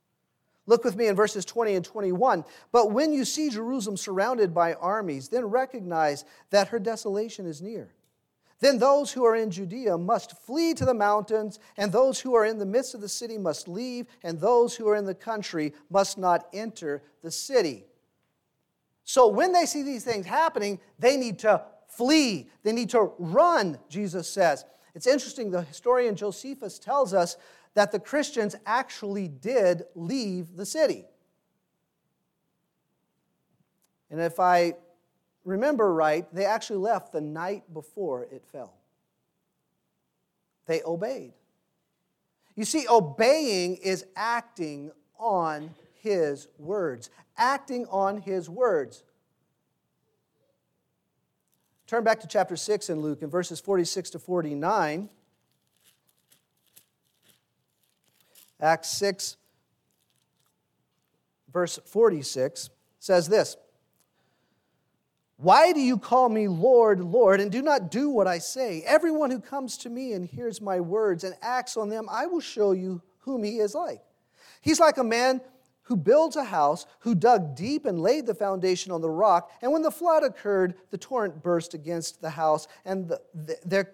Look 0.67 0.85
with 0.85 0.97
me 0.97 1.09
in 1.09 1.17
verses 1.17 1.45
20 1.45 1.75
and 1.75 1.85
21. 1.85 2.45
But 2.71 2.93
when 2.93 3.13
you 3.13 3.25
see 3.25 3.51
Jerusalem 3.51 3.97
surrounded 3.97 4.55
by 4.55 4.75
armies, 4.75 5.29
then 5.29 5.47
recognize 5.47 6.25
that 6.51 6.69
her 6.69 6.79
desolation 6.79 7.47
is 7.47 7.61
near. 7.61 7.93
Then 8.61 8.79
those 8.79 9.11
who 9.11 9.25
are 9.25 9.35
in 9.35 9.51
Judea 9.51 9.99
must 9.99 10.39
flee 10.43 10.73
to 10.75 10.85
the 10.85 10.95
mountains, 10.95 11.59
and 11.77 11.91
those 11.91 12.21
who 12.21 12.37
are 12.37 12.47
in 12.47 12.59
the 12.59 12.67
midst 12.67 12.95
of 12.95 13.01
the 13.01 13.09
city 13.09 13.37
must 13.37 13.67
leave, 13.67 14.07
and 14.23 14.39
those 14.39 14.77
who 14.77 14.89
are 14.89 14.95
in 14.95 15.05
the 15.05 15.17
country 15.17 15.75
must 15.91 16.17
not 16.17 16.47
enter 16.53 17.03
the 17.23 17.31
city. 17.33 17.85
So 19.03 19.27
when 19.27 19.53
they 19.53 19.67
see 19.67 19.83
these 19.83 20.05
things 20.05 20.27
happening, 20.27 20.79
they 21.01 21.17
need 21.17 21.41
to 21.41 21.65
flee. 21.89 22.49
They 22.63 22.73
need 22.73 22.91
to 22.91 23.13
run, 23.19 23.79
Jesus 23.89 24.29
says. 24.29 24.65
It's 24.95 25.09
interesting, 25.09 25.51
the 25.51 25.63
historian 25.63 26.15
Josephus 26.15 26.79
tells 26.79 27.15
us 27.15 27.37
that 27.75 27.93
the 27.93 27.99
Christians 27.99 28.55
actually 28.67 29.29
did 29.29 29.85
leave 29.95 30.57
the 30.57 30.67
city. 30.67 31.05
And 34.11 34.21
if 34.21 34.39
I 34.39 34.75
remember 35.45 35.93
right, 35.93 36.27
they 36.35 36.45
actually 36.45 36.79
left 36.79 37.13
the 37.13 37.21
night 37.21 37.65
before 37.73 38.25
it 38.25 38.45
fell. 38.53 38.75
They 40.67 40.83
obeyed. 40.83 41.33
You 42.55 42.65
see, 42.65 42.87
obeying 42.89 43.77
is 43.77 44.05
acting 44.15 44.93
on 45.19 45.75
his 45.95 46.49
words. 46.59 47.09
Acting 47.39 47.87
on 47.87 48.19
his 48.19 48.51
words. 48.51 49.03
Turn 51.87 52.05
back 52.05 52.21
to 52.21 52.27
chapter 52.27 52.57
6 52.57 52.91
in 52.91 53.01
Luke 53.01 53.23
in 53.23 53.31
verses 53.31 53.61
46 53.61 54.11
to 54.11 54.19
49. 54.19 55.09
Acts 58.63 58.89
6, 58.91 59.37
verse 61.53 61.81
46 61.85 62.71
says 63.01 63.29
this 63.29 63.57
Why 65.37 65.73
do 65.73 65.81
you 65.81 65.99
call 65.99 66.29
me 66.29 66.47
Lord, 66.47 67.01
Lord, 67.01 67.41
and 67.41 67.51
do 67.51 67.61
not 67.61 67.91
do 67.91 68.09
what 68.09 68.29
I 68.29 68.39
say? 68.39 68.83
Everyone 68.87 69.33
who 69.33 69.41
comes 69.41 69.77
to 69.79 69.91
me 69.91 70.13
and 70.13 70.25
hears 70.25 70.61
my 70.61 70.79
words 70.79 71.25
and 71.25 71.35
acts 71.43 71.77
on 71.77 71.89
them, 71.89 72.07
I 72.09 72.27
will 72.27 72.41
show 72.41 72.71
you 72.71 73.03
whom 73.19 73.43
he 73.43 73.59
is 73.59 73.75
like. 73.75 74.01
He's 74.61 74.79
like 74.79 74.97
a 74.97 75.05
man 75.05 75.41
who 75.83 75.97
builds 75.97 76.37
a 76.37 76.45
house, 76.45 76.87
who 77.01 77.15
dug 77.15 77.57
deep 77.57 77.85
and 77.85 78.01
laid 78.01 78.27
the 78.27 78.35
foundation 78.35 78.93
on 78.93 79.01
the 79.01 79.11
rock. 79.11 79.51
And 79.61 79.73
when 79.73 79.83
the 79.83 79.91
flood 79.91 80.23
occurred, 80.23 80.75
the 80.91 80.99
torrent 80.99 81.43
burst 81.43 81.75
against 81.75 82.23
the 82.23 82.31
house 82.31 82.69
and, 82.85 83.09
the, 83.09 83.21
the, 83.35 83.57
there, 83.65 83.93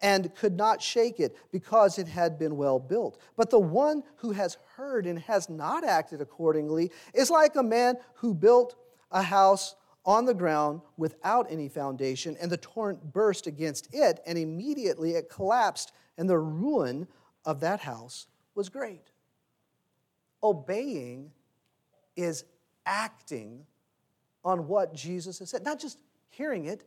and 0.00 0.34
could 0.34 0.56
not 0.56 0.80
shake 0.80 1.18
it 1.20 1.36
because 1.50 1.98
it 1.98 2.06
had 2.08 2.38
been 2.38 2.56
well 2.56 2.78
built. 2.78 3.20
But 3.36 3.50
the 3.50 3.58
one 3.58 4.02
who 4.16 4.32
has 4.32 4.56
heard 4.76 5.06
and 5.06 5.18
has 5.20 5.48
not 5.48 5.84
acted 5.84 6.20
accordingly 6.20 6.92
is 7.14 7.30
like 7.30 7.56
a 7.56 7.62
man 7.62 7.96
who 8.14 8.34
built 8.34 8.76
a 9.10 9.22
house 9.22 9.74
on 10.04 10.24
the 10.24 10.34
ground 10.34 10.80
without 10.96 11.46
any 11.50 11.68
foundation, 11.68 12.36
and 12.40 12.50
the 12.50 12.56
torrent 12.56 13.12
burst 13.12 13.46
against 13.46 13.92
it, 13.92 14.20
and 14.26 14.38
immediately 14.38 15.12
it 15.12 15.28
collapsed, 15.28 15.92
and 16.16 16.30
the 16.30 16.38
ruin 16.38 17.06
of 17.44 17.60
that 17.60 17.80
house 17.80 18.26
was 18.54 18.68
great. 18.68 19.10
Obeying 20.42 21.30
is 22.16 22.44
acting 22.86 23.66
on 24.44 24.66
what 24.66 24.94
Jesus 24.94 25.40
has 25.40 25.50
said. 25.50 25.64
Not 25.64 25.78
just 25.78 25.98
hearing 26.30 26.66
it, 26.66 26.84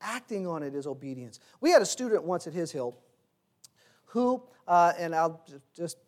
acting 0.00 0.46
on 0.46 0.62
it 0.62 0.74
is 0.74 0.86
obedience. 0.86 1.40
We 1.60 1.70
had 1.70 1.82
a 1.82 1.86
student 1.86 2.24
once 2.24 2.46
at 2.46 2.52
His 2.52 2.72
Hill 2.72 2.96
who, 4.06 4.42
uh, 4.66 4.92
and 4.98 5.14
I'll 5.14 5.44
just, 5.76 5.98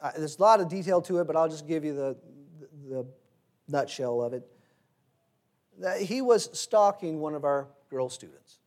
uh, 0.00 0.12
there's 0.16 0.38
a 0.38 0.42
lot 0.42 0.60
of 0.60 0.68
detail 0.68 1.00
to 1.02 1.18
it, 1.18 1.26
but 1.26 1.36
I'll 1.36 1.48
just 1.48 1.66
give 1.66 1.84
you 1.84 1.94
the, 1.94 2.16
the, 2.88 3.06
nutshell 3.66 4.20
of 4.20 4.34
it. 4.34 4.46
That 5.78 6.02
he 6.02 6.20
was 6.20 6.50
stalking 6.58 7.18
one 7.18 7.34
of 7.34 7.44
our 7.44 7.68
girl 7.88 8.10
students. 8.10 8.58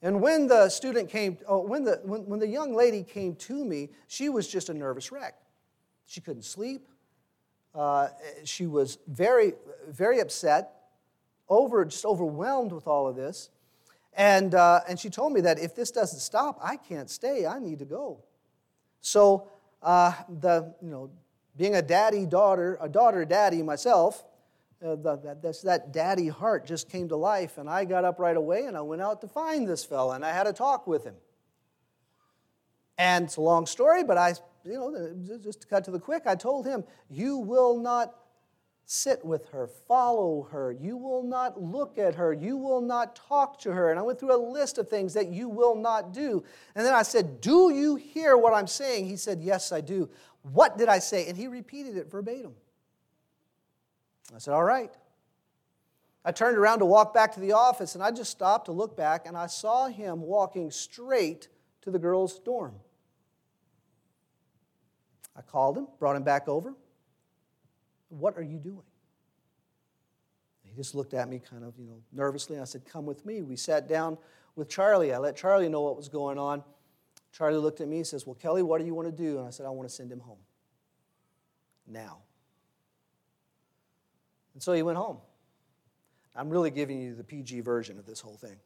And 0.00 0.22
when 0.22 0.46
the 0.46 0.68
student 0.68 1.10
came, 1.10 1.36
oh, 1.46 1.60
when, 1.60 1.84
the, 1.84 2.00
when, 2.04 2.24
when 2.26 2.38
the 2.38 2.46
young 2.46 2.74
lady 2.74 3.02
came 3.02 3.34
to 3.34 3.64
me, 3.64 3.90
she 4.06 4.28
was 4.28 4.46
just 4.48 4.68
a 4.68 4.74
nervous 4.74 5.10
wreck. 5.10 5.34
She 6.06 6.20
couldn't 6.20 6.44
sleep. 6.44 6.86
Uh, 7.74 8.08
she 8.44 8.66
was 8.66 8.98
very, 9.08 9.54
very 9.88 10.20
upset, 10.20 10.79
over, 11.50 11.84
just 11.84 12.06
overwhelmed 12.06 12.72
with 12.72 12.86
all 12.86 13.06
of 13.06 13.16
this. 13.16 13.50
And, 14.14 14.54
uh, 14.54 14.80
and 14.88 14.98
she 14.98 15.10
told 15.10 15.32
me 15.32 15.40
that 15.42 15.58
if 15.58 15.74
this 15.74 15.90
doesn't 15.90 16.20
stop, 16.20 16.58
I 16.62 16.76
can't 16.76 17.10
stay. 17.10 17.46
I 17.46 17.58
need 17.58 17.80
to 17.80 17.84
go. 17.84 18.24
So, 19.00 19.48
uh, 19.82 20.12
the, 20.28 20.74
you 20.80 20.90
know, 20.90 21.10
being 21.56 21.74
a 21.74 21.82
daddy 21.82 22.26
daughter, 22.26 22.78
a 22.80 22.88
daughter 22.88 23.24
daddy 23.24 23.62
myself, 23.62 24.24
uh, 24.84 24.96
the, 24.96 25.16
that, 25.42 25.62
that 25.62 25.92
daddy 25.92 26.28
heart 26.28 26.66
just 26.66 26.88
came 26.88 27.08
to 27.08 27.16
life. 27.16 27.58
And 27.58 27.68
I 27.68 27.84
got 27.84 28.04
up 28.04 28.18
right 28.18 28.36
away 28.36 28.64
and 28.64 28.76
I 28.76 28.80
went 28.80 29.02
out 29.02 29.20
to 29.20 29.28
find 29.28 29.68
this 29.68 29.84
fella 29.84 30.14
and 30.14 30.24
I 30.24 30.32
had 30.32 30.46
a 30.46 30.52
talk 30.52 30.86
with 30.86 31.04
him. 31.04 31.14
And 32.96 33.24
it's 33.24 33.36
a 33.36 33.40
long 33.40 33.66
story, 33.66 34.04
but 34.04 34.18
I, 34.18 34.34
you 34.64 34.72
know, 34.74 35.38
just 35.42 35.62
to 35.62 35.66
cut 35.66 35.84
to 35.84 35.90
the 35.90 35.98
quick, 35.98 36.24
I 36.26 36.34
told 36.34 36.66
him, 36.66 36.84
You 37.08 37.38
will 37.38 37.78
not 37.78 38.14
sit 38.90 39.24
with 39.24 39.46
her, 39.50 39.68
follow 39.68 40.48
her. 40.50 40.72
You 40.72 40.96
will 40.96 41.22
not 41.22 41.62
look 41.62 41.96
at 41.96 42.16
her. 42.16 42.32
You 42.32 42.56
will 42.56 42.80
not 42.80 43.14
talk 43.14 43.60
to 43.60 43.72
her. 43.72 43.90
And 43.90 44.00
I 44.00 44.02
went 44.02 44.18
through 44.18 44.34
a 44.34 44.50
list 44.52 44.78
of 44.78 44.88
things 44.88 45.14
that 45.14 45.28
you 45.28 45.48
will 45.48 45.76
not 45.76 46.12
do. 46.12 46.42
And 46.74 46.84
then 46.84 46.92
I 46.92 47.02
said, 47.02 47.40
Do 47.40 47.72
you 47.72 47.94
hear 47.94 48.36
what 48.36 48.52
I'm 48.52 48.66
saying? 48.66 49.06
He 49.06 49.16
said, 49.16 49.40
Yes, 49.40 49.70
I 49.70 49.80
do. 49.80 50.10
What 50.42 50.76
did 50.76 50.88
I 50.88 50.98
say? 50.98 51.28
And 51.28 51.36
he 51.36 51.46
repeated 51.46 51.96
it 51.96 52.10
verbatim. 52.10 52.52
I 54.34 54.38
said, 54.38 54.54
All 54.54 54.64
right. 54.64 54.92
I 56.24 56.32
turned 56.32 56.58
around 56.58 56.80
to 56.80 56.84
walk 56.84 57.14
back 57.14 57.32
to 57.34 57.40
the 57.40 57.52
office, 57.52 57.94
and 57.94 58.02
I 58.02 58.10
just 58.10 58.32
stopped 58.32 58.66
to 58.66 58.72
look 58.72 58.96
back, 58.96 59.26
and 59.26 59.36
I 59.36 59.46
saw 59.46 59.86
him 59.86 60.20
walking 60.20 60.72
straight 60.72 61.48
to 61.82 61.92
the 61.92 61.98
girls' 61.98 62.40
dorm. 62.40 62.74
I 65.36 65.42
called 65.42 65.78
him, 65.78 65.86
brought 66.00 66.16
him 66.16 66.24
back 66.24 66.48
over. 66.48 66.74
What 68.10 68.36
are 68.36 68.42
you 68.42 68.58
doing? 68.58 68.82
He 70.62 70.76
just 70.76 70.94
looked 70.94 71.14
at 71.14 71.28
me 71.28 71.40
kind 71.40 71.64
of, 71.64 71.74
you 71.78 71.86
know, 71.86 72.00
nervously. 72.12 72.58
I 72.58 72.64
said, 72.64 72.84
Come 72.84 73.06
with 73.06 73.24
me. 73.24 73.42
We 73.42 73.56
sat 73.56 73.88
down 73.88 74.18
with 74.54 74.68
Charlie. 74.68 75.12
I 75.12 75.18
let 75.18 75.36
Charlie 75.36 75.68
know 75.68 75.80
what 75.80 75.96
was 75.96 76.08
going 76.08 76.38
on. 76.38 76.62
Charlie 77.32 77.58
looked 77.58 77.80
at 77.80 77.88
me 77.88 77.98
and 77.98 78.06
says, 78.06 78.26
Well, 78.26 78.34
Kelly, 78.34 78.62
what 78.62 78.78
do 78.78 78.86
you 78.86 78.94
want 78.94 79.08
to 79.08 79.12
do? 79.12 79.38
And 79.38 79.46
I 79.46 79.50
said, 79.50 79.66
I 79.66 79.70
want 79.70 79.88
to 79.88 79.94
send 79.94 80.12
him 80.12 80.20
home. 80.20 80.38
Now. 81.86 82.18
And 84.54 84.62
so 84.62 84.72
he 84.72 84.82
went 84.82 84.98
home. 84.98 85.18
I'm 86.36 86.50
really 86.50 86.70
giving 86.70 87.00
you 87.00 87.14
the 87.14 87.24
PG 87.24 87.60
version 87.60 87.98
of 87.98 88.06
this 88.06 88.20
whole 88.20 88.36
thing. 88.36 88.56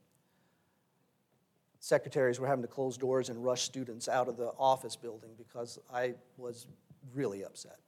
Secretaries 1.80 2.40
were 2.40 2.46
having 2.46 2.62
to 2.62 2.68
close 2.68 2.96
doors 2.96 3.28
and 3.28 3.44
rush 3.44 3.62
students 3.62 4.08
out 4.08 4.28
of 4.28 4.36
the 4.36 4.52
office 4.58 4.96
building 4.96 5.30
because 5.36 5.78
I 5.92 6.14
was 6.36 6.66
really 7.14 7.44
upset. 7.44 7.78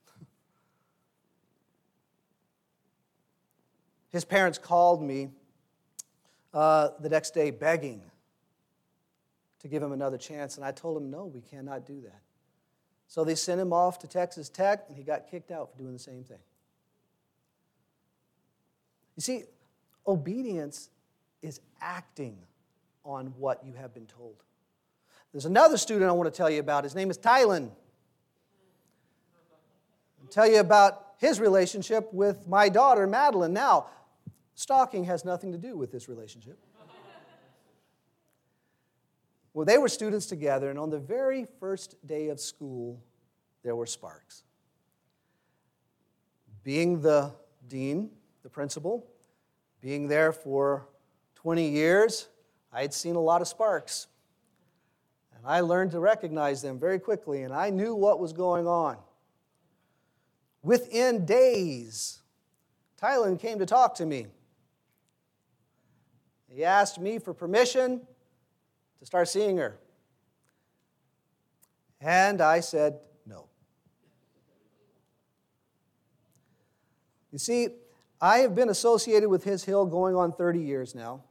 His 4.10 4.24
parents 4.24 4.58
called 4.58 5.02
me 5.02 5.30
uh, 6.54 6.90
the 7.00 7.08
next 7.08 7.34
day 7.34 7.50
begging 7.50 8.02
to 9.60 9.68
give 9.68 9.82
him 9.82 9.92
another 9.92 10.18
chance, 10.18 10.56
and 10.56 10.64
I 10.64 10.72
told 10.72 10.96
him, 10.96 11.10
no, 11.10 11.26
we 11.26 11.40
cannot 11.40 11.86
do 11.86 12.00
that. 12.02 12.20
So 13.08 13.24
they 13.24 13.34
sent 13.34 13.60
him 13.60 13.72
off 13.72 13.98
to 14.00 14.08
Texas 14.08 14.48
Tech, 14.48 14.84
and 14.88 14.96
he 14.96 15.02
got 15.02 15.30
kicked 15.30 15.50
out 15.50 15.70
for 15.70 15.78
doing 15.78 15.92
the 15.92 15.98
same 15.98 16.24
thing. 16.24 16.38
You 19.16 19.22
see, 19.22 19.44
obedience 20.06 20.90
is 21.42 21.60
acting 21.80 22.36
on 23.04 23.32
what 23.38 23.64
you 23.64 23.72
have 23.74 23.94
been 23.94 24.06
told. 24.06 24.42
There's 25.32 25.46
another 25.46 25.76
student 25.76 26.08
I 26.08 26.12
want 26.12 26.32
to 26.32 26.36
tell 26.36 26.50
you 26.50 26.60
about. 26.60 26.84
His 26.84 26.94
name 26.94 27.10
is 27.10 27.18
Tylen. 27.18 27.70
I'll 30.20 30.28
tell 30.30 30.50
you 30.50 30.60
about 30.60 31.05
his 31.18 31.40
relationship 31.40 32.12
with 32.12 32.46
my 32.46 32.68
daughter, 32.68 33.06
Madeline. 33.06 33.52
Now, 33.52 33.86
stalking 34.54 35.04
has 35.04 35.24
nothing 35.24 35.52
to 35.52 35.58
do 35.58 35.76
with 35.76 35.90
this 35.90 36.08
relationship. 36.08 36.58
well, 39.54 39.64
they 39.64 39.78
were 39.78 39.88
students 39.88 40.26
together, 40.26 40.70
and 40.70 40.78
on 40.78 40.90
the 40.90 40.98
very 40.98 41.46
first 41.58 41.96
day 42.06 42.28
of 42.28 42.40
school, 42.40 43.02
there 43.62 43.74
were 43.74 43.86
sparks. 43.86 44.42
Being 46.62 47.00
the 47.00 47.32
dean, 47.68 48.10
the 48.42 48.50
principal, 48.50 49.06
being 49.80 50.08
there 50.08 50.32
for 50.32 50.88
20 51.36 51.68
years, 51.68 52.28
I 52.72 52.82
had 52.82 52.92
seen 52.92 53.14
a 53.14 53.20
lot 53.20 53.40
of 53.40 53.48
sparks. 53.48 54.08
And 55.36 55.46
I 55.46 55.60
learned 55.60 55.92
to 55.92 56.00
recognize 56.00 56.60
them 56.60 56.78
very 56.78 56.98
quickly, 56.98 57.42
and 57.42 57.52
I 57.52 57.70
knew 57.70 57.94
what 57.94 58.20
was 58.20 58.32
going 58.32 58.66
on. 58.66 58.98
Within 60.66 61.24
days, 61.24 62.22
Tylen 63.00 63.38
came 63.38 63.60
to 63.60 63.66
talk 63.66 63.94
to 63.94 64.04
me. 64.04 64.26
He 66.48 66.64
asked 66.64 66.98
me 66.98 67.20
for 67.20 67.32
permission 67.32 68.00
to 68.98 69.06
start 69.06 69.28
seeing 69.28 69.58
her. 69.58 69.78
And 72.00 72.40
I 72.40 72.58
said 72.58 72.98
no. 73.26 73.46
You 77.30 77.38
see, 77.38 77.68
I 78.20 78.38
have 78.38 78.56
been 78.56 78.68
associated 78.68 79.28
with 79.28 79.44
His 79.44 79.62
Hill 79.62 79.86
going 79.86 80.16
on 80.16 80.32
30 80.32 80.58
years 80.58 80.96
now. 80.96 81.22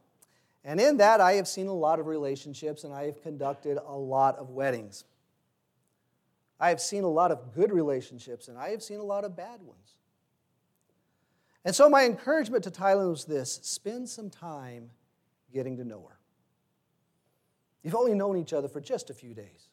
And 0.64 0.80
in 0.80 0.96
that, 0.96 1.20
I 1.20 1.34
have 1.34 1.46
seen 1.46 1.66
a 1.66 1.74
lot 1.74 2.00
of 2.00 2.06
relationships 2.06 2.84
and 2.84 2.94
I 2.94 3.04
have 3.04 3.22
conducted 3.22 3.76
a 3.86 3.98
lot 3.98 4.38
of 4.38 4.48
weddings. 4.48 5.04
I 6.58 6.70
have 6.70 6.80
seen 6.80 7.04
a 7.04 7.08
lot 7.08 7.30
of 7.30 7.54
good 7.54 7.72
relationships 7.72 8.48
and 8.48 8.58
I 8.58 8.70
have 8.70 8.82
seen 8.82 8.98
a 8.98 9.04
lot 9.04 9.24
of 9.24 9.36
bad 9.36 9.62
ones. 9.62 9.96
And 11.64 11.74
so, 11.74 11.88
my 11.88 12.04
encouragement 12.04 12.62
to 12.64 12.70
Tylen 12.70 13.10
was 13.10 13.24
this 13.24 13.58
spend 13.62 14.08
some 14.08 14.30
time 14.30 14.90
getting 15.52 15.76
to 15.78 15.84
know 15.84 16.06
her. 16.08 16.18
You've 17.82 17.96
only 17.96 18.14
known 18.14 18.36
each 18.36 18.52
other 18.52 18.68
for 18.68 18.80
just 18.80 19.10
a 19.10 19.14
few 19.14 19.34
days. 19.34 19.68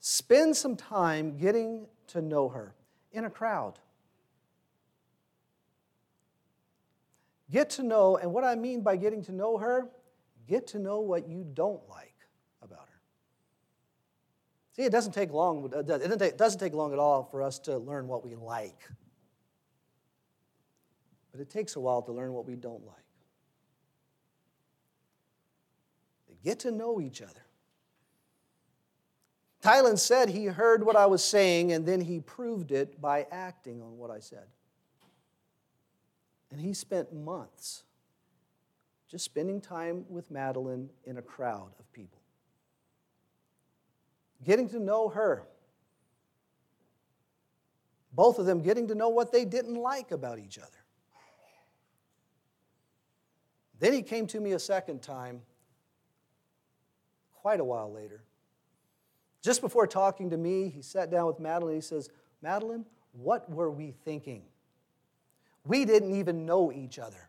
Spend 0.00 0.56
some 0.56 0.76
time 0.76 1.36
getting 1.36 1.86
to 2.08 2.22
know 2.22 2.48
her 2.48 2.74
in 3.12 3.24
a 3.24 3.30
crowd. 3.30 3.78
Get 7.50 7.70
to 7.70 7.82
know, 7.82 8.16
and 8.16 8.32
what 8.32 8.44
I 8.44 8.54
mean 8.54 8.82
by 8.82 8.96
getting 8.96 9.22
to 9.24 9.32
know 9.32 9.58
her, 9.58 9.88
get 10.46 10.66
to 10.68 10.78
know 10.78 11.00
what 11.00 11.28
you 11.28 11.46
don't 11.54 11.88
like. 11.88 12.07
See, 14.78 14.84
it 14.84 14.92
doesn't 14.92 15.10
take 15.10 15.32
long, 15.32 15.68
it 15.74 16.38
doesn't 16.38 16.60
take 16.60 16.72
long 16.72 16.92
at 16.92 17.00
all 17.00 17.24
for 17.24 17.42
us 17.42 17.58
to 17.60 17.78
learn 17.78 18.06
what 18.06 18.24
we 18.24 18.36
like. 18.36 18.88
But 21.32 21.40
it 21.40 21.50
takes 21.50 21.74
a 21.74 21.80
while 21.80 22.00
to 22.02 22.12
learn 22.12 22.32
what 22.32 22.46
we 22.46 22.54
don't 22.54 22.86
like. 22.86 22.94
Get 26.44 26.60
to 26.60 26.70
know 26.70 27.00
each 27.00 27.20
other. 27.20 27.44
Tylen 29.62 29.98
said 29.98 30.28
he 30.28 30.44
heard 30.44 30.86
what 30.86 30.94
I 30.94 31.06
was 31.06 31.24
saying 31.24 31.72
and 31.72 31.84
then 31.84 32.00
he 32.00 32.20
proved 32.20 32.70
it 32.70 33.00
by 33.00 33.26
acting 33.32 33.82
on 33.82 33.98
what 33.98 34.12
I 34.12 34.20
said. 34.20 34.46
And 36.52 36.60
he 36.60 36.72
spent 36.72 37.12
months 37.12 37.82
just 39.10 39.24
spending 39.24 39.60
time 39.60 40.04
with 40.08 40.30
Madeline 40.30 40.88
in 41.04 41.18
a 41.18 41.22
crowd 41.22 41.72
of 41.80 41.92
people, 41.92 42.20
getting 44.44 44.68
to 44.70 44.78
know 44.78 45.08
her. 45.08 45.44
Both 48.12 48.38
of 48.38 48.46
them 48.46 48.62
getting 48.62 48.88
to 48.88 48.94
know 48.94 49.08
what 49.08 49.32
they 49.32 49.44
didn't 49.44 49.76
like 49.76 50.10
about 50.10 50.38
each 50.38 50.58
other. 50.58 50.68
Then 53.78 53.92
he 53.92 54.02
came 54.02 54.26
to 54.28 54.40
me 54.40 54.52
a 54.52 54.58
second 54.58 55.02
time, 55.02 55.42
quite 57.32 57.60
a 57.60 57.64
while 57.64 57.92
later. 57.92 58.24
Just 59.40 59.60
before 59.60 59.86
talking 59.86 60.30
to 60.30 60.36
me, 60.36 60.68
he 60.68 60.82
sat 60.82 61.10
down 61.10 61.26
with 61.26 61.38
Madeline. 61.38 61.76
He 61.76 61.80
says, 61.80 62.10
Madeline, 62.42 62.84
what 63.12 63.48
were 63.48 63.70
we 63.70 63.92
thinking? 64.04 64.42
We 65.64 65.84
didn't 65.84 66.14
even 66.16 66.44
know 66.44 66.72
each 66.72 66.98
other. 66.98 67.27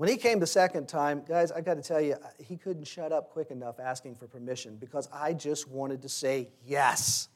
When 0.00 0.08
he 0.08 0.16
came 0.16 0.40
the 0.40 0.46
second 0.46 0.88
time, 0.88 1.24
guys, 1.28 1.52
I 1.52 1.60
got 1.60 1.74
to 1.74 1.82
tell 1.82 2.00
you, 2.00 2.16
he 2.38 2.56
couldn't 2.56 2.86
shut 2.86 3.12
up 3.12 3.32
quick 3.32 3.50
enough 3.50 3.78
asking 3.78 4.14
for 4.14 4.26
permission 4.26 4.76
because 4.76 5.06
I 5.12 5.34
just 5.34 5.68
wanted 5.68 6.00
to 6.00 6.08
say 6.08 6.48
yes. 6.64 7.28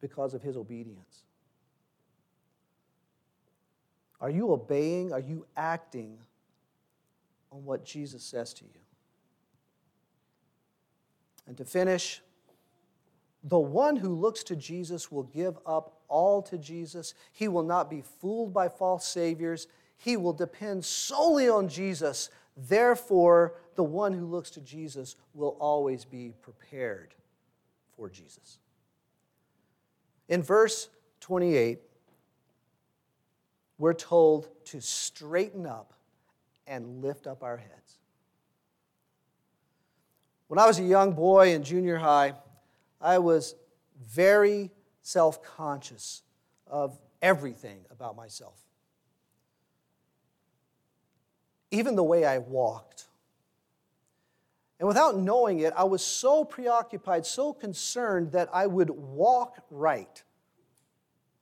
because 0.00 0.34
of 0.34 0.42
his 0.42 0.56
obedience? 0.56 1.24
Are 4.20 4.30
you 4.30 4.52
obeying? 4.52 5.12
Are 5.12 5.18
you 5.18 5.46
acting 5.56 6.16
on 7.50 7.64
what 7.64 7.84
Jesus 7.84 8.22
says 8.22 8.54
to 8.54 8.64
you? 8.66 8.80
And 11.48 11.56
to 11.56 11.64
finish, 11.64 12.22
the 13.42 13.58
one 13.58 13.96
who 13.96 14.14
looks 14.14 14.44
to 14.44 14.54
Jesus 14.54 15.10
will 15.10 15.24
give 15.24 15.58
up 15.66 15.98
all 16.08 16.42
to 16.42 16.58
Jesus. 16.58 17.14
He 17.32 17.48
will 17.48 17.62
not 17.62 17.90
be 17.90 18.02
fooled 18.20 18.52
by 18.52 18.68
false 18.68 19.06
saviors. 19.06 19.66
He 19.98 20.16
will 20.16 20.32
depend 20.32 20.84
solely 20.84 21.48
on 21.48 21.68
Jesus. 21.68 22.30
Therefore, 22.56 23.54
the 23.74 23.84
one 23.84 24.12
who 24.12 24.26
looks 24.26 24.50
to 24.50 24.60
Jesus 24.60 25.16
will 25.34 25.56
always 25.60 26.04
be 26.04 26.32
prepared 26.40 27.14
for 27.96 28.08
Jesus. 28.08 28.58
In 30.28 30.42
verse 30.42 30.88
28, 31.20 31.80
we're 33.76 33.92
told 33.92 34.48
to 34.66 34.80
straighten 34.80 35.66
up 35.66 35.92
and 36.66 37.02
lift 37.02 37.26
up 37.26 37.42
our 37.42 37.56
heads. 37.56 37.98
When 40.48 40.58
I 40.58 40.66
was 40.66 40.78
a 40.78 40.84
young 40.84 41.12
boy 41.12 41.54
in 41.54 41.62
junior 41.62 41.98
high, 41.98 42.34
I 43.00 43.18
was 43.18 43.54
very 44.06 44.70
self 45.02 45.42
conscious 45.42 46.22
of 46.66 46.98
everything 47.20 47.80
about 47.90 48.16
myself. 48.16 48.67
Even 51.70 51.96
the 51.96 52.04
way 52.04 52.24
I 52.24 52.38
walked. 52.38 53.06
And 54.78 54.86
without 54.86 55.16
knowing 55.16 55.60
it, 55.60 55.72
I 55.76 55.84
was 55.84 56.04
so 56.04 56.44
preoccupied, 56.44 57.26
so 57.26 57.52
concerned 57.52 58.32
that 58.32 58.48
I 58.52 58.66
would 58.66 58.90
walk 58.90 59.56
right. 59.70 60.22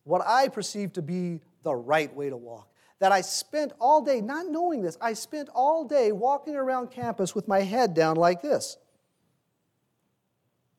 What 0.04 0.22
I 0.26 0.48
perceived 0.48 0.94
to 0.94 1.02
be 1.02 1.40
the 1.62 1.74
right 1.74 2.14
way 2.14 2.30
to 2.30 2.36
walk. 2.36 2.68
That 2.98 3.12
I 3.12 3.20
spent 3.20 3.72
all 3.78 4.00
day, 4.00 4.22
not 4.22 4.46
knowing 4.46 4.80
this, 4.80 4.96
I 5.00 5.12
spent 5.12 5.50
all 5.54 5.84
day 5.84 6.12
walking 6.12 6.56
around 6.56 6.90
campus 6.90 7.34
with 7.34 7.46
my 7.46 7.60
head 7.60 7.92
down 7.92 8.16
like 8.16 8.40
this. 8.40 8.78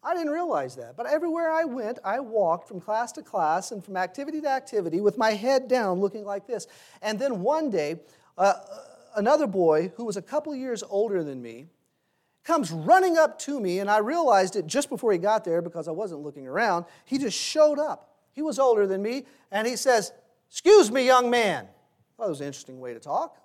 I 0.01 0.15
didn't 0.15 0.31
realize 0.31 0.75
that. 0.77 0.95
But 0.95 1.05
everywhere 1.05 1.51
I 1.51 1.65
went, 1.65 1.99
I 2.03 2.21
walked 2.21 2.67
from 2.67 2.79
class 2.79 3.11
to 3.13 3.21
class 3.21 3.71
and 3.71 3.83
from 3.83 3.97
activity 3.97 4.41
to 4.41 4.47
activity 4.47 5.01
with 5.01 5.17
my 5.17 5.31
head 5.31 5.67
down 5.67 5.99
looking 5.99 6.23
like 6.23 6.47
this. 6.47 6.65
And 7.01 7.19
then 7.19 7.41
one 7.41 7.69
day, 7.69 7.99
uh, 8.37 8.53
another 9.15 9.47
boy 9.47 9.91
who 9.95 10.05
was 10.05 10.17
a 10.17 10.21
couple 10.21 10.55
years 10.55 10.83
older 10.83 11.23
than 11.23 11.41
me 11.41 11.67
comes 12.43 12.71
running 12.71 13.17
up 13.17 13.37
to 13.39 13.59
me, 13.59 13.79
and 13.79 13.89
I 13.89 13.97
realized 13.97 14.55
it 14.55 14.67
just 14.67 14.89
before 14.89 15.11
he 15.11 15.17
got 15.17 15.43
there 15.43 15.61
because 15.61 15.87
I 15.87 15.91
wasn't 15.91 16.21
looking 16.21 16.47
around. 16.47 16.85
He 17.05 17.17
just 17.17 17.37
showed 17.37 17.77
up. 17.77 18.15
He 18.31 18.41
was 18.41 18.57
older 18.57 18.87
than 18.87 19.01
me, 19.01 19.25
and 19.51 19.67
he 19.67 19.75
says, 19.75 20.13
Excuse 20.49 20.89
me, 20.89 21.05
young 21.05 21.29
man. 21.29 21.67
Well, 22.15 22.27
that 22.27 22.29
was 22.29 22.39
an 22.39 22.47
interesting 22.47 22.79
way 22.79 22.93
to 22.93 22.99
talk. 22.99 23.37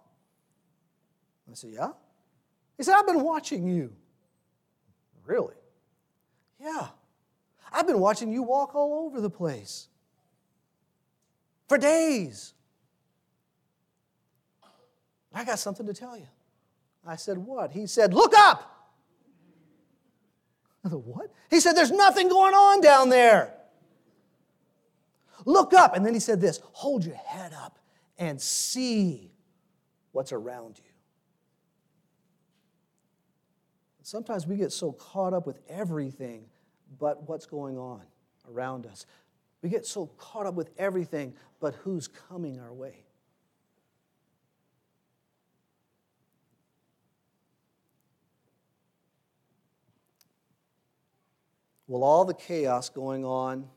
I 1.51 1.55
said, 1.55 1.71
Yeah? 1.73 1.91
He 2.77 2.85
said, 2.85 2.95
I've 2.95 3.07
been 3.07 3.23
watching 3.23 3.67
you. 3.67 3.93
Really? 5.25 5.55
Yeah. 6.61 6.89
I've 7.73 7.87
been 7.87 8.01
watching 8.01 8.33
you 8.33 8.43
walk 8.43 8.75
all 8.75 9.07
over 9.07 9.21
the 9.21 9.31
place 9.31 9.89
for 11.69 11.79
days. 11.79 12.55
I 15.35 15.45
got 15.45 15.59
something 15.59 15.87
to 15.87 15.95
tell 15.95 16.17
you. 16.17 16.27
I 17.07 17.17
said, 17.17 17.39
What? 17.39 17.73
He 17.73 17.87
said, 17.87 18.15
Look 18.15 18.35
up. 18.37 18.91
I 20.85 20.91
said, 20.91 20.99
What? 20.99 21.33
He 21.51 21.61
said, 21.61 21.73
There's 21.73 21.91
nothing 21.91 22.29
going 22.29 22.55
on 22.55 22.81
down 22.81 23.09
there. 23.09 23.55
Look 25.45 25.73
up. 25.73 25.97
And 25.97 26.05
then 26.05 26.15
he 26.15 26.21
said 26.21 26.41
this 26.41 26.61
hold 26.73 27.05
your 27.05 27.17
head 27.17 27.53
up 27.53 27.79
and 28.19 28.41
see 28.41 29.33
what's 30.13 30.33
around 30.33 30.79
you. 30.79 30.85
Sometimes 34.03 34.47
we 34.47 34.57
get 34.57 34.73
so 34.73 34.93
caught 34.93 35.33
up 35.33 35.47
with 35.47 35.61
everything 35.69 36.45
but 36.99 37.29
what's 37.29 37.47
going 37.47 37.79
on 37.79 38.03
around 38.51 38.87
us. 38.87 39.07
We 39.63 39.71
get 39.71 39.87
so 39.87 40.07
caught 40.19 40.47
up 40.47 40.55
with 40.55 40.71
everything 40.77 41.35
but 41.61 41.75
who's 41.77 42.09
coming 42.09 42.61
our 42.61 42.73
way. 42.73 43.05
Will 51.93 52.05
all 52.05 52.25
the 52.25 52.33
chaos 52.33 52.89
going 52.89 53.23
on 53.23 53.69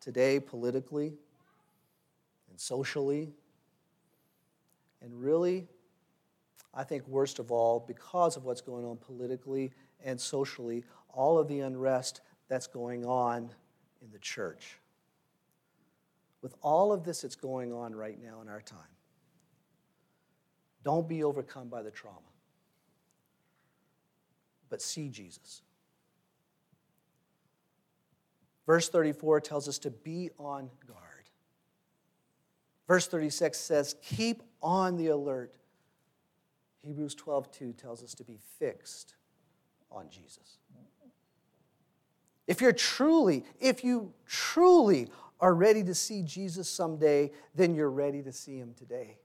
today 0.00 0.40
politically 0.40 1.12
and 2.48 2.58
socially. 2.58 3.34
And 5.02 5.20
really, 5.20 5.68
I 6.72 6.84
think 6.84 7.06
worst 7.06 7.38
of 7.38 7.52
all, 7.52 7.84
because 7.86 8.38
of 8.38 8.46
what's 8.46 8.62
going 8.62 8.86
on 8.86 8.96
politically 8.96 9.72
and 10.02 10.18
socially, 10.18 10.82
all 11.12 11.38
of 11.38 11.46
the 11.46 11.60
unrest 11.60 12.22
that's 12.48 12.68
going 12.68 13.04
on 13.04 13.50
in 14.00 14.10
the 14.10 14.18
church. 14.18 14.78
With 16.40 16.54
all 16.62 16.90
of 16.90 17.04
this 17.04 17.20
that's 17.20 17.36
going 17.36 17.70
on 17.74 17.94
right 17.94 18.16
now 18.18 18.40
in 18.40 18.48
our 18.48 18.62
time, 18.62 18.78
don't 20.82 21.06
be 21.06 21.22
overcome 21.22 21.68
by 21.68 21.82
the 21.82 21.90
trauma, 21.90 22.16
but 24.70 24.80
see 24.80 25.10
Jesus. 25.10 25.60
Verse 28.72 28.88
34 28.88 29.42
tells 29.42 29.68
us 29.68 29.76
to 29.80 29.90
be 29.90 30.30
on 30.38 30.70
guard. 30.86 31.28
Verse 32.88 33.06
36 33.06 33.58
says, 33.58 33.96
keep 34.00 34.42
on 34.62 34.96
the 34.96 35.08
alert. 35.08 35.52
Hebrews 36.82 37.14
12, 37.14 37.52
2 37.52 37.72
tells 37.74 38.02
us 38.02 38.14
to 38.14 38.24
be 38.24 38.38
fixed 38.58 39.16
on 39.90 40.08
Jesus. 40.08 40.56
If 42.46 42.62
you're 42.62 42.72
truly, 42.72 43.44
if 43.60 43.84
you 43.84 44.14
truly 44.26 45.10
are 45.38 45.54
ready 45.54 45.84
to 45.84 45.94
see 45.94 46.22
Jesus 46.22 46.66
someday, 46.66 47.30
then 47.54 47.74
you're 47.74 47.90
ready 47.90 48.22
to 48.22 48.32
see 48.32 48.56
him 48.56 48.72
today. 48.78 49.18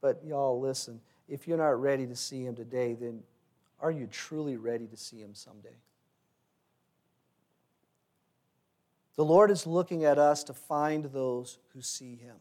But 0.00 0.20
y'all, 0.26 0.60
listen, 0.60 1.00
if 1.28 1.46
you're 1.46 1.58
not 1.58 1.80
ready 1.80 2.08
to 2.08 2.16
see 2.16 2.44
him 2.44 2.56
today, 2.56 2.94
then 2.94 3.22
are 3.78 3.92
you 3.92 4.08
truly 4.08 4.56
ready 4.56 4.88
to 4.88 4.96
see 4.96 5.18
him 5.18 5.32
someday? 5.32 5.76
The 9.16 9.24
Lord 9.24 9.50
is 9.50 9.66
looking 9.66 10.04
at 10.04 10.18
us 10.18 10.44
to 10.44 10.54
find 10.54 11.04
those 11.04 11.58
who 11.72 11.80
see 11.80 12.16
him. 12.16 12.36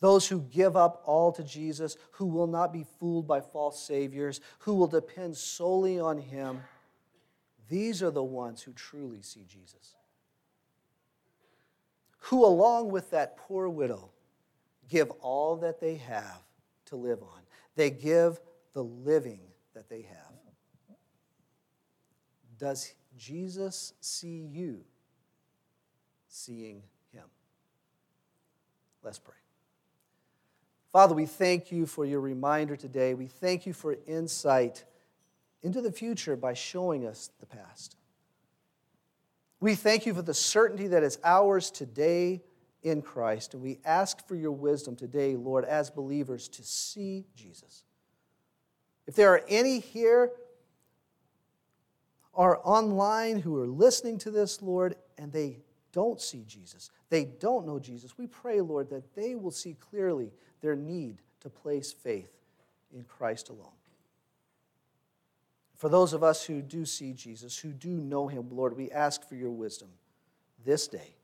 Those 0.00 0.26
who 0.28 0.40
give 0.40 0.76
up 0.76 1.02
all 1.06 1.32
to 1.32 1.44
Jesus, 1.44 1.96
who 2.12 2.26
will 2.26 2.48
not 2.48 2.72
be 2.72 2.84
fooled 2.98 3.26
by 3.26 3.40
false 3.40 3.80
saviors, 3.80 4.40
who 4.60 4.74
will 4.74 4.88
depend 4.88 5.36
solely 5.36 5.98
on 6.00 6.18
him. 6.18 6.60
These 7.68 8.02
are 8.02 8.10
the 8.10 8.22
ones 8.22 8.62
who 8.62 8.72
truly 8.72 9.22
see 9.22 9.44
Jesus. 9.48 9.96
Who, 12.18 12.44
along 12.44 12.90
with 12.90 13.10
that 13.12 13.36
poor 13.36 13.68
widow, 13.68 14.10
give 14.88 15.10
all 15.20 15.56
that 15.58 15.80
they 15.80 15.94
have 15.96 16.42
to 16.86 16.96
live 16.96 17.22
on. 17.22 17.40
They 17.76 17.90
give 17.90 18.40
the 18.74 18.84
living 18.84 19.40
that 19.74 19.88
they 19.88 20.02
have. 20.02 20.96
Does 22.58 22.92
Jesus 23.16 23.94
see 24.00 24.48
you 24.52 24.84
seeing 26.32 26.82
him. 27.12 27.24
Let's 29.02 29.18
pray. 29.18 29.34
Father, 30.90 31.14
we 31.14 31.26
thank 31.26 31.70
you 31.70 31.86
for 31.86 32.04
your 32.04 32.20
reminder 32.20 32.74
today. 32.74 33.14
We 33.14 33.26
thank 33.26 33.66
you 33.66 33.72
for 33.72 33.96
insight 34.06 34.84
into 35.62 35.80
the 35.80 35.92
future 35.92 36.34
by 36.34 36.54
showing 36.54 37.06
us 37.06 37.30
the 37.38 37.46
past. 37.46 37.96
We 39.60 39.74
thank 39.74 40.06
you 40.06 40.14
for 40.14 40.22
the 40.22 40.34
certainty 40.34 40.88
that 40.88 41.02
is 41.02 41.18
ours 41.22 41.70
today 41.70 42.42
in 42.82 43.02
Christ. 43.02 43.54
And 43.54 43.62
we 43.62 43.78
ask 43.84 44.26
for 44.26 44.34
your 44.34 44.52
wisdom 44.52 44.96
today, 44.96 45.36
Lord, 45.36 45.64
as 45.64 45.90
believers, 45.90 46.48
to 46.48 46.64
see 46.64 47.26
Jesus. 47.36 47.84
If 49.06 49.14
there 49.14 49.32
are 49.34 49.42
any 49.48 49.80
here 49.80 50.32
or 52.32 52.58
online 52.66 53.40
who 53.40 53.58
are 53.58 53.68
listening 53.68 54.18
to 54.18 54.30
this, 54.30 54.62
Lord, 54.62 54.96
and 55.18 55.30
they 55.30 55.58
don't 55.92 56.20
see 56.20 56.44
Jesus, 56.46 56.90
they 57.10 57.24
don't 57.24 57.66
know 57.66 57.78
Jesus, 57.78 58.16
we 58.16 58.26
pray, 58.26 58.60
Lord, 58.60 58.90
that 58.90 59.14
they 59.14 59.34
will 59.34 59.50
see 59.50 59.76
clearly 59.78 60.32
their 60.60 60.76
need 60.76 61.18
to 61.40 61.50
place 61.50 61.92
faith 61.92 62.32
in 62.92 63.04
Christ 63.04 63.48
alone. 63.48 63.68
For 65.76 65.88
those 65.88 66.12
of 66.12 66.22
us 66.22 66.44
who 66.44 66.62
do 66.62 66.84
see 66.84 67.12
Jesus, 67.12 67.58
who 67.58 67.70
do 67.70 67.88
know 67.88 68.28
him, 68.28 68.48
Lord, 68.50 68.76
we 68.76 68.90
ask 68.92 69.28
for 69.28 69.34
your 69.34 69.50
wisdom 69.50 69.88
this 70.64 70.86
day 70.86 71.16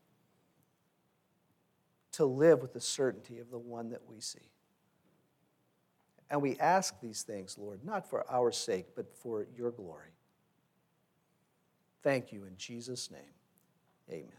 to 2.13 2.25
live 2.25 2.61
with 2.61 2.73
the 2.73 2.81
certainty 2.81 3.39
of 3.39 3.49
the 3.51 3.57
one 3.57 3.91
that 3.91 4.01
we 4.05 4.19
see. 4.19 4.51
And 6.29 6.41
we 6.41 6.57
ask 6.57 6.99
these 6.99 7.23
things, 7.23 7.57
Lord, 7.57 7.85
not 7.85 8.09
for 8.09 8.29
our 8.29 8.51
sake, 8.51 8.87
but 8.95 9.15
for 9.15 9.47
your 9.55 9.71
glory. 9.71 10.11
Thank 12.03 12.31
you 12.31 12.43
in 12.43 12.55
Jesus' 12.57 13.09
name. 13.09 13.21
Amen. 14.09 14.38